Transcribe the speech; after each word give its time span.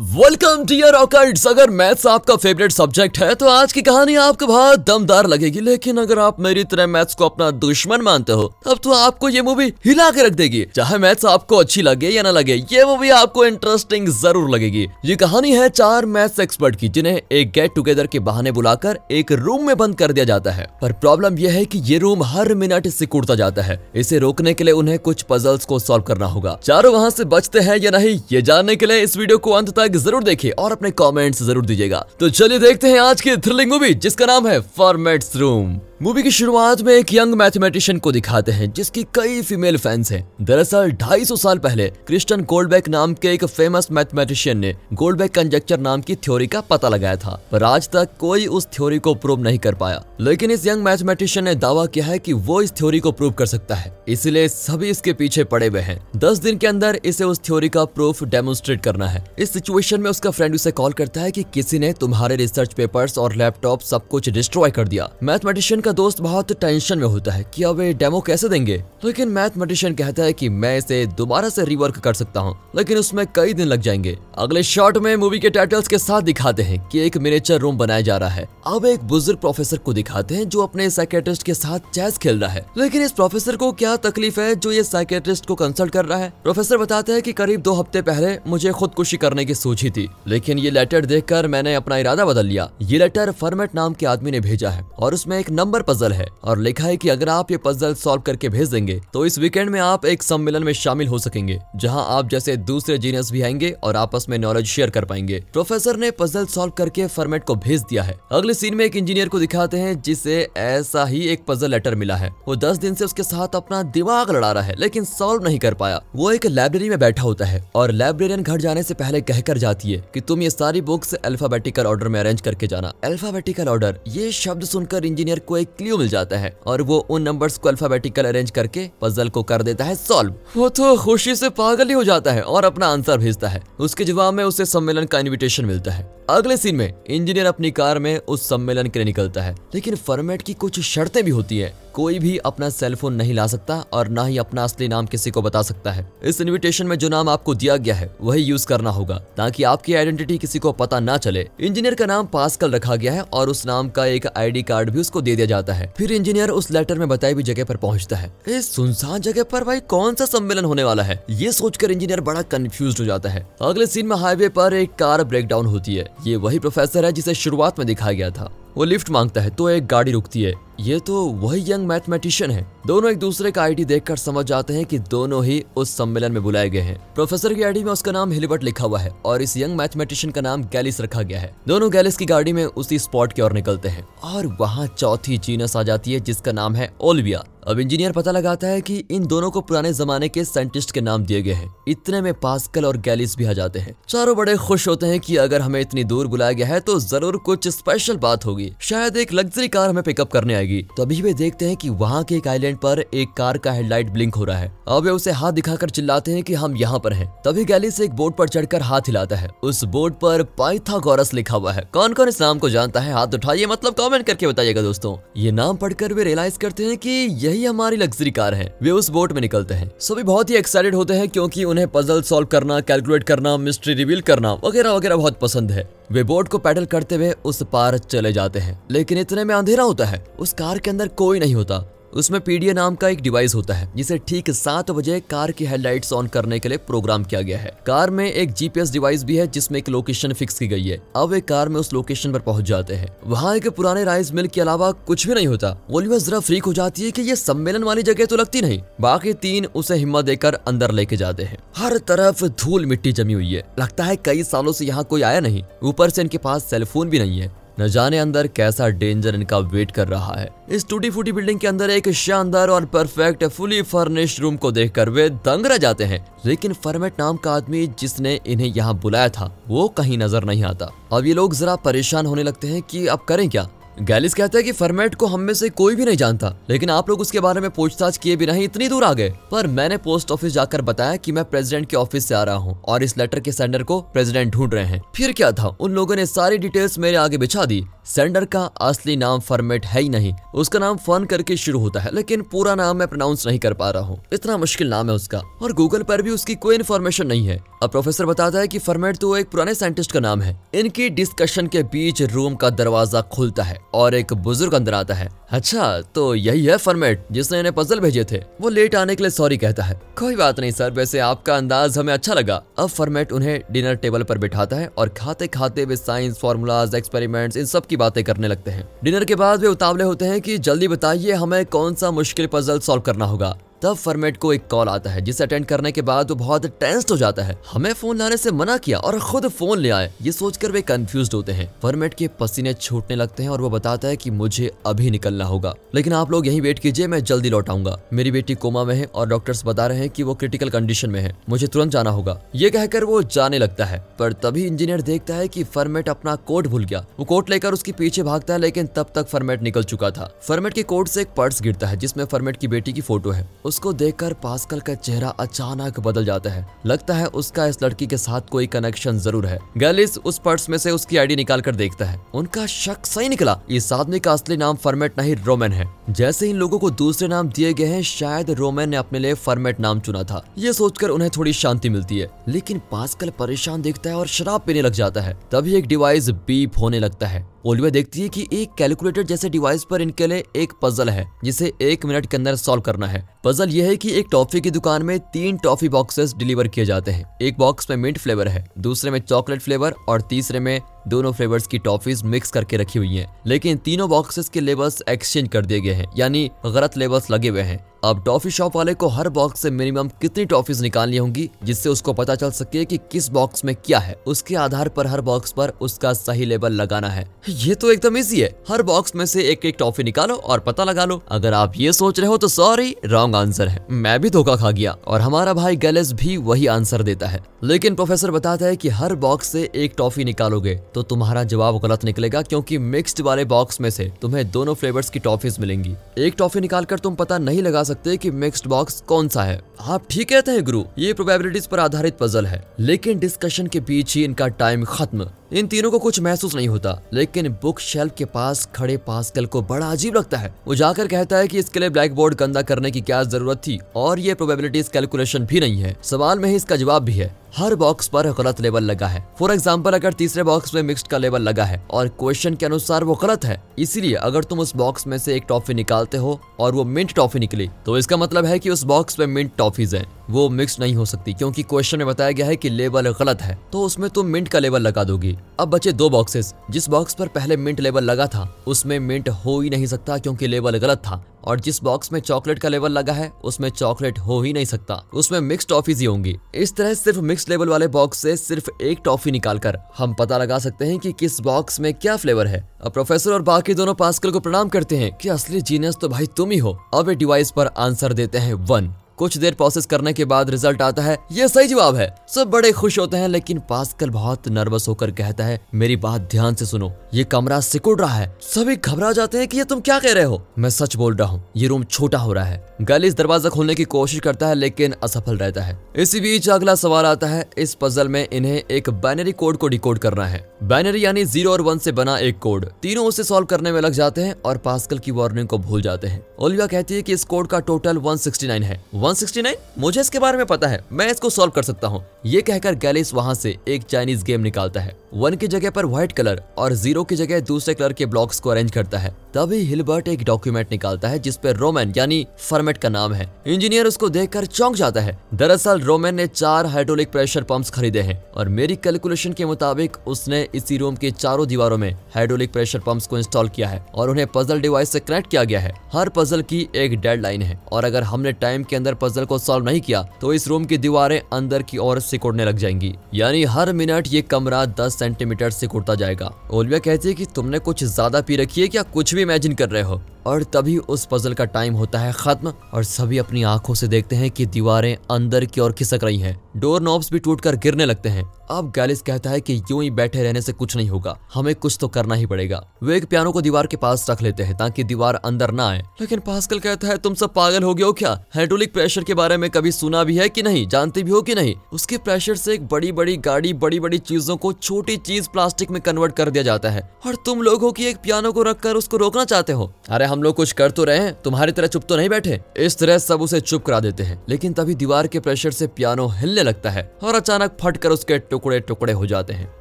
Welcome 0.00 0.62
dear 0.64 0.94
ऑकर्ड्स 0.94 1.46
अगर 1.46 1.70
maths 1.70 2.06
आपका 2.06 2.34
favourite 2.34 2.72
subject 2.72 3.18
है 3.18 3.34
तो 3.34 3.46
आज 3.46 3.72
की 3.72 3.82
कहानी 3.82 4.14
आपको 4.16 4.46
बहुत 4.46 4.80
दमदार 4.80 5.26
लगेगी, 5.26 5.60
लेकिन 5.60 5.96
अगर 5.96 6.18
आप 6.18 6.38
मेरी 6.40 6.62
तरह 6.64 6.86
मैथ्स 6.86 7.14
को 7.14 7.24
अपना 7.24 7.50
दुश्मन 7.50 8.00
मानते 8.00 8.32
हो, 8.32 8.46
तब 8.64 8.78
तो 8.84 8.92
आपको 8.92 9.28
ये 9.28 9.42
मूवी 9.42 9.66
हिला 9.86 10.10
के 10.10 10.22
रख 10.22 10.32
देगी। 10.32 10.64
चाहे 10.74 10.98
मैथ्स 10.98 11.24
आपको 11.24 11.56
अच्छी 11.56 11.82
लगे 11.82 12.10
या 12.10 12.22
ना 12.22 12.30
लगे, 12.30 12.54
ये 12.72 12.84
मूवी 12.84 13.10
आपको 13.10 13.44
इंटरेस्टिंग 13.46 14.08
ज़रूर 14.10 14.48
लगेगी। 14.50 14.86
ये 15.04 15.16
कहानी 15.16 15.52
है 15.52 15.68
चार 15.70 16.06
मैथ्स 16.06 16.40
एक्सपर्ट 16.40 16.76
की, 16.76 16.88
जिन्हें 16.88 17.20
एक 17.32 17.50
गेट 17.50 17.74
टुगेदर 17.74 18.06
के 18.06 18.18
बहाने 18.20 18.52
बुलाकर 18.52 18.98
एक 19.10 19.32
रूम 19.34 19.66
में 19.66 19.76
बंद 19.76 19.98
कर 19.98 20.12
दिया 20.12 20.24
जाता 20.24 20.50
है। 20.52 20.66
पर 20.82 20.92
प्रॉब्लम 20.94 21.38
यह 21.38 21.52
है 21.52 21.64
की 21.66 21.78
ये 21.82 21.98
रूम 21.98 22.22
हर 22.24 22.54
मिनट 22.54 22.88
सिकुड़ता 22.90 23.34
जाता 23.34 23.62
है। 23.62 23.80
इसे 23.96 24.18
रोकने 24.18 24.54
के 24.54 24.64
लिए 24.64 24.74
उन्हें 24.74 24.98
कुछ 25.00 25.22
पजल्स 25.30 25.64
को 25.64 25.78
सॉल्व 25.80 26.04
करना 26.04 26.26
होगा। 26.28 26.58
चारों 26.64 26.94
वहाँ 26.94 27.10
से 27.10 27.24
बचते 27.26 27.60
हैं 27.60 27.78
या 27.78 27.90
नहीं, 27.90 28.18
ये 28.32 28.42
जानने 28.42 28.76
के 28.76 28.86
लिए 28.86 29.02
इस 29.02 29.16
वीडियो 29.16 29.38
को 29.38 29.52
अंत 29.52 29.70
तक 29.70 29.88
ज़रूर 29.96 30.24
देखिए 30.24 30.50
और 30.50 30.72
अपने 30.72 30.90
कमेंट्स 30.92 31.42
ज़रूर 31.42 31.66
दीजिएगा। 31.66 32.04
तो 32.20 32.30
चलिए 32.30 32.58
देखते 32.58 32.88
हैं 32.88 33.00
आज 33.00 33.20
की 33.20 33.36
थ्रिलिंग 33.38 33.70
मूवी 33.72 33.94
जिसका 33.96 34.26
नाम 34.26 34.48
है 34.48 34.60
फॉर्मेट्स 34.76 35.36
रूम 35.36 35.78
मूवी 36.02 36.22
की 36.22 36.30
शुरुआत 36.30 36.80
में 36.80 36.92
एक 36.94 37.12
यंग 37.12 37.34
मैथमेटिशियन 37.34 37.98
को 37.98 38.12
दिखाते 38.12 38.52
हैं, 38.52 38.72
जिसकी 38.72 39.02
कई 39.02 39.42
फीमेल 39.42 39.76
फैंस 39.76 40.12
हैं। 40.12 40.32
दरअसल 40.40 40.90
250 40.90 41.36
साल 41.36 41.58
पहले, 41.58 41.88
क्रिस्टन 42.06 42.44
गोल्डबैक 42.44 42.88
नाम 42.88 43.14
के 43.14 43.28
एक 43.28 43.44
फ़ेमस 43.44 43.88
मैथमेटिशियन 43.92 44.58
ने 44.58 44.74
गोल्डबैक 44.92 45.34
कंजेक्चर 45.34 45.80
नाम 45.80 46.00
की 46.00 46.14
थ्योरी 46.16 46.46
का 46.46 46.60
पता 46.60 46.88
लगाया 46.88 47.16
था, 47.16 47.42
पर 47.52 47.62
आज 47.62 47.88
तक 47.88 48.08
कोई 48.18 48.46
उस 48.46 48.66
थ्योरी 48.66 48.98
को 48.98 49.14
प्रूव 49.14 49.40
नहीं 49.40 49.58
कर 49.58 49.74
पाया। 49.74 50.02
लेकिन 50.20 50.50
इस 50.50 50.66
यंग 50.66 50.82
मैथमेटिशियन 50.82 51.44
ने 51.44 51.54
दावा 51.54 51.86
किया 51.86 52.06
है 52.06 52.18
की 52.18 52.18
कि 52.18 52.32
वो 52.32 52.62
इस 52.62 52.72
थ्योरी 52.72 53.00
को 53.00 53.12
प्रूव 53.12 53.32
कर 53.32 53.46
सकता 53.46 53.74
है, 53.74 53.92
इसलिए 54.08 54.48
सभी 54.48 54.90
इसके 54.90 55.12
पीछे 55.12 55.44
पड़े 55.44 55.66
हुए 55.66 55.80
हैं। 55.80 56.00
दस 56.16 56.38
दिन 56.38 56.58
के 56.58 56.66
अंदर 56.66 57.00
इसे 57.04 57.24
उस 57.24 57.40
थ्योरी 57.40 57.68
का 57.68 57.84
प्रूफ 57.84 58.24
डेमोन्स्ट्रेट 58.24 58.82
करना 58.82 59.08
है। 59.08 59.24
इस 59.38 59.52
सिचुएशन 59.52 60.00
में 60.00 60.10
उसका 60.10 60.30
फ्रेंड 60.30 60.54
उसे 60.54 60.70
कॉल 60.70 60.92
करता 60.92 61.20
है 61.20 61.30
की 61.30 61.42
किसी 61.42 61.78
ने 61.78 61.92
तुम्हारे 61.92 62.36
रिसर्च 62.36 62.72
पेपर्स 62.72 63.18
और 63.18 63.36
लैपटॉप 63.36 63.80
सब 63.80 64.08
कुछ 64.08 64.28
डिस्ट्रॉय 64.28 64.70
कर 64.70 64.88
दिया। 64.88 65.10
मैथमेटिशियन 65.22 65.80
का 65.80 65.89
दोस्त 65.92 66.20
बहुत 66.20 66.52
टेंशन 66.52 66.98
में 66.98 67.06
होता 67.06 67.32
है 67.32 67.44
कि 67.54 67.62
अब 67.62 67.80
ये 67.80 67.92
डेमो 67.92 68.20
कैसे 68.20 68.48
देंगे? 68.48 68.76
लेकिन 69.04 69.28
मैथमेटिशियन 69.28 69.94
कहता 69.94 70.22
है 70.22 70.32
कि 70.32 70.48
मैं 70.48 70.76
इसे 70.78 71.04
दोबारा 71.08 71.48
से 71.48 71.64
रिवर्क 71.64 71.98
कर 71.98 72.14
सकता 72.14 72.40
हूँ, 72.40 72.56
लेकिन 72.76 72.98
उसमें 72.98 73.24
कई 73.34 73.54
दिन 73.54 73.66
लग 73.66 73.80
जाएँगे। 73.80 74.16
अगले 74.38 74.62
शॉट 74.62 74.98
में 74.98 75.14
मूवी 75.16 75.38
के 75.38 75.50
टाइटल्स 75.50 75.88
के 75.88 75.98
साथ 75.98 76.22
दिखाते 76.22 76.62
हैं 76.62 76.78
कि 76.88 76.98
एक 76.98 77.16
मिनेचर 77.18 77.58
रूम 77.58 77.78
बनाया 77.78 78.00
जा 78.00 78.16
रहा 78.16 78.28
है। 78.28 78.48
अब 78.66 78.86
एक 78.86 79.04
बुज़ुर्ग 79.04 79.38
प्रोफेसर 79.38 79.78
को 79.78 79.92
दिखाते 79.92 80.34
हैं 80.34 80.48
जो 80.48 80.62
अपने 80.62 80.88
साइकेट्रिस्ट 80.90 81.42
के 81.42 81.54
साथ 81.54 81.90
चेस 81.94 82.18
खेल 82.18 82.40
रहा 82.40 82.50
है। 82.50 82.64
लेकिन 82.78 83.02
इस 83.02 83.12
प्रोफेसर 83.12 83.56
को 83.56 83.70
क्या 83.72 83.94
तकलीफ़ 83.98 84.40
है 84.40 84.54
जो 84.56 84.72
ये 84.72 84.84
साइकेट्रिस्ट 84.84 85.46
को 85.46 85.54
कंसल्ट 85.54 85.92
कर 85.92 86.04
रहा 86.04 86.18
है? 86.18 86.32
प्रोफेसर 86.42 86.78
बताते 86.78 87.12
हैं 87.12 87.22
की 87.22 87.32
करीब 87.32 87.60
दो 87.60 87.72
हफ़्ते 87.72 88.02
पहले 88.02 88.36
मुझे 88.46 88.70
खुदकुशी 88.72 89.16
करने 89.16 89.44
की 89.44 89.54
सोची 89.54 89.90
थी, 89.90 90.08
लेकिन 90.26 90.58
ये 90.58 90.70
लेटर 90.70 91.06
देखकर 91.06 91.46
मैंने 91.46 91.74
अपना 91.74 91.96
इरादा 91.96 92.24
बदल 92.24 92.46
लिया। 92.46 92.70
ये 92.82 92.98
लेटर 92.98 93.30
फर्मेट 93.32 93.74
नाम 93.74 93.92
के 93.92 94.06
आदमी 94.06 94.30
ने 94.30 94.40
भेजा 94.40 94.70
है 94.70 94.84
और 94.98 95.14
उसमें 95.14 95.38
एक 95.38 95.50
नंबर 95.50 95.79
पजल 95.82 96.12
है 96.12 96.20
है 96.20 96.26
और 96.44 96.58
लिखा 96.58 96.84
है 96.84 96.96
कि 96.96 97.08
अगर 97.08 97.28
आप 97.28 97.50
ये 97.50 97.56
पजल 97.56 97.94
सॉल्व 97.94 98.22
करके 98.22 98.48
भेज 98.48 98.68
देंगे 98.68 99.00
तो 99.12 99.24
इस 99.26 99.38
वीकेंड 99.38 99.70
में 99.70 99.78
आप 99.80 100.04
एक 100.06 100.22
सम्मेलन 100.22 100.64
में 100.64 100.72
शामिल 100.72 101.08
हो 101.08 101.18
सकेंगे, 101.18 101.58
जहाँ 101.76 102.04
आप 102.08 102.28
जैसे 102.28 102.56
दूसरे 102.56 102.98
जीनियस 102.98 103.30
भी 103.30 103.42
आएँगे 103.42 103.70
और 103.84 103.96
आपस 103.96 104.26
में 104.28 104.38
नॉलेज 104.38 104.66
शेयर 104.66 104.90
कर 104.90 105.04
पाएँगे। 105.04 105.42
प्रोफेसर 105.52 105.96
ने 105.96 106.10
पजल 106.10 106.46
सॉल्व 106.46 106.72
करके 106.72 107.06
फॉर्मेट 107.06 107.44
को 107.44 107.54
भेज 107.56 107.82
दिया 107.82 108.02
है। 108.02 108.18
अगले 108.32 108.54
सीन 108.54 108.74
में 108.74 108.84
एक 108.84 108.96
इंजीनियर 108.96 109.28
को 109.28 109.38
दिखाते 109.40 109.76
हैं, 109.76 110.00
जिसे 110.02 110.36
ऐसा 110.56 111.04
ही 111.04 111.20
एक 111.28 111.44
पजल 111.48 111.70
लेटर 111.70 111.94
मिला 111.94 112.16
है। 112.16 112.30
वो 112.48 112.56
दस 112.56 112.78
दिन 112.78 112.94
से 112.94 113.04
उसके 113.04 113.22
साथ 113.22 113.56
अपना 113.56 113.82
दिमाग 113.90 114.30
लड़ा 114.30 114.52
रहा 114.52 114.62
है, 114.62 114.74
लेकिन 114.78 115.04
सॉल्व 115.04 115.44
नहीं 115.44 115.58
कर 115.58 115.74
पाया। 115.74 116.00
वो 116.16 116.30
एक 116.32 116.46
लाइब्रेरी 116.46 116.88
में 116.88 116.98
बैठा 116.98 117.22
होता 117.22 117.44
है 117.44 117.62
और 117.74 117.92
लाइब्रेरियन 117.92 118.42
घर 118.42 118.60
जाने 118.60 118.82
से 118.82 118.94
पहले 118.94 119.20
कहकर 119.22 119.58
जाती 119.58 119.92
है 119.92 120.04
कि 120.14 120.20
तुम 120.20 120.42
ये 120.42 120.50
सारी 120.50 120.80
बुक्स 120.82 121.14
अल्फाबेटिकल 121.14 121.86
ऑर्डर 121.86 122.08
में 122.08 122.20
अरेंज 122.20 122.40
करके 122.40 122.66
जाना। 122.66 122.92
अल्फाबेटिकल 123.04 123.68
ऑर्डर 123.68 124.00
ये 124.08 124.30
शब्द 124.32 124.64
सुनकर 124.64 125.04
इंजीनियर 125.04 125.38
को 125.40 125.58
एक 125.58 125.69
क्लियो 125.78 125.98
मिल 125.98 126.08
जाता 126.08 126.38
है 126.38 126.56
और 126.66 126.82
वो 126.82 126.98
उन 127.10 127.22
नंबर्स 127.22 127.58
को 127.58 127.68
अल्फाबेटिकल 127.68 128.24
अरेंज 128.24 128.50
करके 128.50 128.88
पजल 129.00 129.28
को 129.28 129.42
कर 129.42 129.62
देता 129.62 129.84
है 129.84 129.94
सॉल्व 129.94 130.34
वो 130.56 130.68
तो 130.68 130.96
खुशी 130.96 131.34
से 131.36 131.50
पागल 131.50 131.88
ही 131.88 131.94
हो 131.94 132.04
जाता 132.04 132.32
है 132.32 132.42
और 132.42 132.64
अपना 132.64 132.86
आंसर 132.86 133.18
भेजता 133.18 133.48
है। 133.48 133.62
उसके 133.80 134.04
जवाब 134.04 134.34
में 134.34 134.44
उसे 134.44 134.64
सम्मेलन 134.64 135.04
का 135.04 135.18
इन्विटेशन 135.18 135.64
मिलता 135.64 135.90
है। 135.90 136.16
अगले 136.30 136.56
सीन 136.56 136.76
में 136.76 136.94
इंजीनियर 137.06 137.46
अपनी 137.46 137.70
कार 137.70 137.98
में 137.98 138.18
उस 138.18 138.48
सम्मेलन 138.48 138.86
के 138.86 138.98
लिए 138.98 139.04
निकलता 139.04 139.42
है। 139.42 139.54
लेकिन 139.74 139.94
फॉर्मेट 139.94 140.42
की 140.42 140.54
कुछ 140.54 140.80
शर्तें 140.80 141.24
भी 141.24 141.30
होती 141.30 141.58
है। 141.58 141.89
कोई 142.00 142.18
भी 142.18 142.36
अपना 142.36 142.68
सेलफोन 142.70 143.14
नहीं 143.14 143.34
ला 143.34 143.46
सकता 143.46 143.74
और 143.92 144.08
ना 144.08 144.24
ही 144.24 144.38
अपना 144.38 144.62
असली 144.64 144.88
नाम 144.88 145.06
किसी 145.06 145.30
को 145.30 145.42
बता 145.42 145.62
सकता 145.62 145.92
है। 145.92 146.12
इस 146.24 146.40
इन्विटेशन 146.40 146.86
में 146.86 146.96
जो 146.98 147.08
नाम 147.08 147.28
आपको 147.28 147.54
दिया 147.54 147.76
गया 147.76 147.94
है, 147.94 148.16
वही 148.20 148.42
यूज़ 148.42 148.66
करना 148.66 148.90
होगा, 148.90 149.14
ताकि 149.36 149.62
आपकी 149.62 149.94
आइडेंटिटी 149.94 150.38
किसी 150.38 150.58
को 150.58 150.72
पता 150.72 151.00
ना 151.00 151.16
चले। 151.16 151.48
इंजीनियर 151.60 151.94
का 151.94 152.06
नाम 152.06 152.26
पासकल 152.26 152.70
रखा 152.70 152.96
गया 152.96 153.12
है 153.12 153.22
और 153.22 153.48
उस 153.48 153.66
नाम 153.66 153.88
का 153.88 154.06
एक 154.06 154.26
आईडी 154.36 154.62
कार्ड 154.62 154.90
भी 154.90 155.00
उसको 155.00 155.20
दे 155.20 155.34
दिया 155.36 155.46
जाता 155.46 155.72
है। 155.72 155.92
फिर 155.96 156.12
इंजीनियर 156.12 156.50
उस 156.50 156.70
लेटर 156.70 156.98
में 156.98 157.08
बताई 157.08 157.32
हुई 157.32 157.42
जगह 157.42 157.64
पर 157.64 157.76
पहुँचता 157.76 158.16
है। 158.16 158.32
इस 158.48 158.72
सुनसान 158.74 159.20
जगह 159.20 159.42
पर 159.42 159.64
भाई 159.64 159.80
कौन 159.80 160.14
सा 160.14 160.24
सम्मेलन 160.24 160.64
होने 160.64 160.84
वाला 160.84 161.02
है? 161.02 161.24
ये 161.30 161.52
सोचकर 161.52 161.90
इंजीनियर 161.90 162.20
बड़ा 162.20 162.42
कंफ्यूज 162.42 163.00
हो 163.00 163.04
जाता 163.04 163.28
है। 163.28 163.46
अगले 163.62 163.86
सीन 163.86 164.06
में 164.06 164.16
हाईवे 164.16 164.48
पर 164.48 164.74
एक 164.74 164.94
कार 164.94 165.24
ब्रेक 165.24 165.46
डाउन 165.46 165.66
होती 165.66 165.94
है। 165.94 166.08
ये 166.26 166.36
वही 166.36 166.58
प्रोफेसर 166.58 167.04
है 167.04 167.12
जिसे 167.12 167.34
शुरुआत 167.34 167.78
में 167.78 167.86
दिखाया 167.86 168.12
गया 168.12 168.30
था। 168.30 168.50
वो 168.76 168.84
लिफ्ट 168.84 169.10
माँगता 169.10 169.40
है 169.40 169.50
तो 169.50 169.68
एक 169.68 169.86
गाड़ी 169.86 170.12
रुकती 170.12 170.42
है। 170.42 170.52
ये 170.80 170.98
तो 170.98 171.24
वही 171.24 171.64
यंग 171.68 171.86
मैथमेटिशियन 171.86 172.50
है। 172.50 172.66
दोनों 172.86 173.10
एक 173.10 173.18
दूसरे 173.18 173.50
का 173.50 173.62
आईडी 173.62 173.84
देखकर 173.84 174.16
समझ 174.16 174.44
जाते 174.46 174.74
हैं 174.74 174.84
कि 174.84 174.98
दोनों 174.98 175.44
ही 175.44 175.62
उस 175.76 175.96
सम्मेलन 175.96 176.32
में 176.32 176.42
बुलाए 176.42 176.70
गए 176.70 176.80
हैं। 176.80 176.98
प्रोफेसर 177.14 177.54
की 177.54 177.62
आईडी 177.62 177.84
में 177.84 177.92
उसका 177.92 178.12
नाम 178.12 178.32
हिलिबर्ट 178.32 178.64
लिखा 178.64 178.84
हुआ 178.84 178.98
है 178.98 179.10
और 179.24 179.42
इस 179.42 179.56
यंग 179.56 179.76
मैथमेटिशियन 179.76 180.32
का 180.32 180.40
नाम 180.40 180.64
गैलिस 180.64 181.00
रखा 181.00 181.22
गया 181.22 181.40
है। 181.40 181.54
दोनों 181.68 181.92
गैलिस 181.92 182.16
की 182.16 182.26
गाड़ी 182.26 182.52
में 182.52 182.64
उसी 182.64 182.98
स्पॉट 182.98 183.32
की 183.32 183.42
ओर 183.42 183.52
निकलते 183.52 183.88
हैं 183.88 184.06
और 184.24 184.46
वहाँ 184.60 184.86
चौथी 184.88 185.38
जीनस 185.38 185.76
आ 185.76 185.82
जाती 185.82 186.12
है, 186.12 186.20
जिसका 186.20 186.52
नाम 186.52 186.74
है 186.74 186.92
ओलविया। 187.00 187.44
अब 187.68 187.78
इंजीनियर 187.78 188.12
पता 188.12 188.30
लगाता 188.30 188.66
है 188.66 188.80
कि 188.80 188.96
इन 189.10 189.26
दोनों 189.26 189.50
को 189.50 189.60
पुराने 189.60 189.92
जमाने 189.92 190.28
के 190.28 190.44
साइंटिस्ट 190.44 190.90
के 190.90 191.00
नाम 191.00 191.24
दिए 191.24 191.40
गए 191.42 191.52
हैं। 191.52 191.74
इतने 191.88 192.20
में 192.20 192.32
पास्कल 192.34 192.84
और 192.84 192.96
गैलिस 192.98 193.36
भी 193.36 193.44
आ 193.44 193.52
जाते 193.52 193.78
हैं। 193.78 193.94
चारों 194.08 194.36
बड़े 194.36 194.56
खुश 194.58 194.86
होते 194.88 195.06
हैं 195.06 195.18
कि 195.20 195.36
अगर 195.36 195.60
हमें 195.60 195.80
इतनी 195.80 196.04
दूर 196.04 196.26
बुलाया 196.26 196.52
गया 196.52 196.66
है 196.66 196.80
तो 196.80 196.98
ज़रूर 197.00 197.36
कुछ 197.36 197.68
स्पेशल 197.68 198.16
बात 198.18 198.46
होगी। 198.46 198.72
शायद 198.80 199.16
एक 199.16 199.32
लग्जरी 199.32 199.68
कार 199.68 199.88
हमें 199.88 200.02
पिकअप 200.02 200.32
करने 200.32 200.54
आएगी। 200.54 200.69
तभी 200.72 201.22
वे 201.22 201.34
देखते 201.34 201.64
हैं 201.64 201.76
कि 201.76 201.88
वहाँ 201.88 202.24
के 202.24 202.34
एक 202.34 202.48
आइलैंड 202.48 202.76
पर 202.76 203.04
एक 203.14 203.28
कार 203.32 203.58
का 203.58 203.72
हेडलाइट 203.72 204.10
ब्लिंक 204.10 204.34
हो 204.34 204.44
रहा 204.44 204.58
है। 204.58 204.72
अब 204.88 205.02
वे 205.02 205.10
उसे 205.10 205.30
हाथ 205.30 205.52
दिखाकर 205.52 205.90
चिल्लाते 205.90 206.32
हैं 206.32 206.42
कि 206.42 206.54
हम 206.54 206.76
यहाँ 206.76 206.98
पर 206.98 207.12
हैं। 207.12 207.42
तभी 207.44 207.64
गैलिस 207.64 208.00
एक 208.00 208.10
बोर्ड 208.10 208.34
पर 208.34 208.48
चढ़कर 208.48 208.82
हाथ 208.82 209.00
हिलाता 209.00 209.36
है। 209.36 209.48
उस 209.62 209.84
बोर्ड 209.84 210.14
पर 210.14 210.42
पाइथागोरस 210.42 211.34
लिखा 211.34 211.56
हुआ 211.56 211.72
है। 211.72 211.88
कौन 211.92 212.12
कौन 212.12 212.28
इस 212.28 212.40
नाम 212.40 212.58
को 212.58 212.70
जानता 212.70 213.00
है? 213.00 213.12
हाथ 213.12 213.34
उठाइए 213.34 213.66
मतलब 213.66 213.94
कमेंट 213.94 214.26
करके 214.26 214.46
बताइएगा 214.46 214.82
दोस्तों। 214.82 215.16
ये 215.36 215.52
नाम 215.52 215.76
पढ़कर 215.76 216.12
वे 216.12 216.24
रियलाइज़ 216.24 216.58
करते 216.58 216.84
हैं 216.84 216.96
कि 216.96 217.10
यही 217.46 217.64
हमारी 217.64 217.96
लग्जरी 217.96 218.30
कार 218.30 218.54
है। 218.54 218.74
वे 218.82 218.90
उस 218.90 219.10
बोट 219.10 219.32
में 219.32 219.40
निकलते 219.40 219.74
हैं। 219.74 219.90
सभी 220.00 220.22
बहुत 220.22 220.50
ही 220.50 220.54
एक्साइटेड 220.54 220.94
होते 220.94 221.14
हैं 221.14 221.28
क्योंकि 221.28 221.64
उन्हें 221.64 221.88
पजल 221.88 222.22
सॉल्व 222.22 222.46
करना 222.46 222.80
कैलकुलेट 222.80 223.24
करना 223.24 223.56
मिस्ट्री 223.56 223.94
रिवील 223.94 224.20
करना 224.20 224.52
वगैरह 224.52 224.92
वगैरह 224.92 225.16
बहुत 225.16 225.38
पसंद 225.38 225.72
है। 225.72 225.99
वे 226.12 226.22
बोट 226.22 226.48
को 226.48 226.58
पैडल 226.58 226.84
करते 226.84 227.14
हुए 227.14 227.34
उस 227.44 227.62
पार 227.62 227.98
चले 227.98 228.32
जाते 228.32 228.58
हैं। 228.58 228.82
लेकिन 228.90 229.18
इतने 229.18 229.44
में 229.44 229.54
अंधेरा 229.54 229.84
होता 229.84 230.04
है। 230.04 230.26
उस 230.38 230.52
कार 230.52 230.78
के 230.78 230.90
अंदर 230.90 231.08
कोई 231.08 231.40
नहीं 231.40 231.54
होता। 231.54 231.99
उसमें 232.14 232.40
पीडीए 232.40 232.72
नाम 232.72 232.94
का 232.94 233.08
एक 233.08 233.20
डिवाइस 233.20 233.54
होता 233.54 233.74
है, 233.74 233.92
जिसे 233.96 234.18
ठीक 234.18 234.50
सात 234.50 234.90
बजे 234.90 235.18
कार 235.20 235.50
की 235.50 235.64
हेडलाइट्स 235.64 236.12
ऑन 236.12 236.26
करने 236.26 236.58
के 236.58 236.68
लिए 236.68 236.78
प्रोग्राम 236.78 237.24
किया 237.24 237.40
गया 237.42 237.58
है। 237.58 237.72
कार 237.86 238.10
में 238.10 238.32
एक 238.32 238.52
जीपीएस 238.52 238.92
डिवाइस 238.92 239.24
भी 239.24 239.36
है, 239.36 239.46
जिसमें 239.46 239.78
एक 239.78 239.88
लोकेशन 239.88 240.32
फिक्स 240.32 240.58
की 240.58 240.66
गई 240.66 240.84
है। 240.84 241.00
अब 241.16 241.28
वे 241.28 241.40
कार 241.40 241.68
में 241.68 241.76
उस 241.76 241.92
लोकेशन 241.92 242.32
पर 242.32 242.38
पहुँच 242.38 242.64
जाते 242.64 242.94
हैं। 242.94 243.16
वहाँ 243.26 243.56
एक 243.56 243.68
पुराने 243.68 244.04
राइस 244.04 244.32
मिल 244.32 244.46
के 244.46 244.60
अलावा 244.60 244.90
कुछ 244.90 245.26
भी 245.26 245.34
नहीं 245.34 245.46
होता। 245.46 245.76
ओलिवर 245.90 246.18
जरा 246.18 246.40
फ्रीक 246.40 246.64
हो 246.64 246.72
जाती 246.72 247.04
है 247.04 247.10
की 247.10 247.22
ये 247.22 247.36
सम्मेलन 247.36 247.84
वाली 247.84 248.02
जगह 248.02 248.24
तो 248.24 248.36
लगती 248.36 248.60
नहीं। 248.60 248.82
बाकी 249.00 249.32
तीन 249.32 249.66
उसे 249.66 249.94
हिम्मत 249.94 250.24
देकर 250.24 250.54
अंदर 250.54 250.90
लेके 250.90 251.16
जाते 251.16 251.42
हैं। 251.42 251.58
हर 251.76 251.98
तरफ़ 251.98 252.44
धूल 252.44 252.86
मिट्टी 252.86 253.12
जमी 253.12 253.32
हुई 253.32 253.52
है। 253.52 253.64
लगता 253.78 254.04
है 254.04 254.16
कई 254.16 254.42
सालों 254.42 254.72
से 254.72 254.84
यहाँ 254.84 255.04
कोई 255.04 255.22
आया 255.22 255.40
नहीं। 255.40 255.62
ऊपर 255.82 256.10
से 256.10 256.22
इनके 256.22 256.38
पास 256.38 256.64
सेलफोन 256.64 257.08
भी 257.08 257.18
नहीं 257.18 257.40
है। 257.40 257.60
न 257.80 257.88
जाने 257.88 258.18
अंदर 258.18 258.46
कैसा 258.46 258.88
डेंजर 258.90 259.34
इनका 259.34 259.58
वेट 259.58 259.90
कर 259.90 260.08
रहा 260.08 260.34
है। 260.34 260.48
इस 260.68 260.86
टूटी 260.88 261.10
फूटी 261.10 261.32
बिल्डिंग 261.32 261.60
के 261.60 261.66
अंदर 261.66 261.90
एक 261.90 262.08
शानदार 262.14 262.68
और 262.68 262.84
परफेक्ट 262.86 263.44
फुली 263.46 263.80
फर्निश्ड 263.84 264.40
रूम 264.40 264.56
को 264.56 264.72
देखकर 264.72 265.08
वे 265.08 265.28
दंग 265.30 265.66
रह 265.66 265.76
जाते 265.76 266.04
हैं। 266.04 266.24
लेकिन 266.46 266.72
फर्मेट 266.74 267.20
नाम 267.20 267.36
का 267.36 267.52
आदमी 267.52 267.86
जिसने 268.00 268.38
इन्हें 268.46 268.68
यहाँ 268.68 268.94
बुलाया 268.94 269.28
था, 269.28 269.52
वो 269.68 269.88
कहीं 269.88 270.18
नज़र 270.18 270.44
नहीं 270.44 270.64
आता। 270.64 270.92
अब 271.12 271.26
ये 271.26 271.34
लोग 271.34 271.54
जरा 271.54 271.76
परेशान 271.76 272.26
होने 272.26 272.42
लगते 272.42 272.68
हैं 272.68 272.82
कि 272.82 273.06
अब 273.06 273.24
करें 273.28 273.48
क्या? 273.48 273.68
गैलिस 274.00 274.34
कहता 274.34 274.58
है 274.58 274.62
कि 274.64 274.72
फॉर्मेट 274.72 275.14
को 275.14 275.26
हम 275.26 275.40
में 275.40 275.52
से 275.54 275.68
कोई 275.70 275.94
भी 275.94 276.04
नहीं 276.04 276.16
जानता, 276.16 276.52
लेकिन 276.70 276.90
आप 276.90 277.08
लोग 277.10 277.20
उसके 277.20 277.40
बारे 277.40 277.60
में 277.60 277.68
पूछताछ 277.70 278.16
किए 278.16 278.36
बिना 278.36 278.52
ही 278.52 278.64
इतनी 278.64 278.88
दूर 278.88 279.04
आ 279.04 279.12
गए। 279.12 279.30
पर 279.50 279.66
मैंने 279.68 279.96
पोस्ट 279.96 280.30
ऑफ़िस 280.30 280.52
जाकर 280.52 280.82
बताया 280.82 281.16
कि 281.16 281.32
मैं 281.32 281.44
प्रेसिडेंट 281.44 281.88
के 281.88 281.96
ऑफ़िस 281.96 282.28
से 282.28 282.34
आ 282.34 282.42
रहा 282.42 282.54
हूँ 282.56 282.80
और 282.82 283.02
इस 283.02 283.16
लेटर 283.18 283.40
के 283.40 283.52
सेंडर 283.52 283.82
को 283.82 284.00
प्रेसिडेंट 284.02 284.52
ढूंढ 284.52 284.74
रहे 284.74 284.84
हैं। 284.84 285.02
फिर 285.16 285.32
क्या 285.32 285.50
था? 285.52 285.76
उन 285.80 285.92
लोगों 285.92 286.16
ने 286.16 286.26
सारी 286.26 286.58
डिटेल्स 286.58 286.98
मेरे 286.98 287.16
आगे 287.16 287.38
बिछा 287.38 287.64
दी। 287.64 287.84
सेंडर 288.06 288.44
का 288.44 288.60
असली 288.80 289.16
नाम 289.16 289.40
फॉर्मेट 289.40 289.86
है 289.86 290.00
ही 290.00 290.08
नहीं। 290.08 290.32
उसका 290.54 290.78
नाम 290.78 290.96
फन 290.98 291.24
करके 291.24 291.56
शुरू 291.56 291.78
होता 291.78 292.00
है, 292.00 292.14
लेकिन 292.14 292.42
पूरा 292.42 292.74
नाम 292.74 292.96
मैं 292.96 293.08
प्रोनाउंस 293.08 293.46
नहीं 293.46 293.58
कर 293.58 293.74
पा 293.74 293.90
रहा 293.90 294.02
हूँ। 294.02 294.20
इतना 294.32 294.56
मुश्किल 294.56 294.88
नाम 294.88 295.10
है 295.10 295.14
उसका। 295.14 295.42
और 295.62 295.72
गूगल 295.72 296.02
पर 296.02 296.22
भी 296.22 296.30
उसकी 296.30 296.54
कोई 296.56 296.74
इन्फॉर्मेशन 296.74 297.26
नहीं 297.26 297.46
है। 297.46 297.62
अब 297.82 297.90
प्रोफेसर 297.90 298.26
बताता 298.26 298.58
है 298.58 298.68
कि 298.68 298.78
फॉर्मेट 298.78 299.16
तो 299.16 299.36
एक 299.36 299.50
पुराने 299.50 299.74
साइंटिस्ट 299.74 300.12
का 300.12 300.20
नाम 300.20 300.40
है। 300.42 300.58
इनकी 300.74 301.08
डिस्कशन 301.10 301.66
के 301.66 301.82
बीच 301.84 302.22
रूम 302.24 302.54
का 302.54 302.70
दरवाज़ा 302.70 303.20
खुलता 303.32 303.62
है। 303.62 303.78
और 303.94 304.14
एक 304.14 304.32
बुज़ुर्ग 304.34 304.74
अंदर 304.74 304.94
आता 304.94 305.14
है। 305.14 305.28
अच्छा 305.50 306.00
तो 306.14 306.34
यही 306.34 306.64
है 306.64 306.76
फॉर्मेट, 306.76 307.24
जिसने 307.32 307.58
इन्हें 307.58 307.74
पजल 307.74 308.00
भेजे 308.00 308.24
थे। 308.24 308.42
वो 308.60 308.68
लेट 308.68 308.94
आने 308.94 309.14
के 309.16 309.22
लिए 309.22 309.30
सॉरी 309.30 309.56
कहता 309.56 309.82
है। 309.82 310.00
कोई 310.18 310.36
बात 310.36 310.60
नहीं 310.60 310.70
सर, 310.70 310.90
वैसे 310.90 311.18
आपका 311.18 311.56
अंदाज 311.56 311.98
हमें 311.98 312.12
अच्छा 312.12 312.34
लगा। 312.34 312.62
अब 312.78 312.88
फॉर्मेट 312.88 313.32
उन्हें 313.32 313.60
डिनर 313.70 313.94
टेबल 313.94 314.22
पर 314.22 314.38
बिठाता 314.38 314.76
है 314.76 314.90
और 314.98 315.08
खाते 315.08 315.46
खाते 315.46 315.84
वे 315.84 315.96
साइंस 315.96 316.38
फॉर्मूलाज 316.38 316.94
एक्सपेरिमेंट्स 316.94 317.56
इन 317.56 317.64
सब 317.64 317.86
की 317.86 317.96
बातें 317.96 318.22
करने 318.24 318.48
लगते 318.48 318.70
हैं। 318.70 318.88
डिनर 319.04 319.24
के 319.24 319.34
बाद 319.34 319.60
वे 319.60 319.68
उतावले 319.68 320.04
होते 320.04 320.24
हैं 320.24 320.40
की 320.40 320.58
जल्दी 320.58 320.88
बताइए 320.88 321.32
हमें 321.32 321.64
कौन 321.66 321.94
सा 321.94 322.10
मुश्किल 322.10 322.46
पजल 322.46 322.78
सॉल्व 322.80 323.02
करना 323.02 323.24
होगा। 323.24 323.56
तब 323.82 323.94
फर्मेट 323.94 324.36
को 324.36 324.52
एक 324.52 324.66
कॉल 324.66 324.88
आता 324.88 325.10
है, 325.10 325.20
जिसे 325.20 325.44
अटेंड 325.44 325.66
करने 325.66 325.92
के 325.92 326.02
बाद 326.02 326.30
वो 326.30 326.34
बहुत 326.34 326.66
टेंस्ड 326.66 327.10
हो 327.10 327.16
जाता 327.16 327.42
है। 327.42 327.58
हमें 327.72 327.92
फ़ोन 327.92 328.18
लाने 328.18 328.36
से 328.36 328.50
मना 328.50 328.76
किया 328.76 328.98
और 328.98 329.20
खुद 329.20 329.48
फ़ोन 329.48 329.78
ले 329.78 329.90
आए। 329.90 330.12
ये 330.22 330.32
सोचकर 330.32 330.72
वे 330.72 330.80
कंफ्यूज 330.80 331.30
होते 331.34 331.52
हैं। 331.52 331.74
फॉर्मेट 331.82 332.14
के 332.14 332.28
पसीने 332.28 332.74
छूटने 332.74 333.16
लगते 333.16 333.42
हैं 333.42 333.50
और 333.50 333.60
वो 333.60 333.70
बताता 333.70 334.08
है 334.08 334.16
कि 334.16 334.30
मुझे 334.30 334.72
अभी 334.86 335.10
निकलना 335.10 335.44
होगा। 335.44 335.74
लेकिन 335.94 336.12
आप 336.12 336.30
लोग 336.30 336.46
यही 336.46 336.60
वेट 336.60 336.78
कीजिए, 336.78 337.06
मैं 337.06 337.24
जल्दी 337.24 337.50
लौट 337.50 337.70
आऊँगा। 337.70 338.00
मेरी 338.12 338.30
बेटी 338.30 338.54
कोमा 338.54 338.84
में 338.84 338.94
है 338.94 339.04
और 339.14 339.28
डॉक्टर्स 339.28 339.62
बता 339.66 339.86
रहे 339.86 339.98
हैं 339.98 340.10
की 340.10 340.22
वो 340.22 340.34
क्रिटिकल 340.34 340.70
कंडीशन 340.70 341.10
में 341.10 341.20
है। 341.20 341.36
मुझे 341.48 341.66
तुरंत 341.66 341.92
जाना 341.92 342.10
होगा। 342.10 342.42
ये 342.54 342.70
कहकर 342.70 343.04
वो 343.04 343.22
जाने 343.22 343.58
लगता 343.58 343.84
है। 343.84 344.08
पर 344.18 344.32
तभी 344.32 344.66
इंजीनियर 344.66 345.00
देखता 345.00 345.34
है 345.34 345.48
की 345.48 345.64
फर्मेट 345.64 346.08
अपना 346.08 346.36
कोट 346.36 346.66
भूल 346.66 346.84
गया। 346.84 347.06
वो 347.18 347.24
कोट 347.24 347.50
लेकर 347.50 347.72
उसके 347.72 347.92
पीछे 347.92 348.22
भागता 348.22 348.54
है, 348.54 348.60
लेकिन 348.60 348.86
तब 348.86 349.06
तक 349.14 349.26
फॉर्मेट 349.28 349.62
निकल 349.62 349.84
चुका 349.84 350.10
था। 350.10 350.34
फर्मेट 350.42 350.72
के 350.72 350.82
कोट 350.82 351.08
से 351.08 351.20
एक 351.20 351.28
पर्स 351.36 351.62
गिरता 351.62 351.86
है, 351.86 351.96
जिसमें 351.96 352.24
फर्मेट 352.24 352.56
की 352.56 352.68
बेटी 352.68 352.92
की 352.92 353.00
फ़ोटो 353.00 353.30
है। 353.30 353.60
उसको 353.70 353.92
देखकर 353.92 354.32
पास्कल 354.32 354.80
का 354.80 354.94
चेहरा 354.94 355.28
अचानक 355.40 355.98
बदल 356.00 356.24
जाता 356.24 356.50
है। 356.50 356.66
लगता 356.86 357.14
है 357.14 357.26
उसका 357.26 357.66
इस 357.66 357.82
लड़की 357.82 358.06
के 358.06 358.16
साथ 358.16 358.48
कोई 358.50 358.66
कनेक्शन 358.66 359.18
ज़रूर 359.18 359.46
है। 359.46 359.58
गैलिस 359.78 360.16
उस 360.18 360.38
पर्स 360.38 360.68
में 360.70 360.76
से 360.78 360.90
उसकी 360.90 361.16
आईडी 361.16 361.36
निकाल 361.36 361.60
कर 361.60 361.74
देखता 361.74 362.04
है। 362.04 362.20
उनका 362.34 362.66
शक 362.66 363.06
सही 363.06 363.28
निकला। 363.28 363.58
इस 363.70 363.92
आदमी 363.92 364.18
का 364.20 364.32
असली 364.32 364.56
नाम 364.56 364.76
फॉर्मेट, 364.76 365.18
नहीं 365.18 365.36
रोमन 365.36 365.72
है। 365.72 365.88
जैसे 366.10 366.48
इन 366.50 366.56
लोगों 366.56 366.78
को 366.78 366.90
दूसरे 366.90 367.28
नाम 367.28 367.48
दिए 367.48 367.72
गए 367.74 367.84
हैं, 367.84 368.02
शायद 368.02 368.50
रोमन 368.50 368.88
ने 368.88 368.96
अपने 368.96 369.18
लिए 369.18 369.34
फॉर्मेट 369.34 369.80
नाम 369.80 370.00
चुना 370.00 370.22
था। 370.22 370.44
ये 370.58 370.72
सोचकर 370.72 371.08
उन्हें 371.08 371.30
थोड़ी 371.36 371.52
शांति 371.52 371.88
मिलती 371.88 372.18
है। 372.18 372.30
लेकिन 372.48 372.78
पास्कल 372.92 373.30
परेशान 373.30 373.82
देखता 373.82 374.10
है 374.10 374.16
और 374.16 374.26
शराब 374.26 374.62
पीने 374.66 374.82
लग 374.82 374.92
जाता 374.92 375.20
है। 375.20 375.38
तभी 375.52 375.74
एक 375.74 375.86
डिवाइस 375.86 376.30
बीप 376.30 376.78
होने 376.78 377.00
लगता 377.00 377.26
है। 377.26 377.48
ओलिविया 377.66 377.90
देखती 377.90 378.20
है 378.20 378.28
कि 378.28 378.46
एक 378.52 378.74
कैलकुलेटर 378.78 379.22
जैसे 379.22 379.48
डिवाइस 379.50 379.84
पर 379.84 380.02
इनके 380.02 380.26
लिए 380.26 380.44
एक 380.56 380.72
पजल 380.82 381.08
है, 381.08 381.26
जिसे 381.44 381.72
एक 381.82 382.04
मिनट 382.06 382.26
के 382.26 382.36
अंदर 382.36 382.56
सॉल्व 382.56 382.82
करना 382.82 383.06
है। 383.06 383.28
पजल 383.44 383.70
यह 383.70 383.88
है 383.88 383.96
कि 383.96 384.12
एक 384.12 384.26
टॉफी 384.32 384.60
की 384.60 384.70
दुकान 384.70 385.02
में 385.02 385.18
तीन 385.32 385.56
टॉफी 385.56 385.88
बॉक्सेस 385.88 386.34
डिलीवर 386.34 386.68
किए 386.68 386.84
जाते 386.84 387.10
हैं। 387.10 387.24
एक 387.42 387.58
बॉक्स 387.58 387.90
में 387.90 387.96
मिंट 387.96 388.18
फ्लेवर 388.18 388.48
है, 388.48 388.66
दूसरे 388.78 389.10
में 389.10 389.18
चॉकलेट 389.20 389.60
फ्लेवर 389.60 389.94
और 390.08 390.20
तीसरे 390.20 390.60
में 390.60 390.80
दोनों 391.08 391.32
फ्लेवर्स 391.32 391.66
की 391.66 391.78
टॉफीज 391.78 392.22
मिक्स 392.22 392.50
करके 392.50 392.76
रखी 392.76 392.98
हुई 392.98 393.14
हैं, 393.16 393.28
लेकिन 393.46 393.76
तीनों 393.76 394.08
बॉक्सेस 394.08 394.48
के 394.48 394.60
लेबल्स 394.60 395.02
एक्सचेंज 395.08 395.48
कर 395.48 395.66
दिए 395.66 395.80
गए 395.80 395.92
हैं, 395.92 396.10
यानी 396.18 396.50
गलत 396.66 396.96
लेबल्स 396.96 397.30
लगे 397.30 397.48
हुए 397.48 397.62
हैं। 397.62 397.84
अब 398.04 398.22
टॉफी 398.24 398.50
शॉप 398.50 398.76
वाले 398.76 398.92
को 398.94 399.08
हर 399.08 399.28
बॉक्स 399.28 399.60
से 399.60 399.70
मिनिमम 399.70 400.08
कितनी 400.20 400.44
टॉफीज 400.44 400.80
निकालनी 400.82 401.16
होंगी, 401.16 401.48
जिससे 401.64 401.88
उसको 401.88 402.12
पता 402.12 402.34
चल 402.34 402.50
सके 402.50 402.84
कि 402.84 402.98
किस 403.12 403.28
बॉक्स 403.28 403.64
में 403.64 403.74
क्या 403.76 403.98
है। 403.98 404.14
उसके 404.26 404.54
आधार 404.54 404.88
पर, 404.88 405.06
हर 405.06 405.20
बॉक्स 405.20 405.52
पर 405.52 405.72
उसका 405.80 406.12
सही 406.12 406.44
लेबल 406.44 406.72
लगाना 406.72 407.08
है। 407.08 407.26
ये 407.48 407.74
तो 407.74 407.90
एकदम 407.92 408.16
इजी 408.16 408.40
है। 408.40 408.48
हर 408.68 408.82
बॉक्स 408.82 409.14
में 409.16 409.24
से 409.26 409.42
एक 409.42 409.64
एक 409.64 409.76
टॉफी 409.78 410.02
निकालो 410.02 410.34
और 410.34 410.60
पता 410.60 410.84
लगा 410.84 411.04
लो। 411.04 411.20
अगर 411.30 411.54
आप 411.54 411.72
ये 411.76 411.92
सोच 411.92 412.20
रहे 412.20 412.28
हो 412.28 412.36
तो 412.36 412.48
सॉरी 412.48 412.94
रॉन्ग 413.04 413.36
आंसर 413.36 413.68
है। 413.68 413.84
मैं 413.90 414.18
भी 414.20 414.30
धोखा 414.30 414.56
खा 414.56 414.70
गया 414.70 414.96
और 415.06 415.20
हमारा 415.20 415.54
भाई 415.54 415.76
गैलेस 415.76 416.12
भी 416.12 416.36
वही 416.38 416.66
आंसर 416.68 417.02
देता 417.02 417.26
है। 417.26 417.44
लेकिन 417.64 417.94
प्रोफेसर 417.94 418.30
बताता 418.30 418.66
है 418.66 418.76
की 418.76 418.88
हर 418.88 419.14
बॉक्स 419.16 419.52
से 419.52 419.70
एक 419.74 419.94
टॉफी 419.98 420.24
निकालोगे। 420.24 420.74
तो 420.94 421.02
तुम्हारा 421.02 421.44
जवाब 421.44 421.78
गलत 421.78 422.04
निकलेगा 422.04 422.42
क्योंकि 422.42 422.78
मिक्स्ड 422.78 423.20
वाले 423.20 423.44
बॉक्स 423.44 423.80
में 423.80 423.90
से 423.90 424.10
तुम्हें 424.22 424.50
दोनों 424.50 424.74
फ्लेवर्स 424.74 425.10
की 425.10 425.18
टॉफीज 425.18 425.58
मिलेंगी। 425.60 425.94
एक 426.18 426.34
टॉफी 426.38 426.60
निकालकर 426.60 426.98
तुम 426.98 427.14
पता 427.14 427.38
नहीं 427.38 427.62
लगा 427.62 427.82
सकते 427.82 428.16
कि 428.16 428.30
मिक्स्ड 428.30 428.66
बॉक्स 428.66 429.00
कौन 429.00 429.28
सा 429.28 429.42
है। 429.42 429.60
आप 429.80 430.06
ठीक 430.10 430.28
कहते 430.28 430.50
हैं 430.50 430.64
गुरु, 430.64 430.84
ये 430.98 431.12
प्रोबेबिलिटीज 431.12 431.66
पर 431.66 431.80
आधारित 431.80 432.18
पजल 432.18 432.46
है। 432.46 432.62
लेकिन 432.80 433.18
डिस्कशन 433.18 433.66
के 433.66 433.80
बीच 433.80 434.14
ही 434.16 434.24
इनका 434.24 434.48
टाइम 434.48 434.84
खत्म। 434.84 435.30
इन 435.52 435.66
तीनों 435.66 435.90
को 435.90 435.98
कुछ 435.98 436.18
महसूस 436.20 436.54
नहीं 436.54 436.68
होता, 436.68 437.00
लेकिन 437.12 437.48
बुक 437.62 437.80
शेल्फ 437.80 438.14
के 438.18 438.24
पास 438.24 438.68
खड़े 438.74 438.96
पास्कल 439.06 439.46
को 439.46 439.62
बड़ा 439.62 439.86
अजीब 439.86 440.16
लगता 440.16 440.38
है। 440.38 440.54
वो 440.66 440.74
जाकर 440.74 441.08
कहता 441.08 441.36
है 441.36 441.48
कि 441.48 441.58
इसके 441.58 441.80
लिए 441.80 441.90
ब्लैक 441.90 442.14
बोर्ड 442.14 442.34
गंदा 442.34 442.62
करने 442.62 442.90
की 442.90 443.00
क्या 443.00 443.22
ज़रूरत 443.24 443.62
थी, 443.66 443.78
और 443.96 444.18
ये 444.18 444.34
प्रोबेबिलिटीज 444.34 444.88
कैलकुलेशन 444.88 445.46
भी 445.46 445.60
नहीं 445.60 445.80
है। 445.80 445.96
सवाल 446.04 446.38
में 446.38 446.48
ही 446.48 446.54
इसका 446.56 446.76
जवाब 446.76 447.02
भी 447.02 447.12
है। 447.12 447.34
हर 447.56 447.74
बॉक्स 447.74 448.08
पर 448.08 448.30
गलत 448.32 448.60
लेबल 448.60 448.82
लगा 448.82 449.06
है। 449.06 449.24
फॉर 449.38 449.52
एग्ज़ाम्पल 449.52 449.92
अगर 449.92 450.12
तीसरे 450.12 450.42
बॉक्स 450.42 450.74
में 450.74 450.82
मिक्स्ड 450.82 451.06
का 451.06 451.18
लेबल 451.18 451.42
लगा 451.42 451.64
है, 451.64 451.82
और 451.90 452.08
क्वेश्चन 452.20 452.54
के 452.54 452.66
अनुसार 452.66 453.04
वो 453.04 453.14
गलत 453.22 453.44
है, 453.44 453.60
इसीलिए 453.78 454.14
अगर 454.14 454.44
तुम 454.44 454.60
उस 454.60 454.74
बॉक्स 454.76 455.06
में 455.06 455.16
से 455.18 455.34
एक 455.36 455.44
टॉफी 455.48 455.74
निकालते 455.74 456.18
हो, 456.18 456.38
और 456.60 456.74
वो 456.74 456.84
मिंट 456.86 457.14
टॉफी 457.14 457.38
निकली 457.38 457.68
तो 457.86 457.98
इसका 457.98 458.16
मतलब 458.16 458.44
है 458.44 458.58
कि 458.58 458.70
उस 458.70 458.84
बॉक्स 458.84 459.18
में 459.18 459.26
मिंट 459.26 459.52
टॉफीज 459.58 459.94
हैं। 459.94 460.06
वो 460.30 460.48
मिक्स 460.48 460.78
नहीं 460.80 460.94
हो 460.94 461.04
सकती, 461.04 461.32
क्योंकि 461.32 461.62
क्वेश्चन 461.64 461.98
में 461.98 462.06
बताया 462.06 462.30
गया 462.30 462.46
है 462.46 462.56
कि 462.56 462.68
लेबल 462.70 463.10
गलत 463.12 463.42
है 463.42 463.58
तो 463.72 463.82
उसमें 463.82 464.08
तुम 464.10 464.26
मिंट 464.26 464.48
का 464.48 464.58
लेबल 464.58 464.82
लगा 464.82 465.04
दोगी। 465.04 465.36
अब 465.58 465.68
बचे 465.68 465.92
दो 465.92 466.10
बॉक्सेस 466.10 466.54
जिस 466.70 466.88
बॉक्स 466.88 467.14
पर 467.14 467.28
पहले 467.28 467.56
मिंट 467.56 467.80
लेबल 467.80 468.04
लगा 468.04 468.26
था, 468.26 468.56
उसमें 468.66 468.98
मिंट 468.98 469.28
हो 469.28 469.60
ही 469.60 469.70
नहीं 469.70 469.86
सकता 469.86 470.18
क्योंकि 470.18 470.46
लेबल 470.46 470.78
गलत 470.78 470.98
था। 470.98 471.24
और 471.44 471.60
जिस 471.60 471.82
बॉक्स 471.82 472.12
में 472.12 472.20
चॉकलेट 472.20 472.58
का 472.58 472.68
लेवल 472.68 472.92
लगा 472.92 473.12
है, 473.12 473.30
उसमें 473.44 473.68
चॉकलेट 473.68 474.18
हो 474.18 474.40
ही 474.40 474.52
नहीं 474.52 474.64
सकता। 474.64 474.94
उसमें 475.14 475.40
मिक्स 475.40 475.66
टॉफीज 475.66 475.98
ही 475.98 476.04
होंगी। 476.04 476.36
इस 476.54 476.74
तरह 476.76 476.94
सिर्फ़ 476.94 477.20
मिक्स 477.20 477.48
लेवल 477.48 477.68
वाले 477.68 477.88
बॉक्स 477.88 478.18
से 478.18 478.36
सिर्फ़ 478.36 478.70
एक 478.82 478.98
टॉफी 479.04 479.30
निकालकर 479.30 479.78
हम 479.98 480.14
पता 480.14 480.38
लगा 480.38 480.58
सकते 480.58 480.84
हैं 480.84 480.98
कि 480.98 481.12
किस 481.12 481.40
बॉक्स 481.40 481.80
में 481.80 481.92
क्या 481.94 482.16
फ्लेवर 482.16 482.46
है। 482.46 482.68
अब 482.84 482.92
प्रोफेसर 482.92 483.32
और 483.32 483.42
बाकी 483.42 483.74
दोनों 483.74 483.94
पास्कल 483.94 484.30
को 484.30 484.40
प्रणाम 484.40 484.68
करते 484.68 484.96
हैं 484.96 485.12
कि 485.12 485.28
असली 485.28 485.60
जीनियस 485.60 485.96
तो 486.00 486.08
भाई 486.08 486.26
तुम 486.26 486.50
ही 486.50 486.58
हो। 486.58 486.78
अब 486.94 487.08
ये 487.08 487.14
डिवाइस 487.14 487.50
पर 487.50 487.66
आंसर 487.66 488.12
देते 488.12 488.38
हैं 488.38 488.54
वन 488.54 488.94
कुछ 489.20 489.36
देर 489.38 489.54
प्रोसेस 489.54 489.86
करने 489.86 490.12
के 490.12 490.24
बाद 490.24 490.50
रिज़ल्ट 490.50 490.82
आता 490.82 491.02
है। 491.02 491.16
ये 491.32 491.46
सही 491.48 491.66
जवाब 491.68 491.96
है। 491.96 492.14
सब 492.28 492.50
बड़े 492.50 492.70
खुश 492.72 492.98
होते 492.98 493.16
हैं, 493.16 493.26
लेकिन 493.28 493.58
पास्कल 493.60 494.10
बहुत 494.10 494.48
नर्वस 494.48 494.88
होकर 494.88 495.10
कहता 495.10 495.44
है, 495.44 495.60
मेरी 495.74 495.96
बात 495.96 496.28
ध्यान 496.30 496.54
से 496.54 496.66
सुनो। 496.66 496.92
ये 497.14 497.24
कमरा 497.24 497.60
सिकुड़ 497.60 497.98
रहा 498.00 498.14
है। 498.14 498.32
सभी 498.42 498.76
घबरा 498.76 499.10
जाते 499.12 499.38
हैं 499.38 499.48
कि 499.48 499.58
ये 499.58 499.64
तुम 499.64 499.80
क्या 499.80 499.98
कह 499.98 500.12
रहे 500.12 500.24
हो? 500.24 500.42
मैं 500.58 500.70
सच 500.70 500.96
बोल 500.96 501.16
रहा 501.16 501.28
हूँ, 501.28 501.42
ये 501.56 501.68
रूम 501.68 501.84
छोटा 501.84 502.18
हो 502.18 502.32
रहा 502.32 502.44
है। 502.44 502.76
गैलिस 502.82 503.14
दरवाज़ा 503.14 503.50
खोलने 503.50 503.74
की 503.74 503.84
कोशिश 503.86 504.20
करता 504.20 504.48
है, 504.48 504.54
लेकिन 504.54 504.94
असफल 505.02 505.36
रहता 505.36 505.62
है। 505.62 505.78
इसी 505.96 506.20
बीच 506.20 506.48
अगला 506.48 506.74
सवाल 506.74 507.06
आता 507.06 507.26
है, 507.26 507.44
इस 507.58 507.74
पजल 507.74 508.08
में 508.08 508.26
इन्हें 508.28 508.62
एक 508.70 508.90
बाइनरी 508.90 509.32
कोड 509.32 509.56
को 509.56 509.68
डिकोड 509.68 509.98
करना 509.98 510.26
है। 510.26 510.44
बाइनरी 510.62 511.04
यानी 511.04 511.24
ज़ीरो 511.24 511.52
और 511.52 511.60
वन 511.60 511.78
से 511.78 511.92
बना 511.92 512.16
एक 512.18 512.38
कोड 512.38 512.66
तीनों 512.82 513.06
उसे 513.06 513.24
सॉल्व 513.24 513.46
करने 513.46 513.72
में 513.72 513.80
लग 513.80 513.92
जाते 513.92 514.20
हैं 514.20 514.34
और 514.42 514.58
पास्कल 514.58 514.98
की 514.98 515.10
वार्निंग 515.10 515.48
को 515.48 515.58
भूल 515.58 515.82
जाते 515.82 516.06
हैं। 516.06 516.24
ओलिविया 516.38 516.66
कहती 516.66 516.94
है 516.94 517.02
कि 517.02 517.12
इस 517.12 517.24
कोड 517.24 517.46
का 517.46 517.60
टोटल 517.60 517.98
169 517.98 518.62
है। 518.62 518.80
169 519.10 519.54
मुझे 519.78 520.00
इसके 520.00 520.18
बारे 520.18 520.38
में 520.38 520.46
पता 520.46 520.66
है। 520.66 520.84
मैं 520.92 521.10
इसको 521.10 521.30
सॉल्व 521.30 521.52
कर 521.52 521.62
सकता 521.62 521.88
हूँ। 521.88 522.04
ये 522.26 522.42
कहकर 522.42 522.74
गैलिस 522.74 523.14
वहाँ 523.14 523.34
से 523.34 523.56
एक 523.68 523.82
चाइनीज़ 523.82 524.24
गेम 524.24 524.40
निकालता 524.40 524.80
है। 524.80 524.96
वन 525.12 525.34
की 525.34 525.46
जगह 525.48 525.70
पर 525.70 525.86
व्हाइट 525.86 526.12
कलर 526.12 526.42
और 526.58 526.72
ज़ीरो 526.72 527.02
की 527.04 527.16
जगह 527.16 527.40
दूसरे 527.40 527.74
कलर 527.74 527.92
के 527.92 528.06
ब्लॉक्स 528.06 528.40
को 528.40 528.50
अरेंज 528.50 528.70
करता 528.70 528.98
है। 528.98 529.10
तभी 529.34 529.56
हिलबर्ट 529.60 530.08
एक 530.08 530.22
डॉक्यूमेंट 530.24 530.70
निकालता 530.72 531.08
है 531.08 531.18
जिसपे 531.18 531.52
रोमन 531.52 531.92
यानी 531.96 532.26
फॉर्मेट 532.40 532.78
का 532.78 532.88
नाम 532.88 533.12
है। 533.12 533.28
इंजीनियर 533.46 533.86
उसको 533.86 534.08
देखकर 534.08 534.44
चौंक 534.46 534.76
जाता 534.76 535.00
है। 535.00 535.16
दरअसल 535.34 535.80
रोमन 535.80 536.14
ने 536.14 536.26
चार 536.26 536.66
हाइड्रोलिक 536.66 537.10
प्रेशर 537.12 537.42
पंप्स 537.42 537.70
खरीदे 537.70 538.00
हैं 538.00 538.22
और 538.32 538.48
मेरी 538.48 538.76
कैलकुलेशन 538.76 539.32
के 539.32 539.44
मुताबिक 539.44 539.96
उसने 540.06 540.46
इसी 540.54 540.76
रूम 540.76 540.96
के 540.96 541.10
चारों 541.10 541.46
दीवारों 541.46 541.78
में 541.78 541.92
हाइड्रोलिक 542.14 542.52
प्रेशर 542.52 542.78
पंप्स 542.78 543.06
को 543.06 543.18
इंस्टॉल 543.18 543.48
किया 543.48 543.68
है 543.68 543.84
और 543.94 544.10
उन्हें 544.10 544.26
पजल 544.26 544.60
डिवाइस 544.60 544.92
से 544.92 545.00
कनेक्ट 545.00 545.30
किया 545.30 545.44
गया 545.44 545.60
है। 545.60 545.74
हर 545.92 546.08
पजल 546.08 546.42
की 546.42 546.66
एक 546.76 546.98
डेडलाइन 547.00 547.42
है 547.42 547.60
और 547.72 547.84
अगर 547.84 548.02
हमने 548.02 548.32
टाइम 548.32 548.64
के 548.64 548.76
अंदर 548.76 548.94
पजल 548.94 549.24
को 549.24 549.38
सॉल्व 549.38 549.66
नहीं 549.66 549.80
किया 549.80 550.02
तो 550.20 550.32
इस 550.32 550.48
रूम 550.48 550.64
की 550.64 550.78
दीवारें 550.78 551.20
अंदर 551.32 551.62
की 551.62 551.78
ओर 551.78 552.00
सिकुड़ने 552.00 552.44
लग 552.44 552.56
जाएँगी। 552.56 552.94
यानी 553.14 553.44
हर 553.46 553.72
मिनट 553.72 554.08
ये 554.08 554.22
कमरा 554.22 554.64
दस 554.80 554.98
सेंटीमीटर 555.00 555.50
से 555.50 555.58
सिकुड़ता 555.60 555.94
जाएगा। 555.94 556.32
ओलिविया 556.50 556.78
कहती 556.80 557.08
है 557.08 557.14
कि 557.14 557.26
तुमने 557.34 557.58
कुछ 557.60 557.84
ज़्यादा 557.84 558.20
पी 558.20 558.36
रखी 558.36 558.60
है 558.60 558.68
क्या? 558.68 558.82
कुछ 558.84 559.14
भी 559.14 559.22
इमेजिन 559.22 559.54
कर 559.54 559.68
रहे 559.68 559.82
हो। 559.82 560.00
और 560.26 560.42
तभी 560.52 560.76
उस 560.78 561.06
पजल 561.12 561.34
का 561.34 561.44
टाइम 561.46 561.74
होता 561.74 561.98
है 561.98 562.12
खत्म 562.12 562.52
और 562.74 562.84
सभी 562.84 563.18
अपनी 563.18 563.42
आँखों 563.42 563.74
से 563.74 563.88
देखते 563.88 564.16
हैं 564.16 564.30
कि 564.30 564.46
दीवारें 564.48 564.96
अंदर 565.10 565.44
की 565.44 565.60
ओर 565.60 565.72
खिसक 565.72 566.04
रही 566.04 566.18
हैं। 566.18 566.40
डोर 566.56 566.82
नॉब्स 566.82 567.12
भी 567.12 567.18
टूटकर 567.18 567.56
गिरने 567.56 567.86
लगते 567.86 568.08
हैं। 568.08 568.24
अब 568.50 568.72
गैलिस 568.74 569.02
कहता 569.02 569.30
है 569.30 569.40
कि 569.40 569.62
यूँ 569.70 569.82
ही 569.82 569.90
बैठे 569.90 570.22
रहने 570.22 570.40
से 570.40 570.52
कुछ 570.52 570.76
नहीं 570.76 570.88
होगा। 570.88 571.18
हमें 571.34 571.54
कुछ 571.54 571.78
तो 571.80 571.88
करना 571.88 572.14
ही 572.14 572.26
पड़ेगा। 572.26 572.68
वे 572.82 572.96
एक 572.96 573.04
पियानो 573.04 573.32
को 573.32 573.40
दीवार 573.40 573.66
के 573.66 573.76
पास 573.76 574.10
रख 574.10 574.22
लेते 574.22 574.42
हैं 574.42 574.56
ताकि 574.56 574.84
दीवार 574.84 575.14
अंदर 575.14 575.50
ना 575.50 575.68
आए। 575.68 575.82
लेकिन 576.00 576.20
पास्कल 576.20 576.58
कहता 576.58 576.88
है, 576.88 576.98
तुम 576.98 577.14
सब 577.14 577.34
पागल 577.34 577.62
हो 577.62 577.74
गए 577.74 577.84
हो 577.84 577.92
क्या? 577.92 578.24
हाइड्रोलिक 578.34 578.72
प्रेशर 578.72 579.04
के 579.04 579.14
बारे 579.14 579.36
में 579.36 579.50
कभी 579.50 579.72
सुना 579.72 580.04
भी 580.04 580.16
है 580.16 580.28
कि 580.28 580.42
नहीं? 580.42 580.68
जानते 580.68 581.02
भी 581.02 581.10
हो 581.10 581.22
कि 581.22 581.34
नहीं? 581.34 581.54
उसके 581.72 581.98
प्रेशर 581.98 582.34
से 582.34 582.54
एक 582.54 582.68
बड़ी 582.68 582.92
बड़ी 582.92 583.16
गाड़ी 583.16 583.52
बड़ी 583.52 583.80
बड़ी 583.80 583.98
चीज़ों 583.98 584.36
को 584.36 584.52
छोटी 584.52 584.96
चीज़ 584.96 585.28
प्लास्टिक 585.28 585.70
में 585.70 585.82
कन्वर्ट 585.82 586.16
कर 586.16 586.30
दिया 586.30 586.44
जाता 586.44 586.70
है। 586.70 586.94
और 587.06 587.14
तुम 587.14 587.42
लोग 587.42 587.60
हो 587.60 587.72
कि 587.72 587.86
एक 587.86 587.96
पियानो 587.96 588.32
को 588.32 588.42
रखकर 588.42 588.74
उसको 588.74 588.96
रोकना 588.96 589.24
चाहते 589.24 589.52
हो? 589.52 589.72
अरे, 589.88 590.04
हम 590.04 590.22
लोग 590.22 590.36
कुछ 590.36 590.52
कर 590.52 590.70
तो 590.70 590.84
रहे 590.84 590.98
हैं। 590.98 591.22
तुम्हारी 591.22 591.52
तरह 591.52 591.66
चुप 591.66 591.82
तो 591.88 591.96
नहीं 591.96 592.08
बैठे? 592.08 592.40
इस 592.56 592.78
तरह 592.78 592.98
सब 592.98 593.22
उसे 593.22 593.40
चुप 593.40 593.64
करा 593.64 593.80
देते 593.80 594.02
हैं। 594.02 594.22
लेकिन 594.28 594.52
तभी 594.52 594.74
दीवार 594.74 595.06
के 595.06 595.20
प्रेशर 595.20 595.50
से 595.50 595.66
पियानो 595.66 596.08
हिलने 596.08 596.42
लगता 596.42 596.70
है 596.70 596.96
और 597.02 597.14
अचानक 597.14 597.56
फटकर 597.60 597.88
उसके 597.88 598.18
टुकड़े 598.40 598.60
टुकड़े 598.60 598.92
हो 598.92 599.06
जाते 599.06 599.32
हैं। 599.32 599.52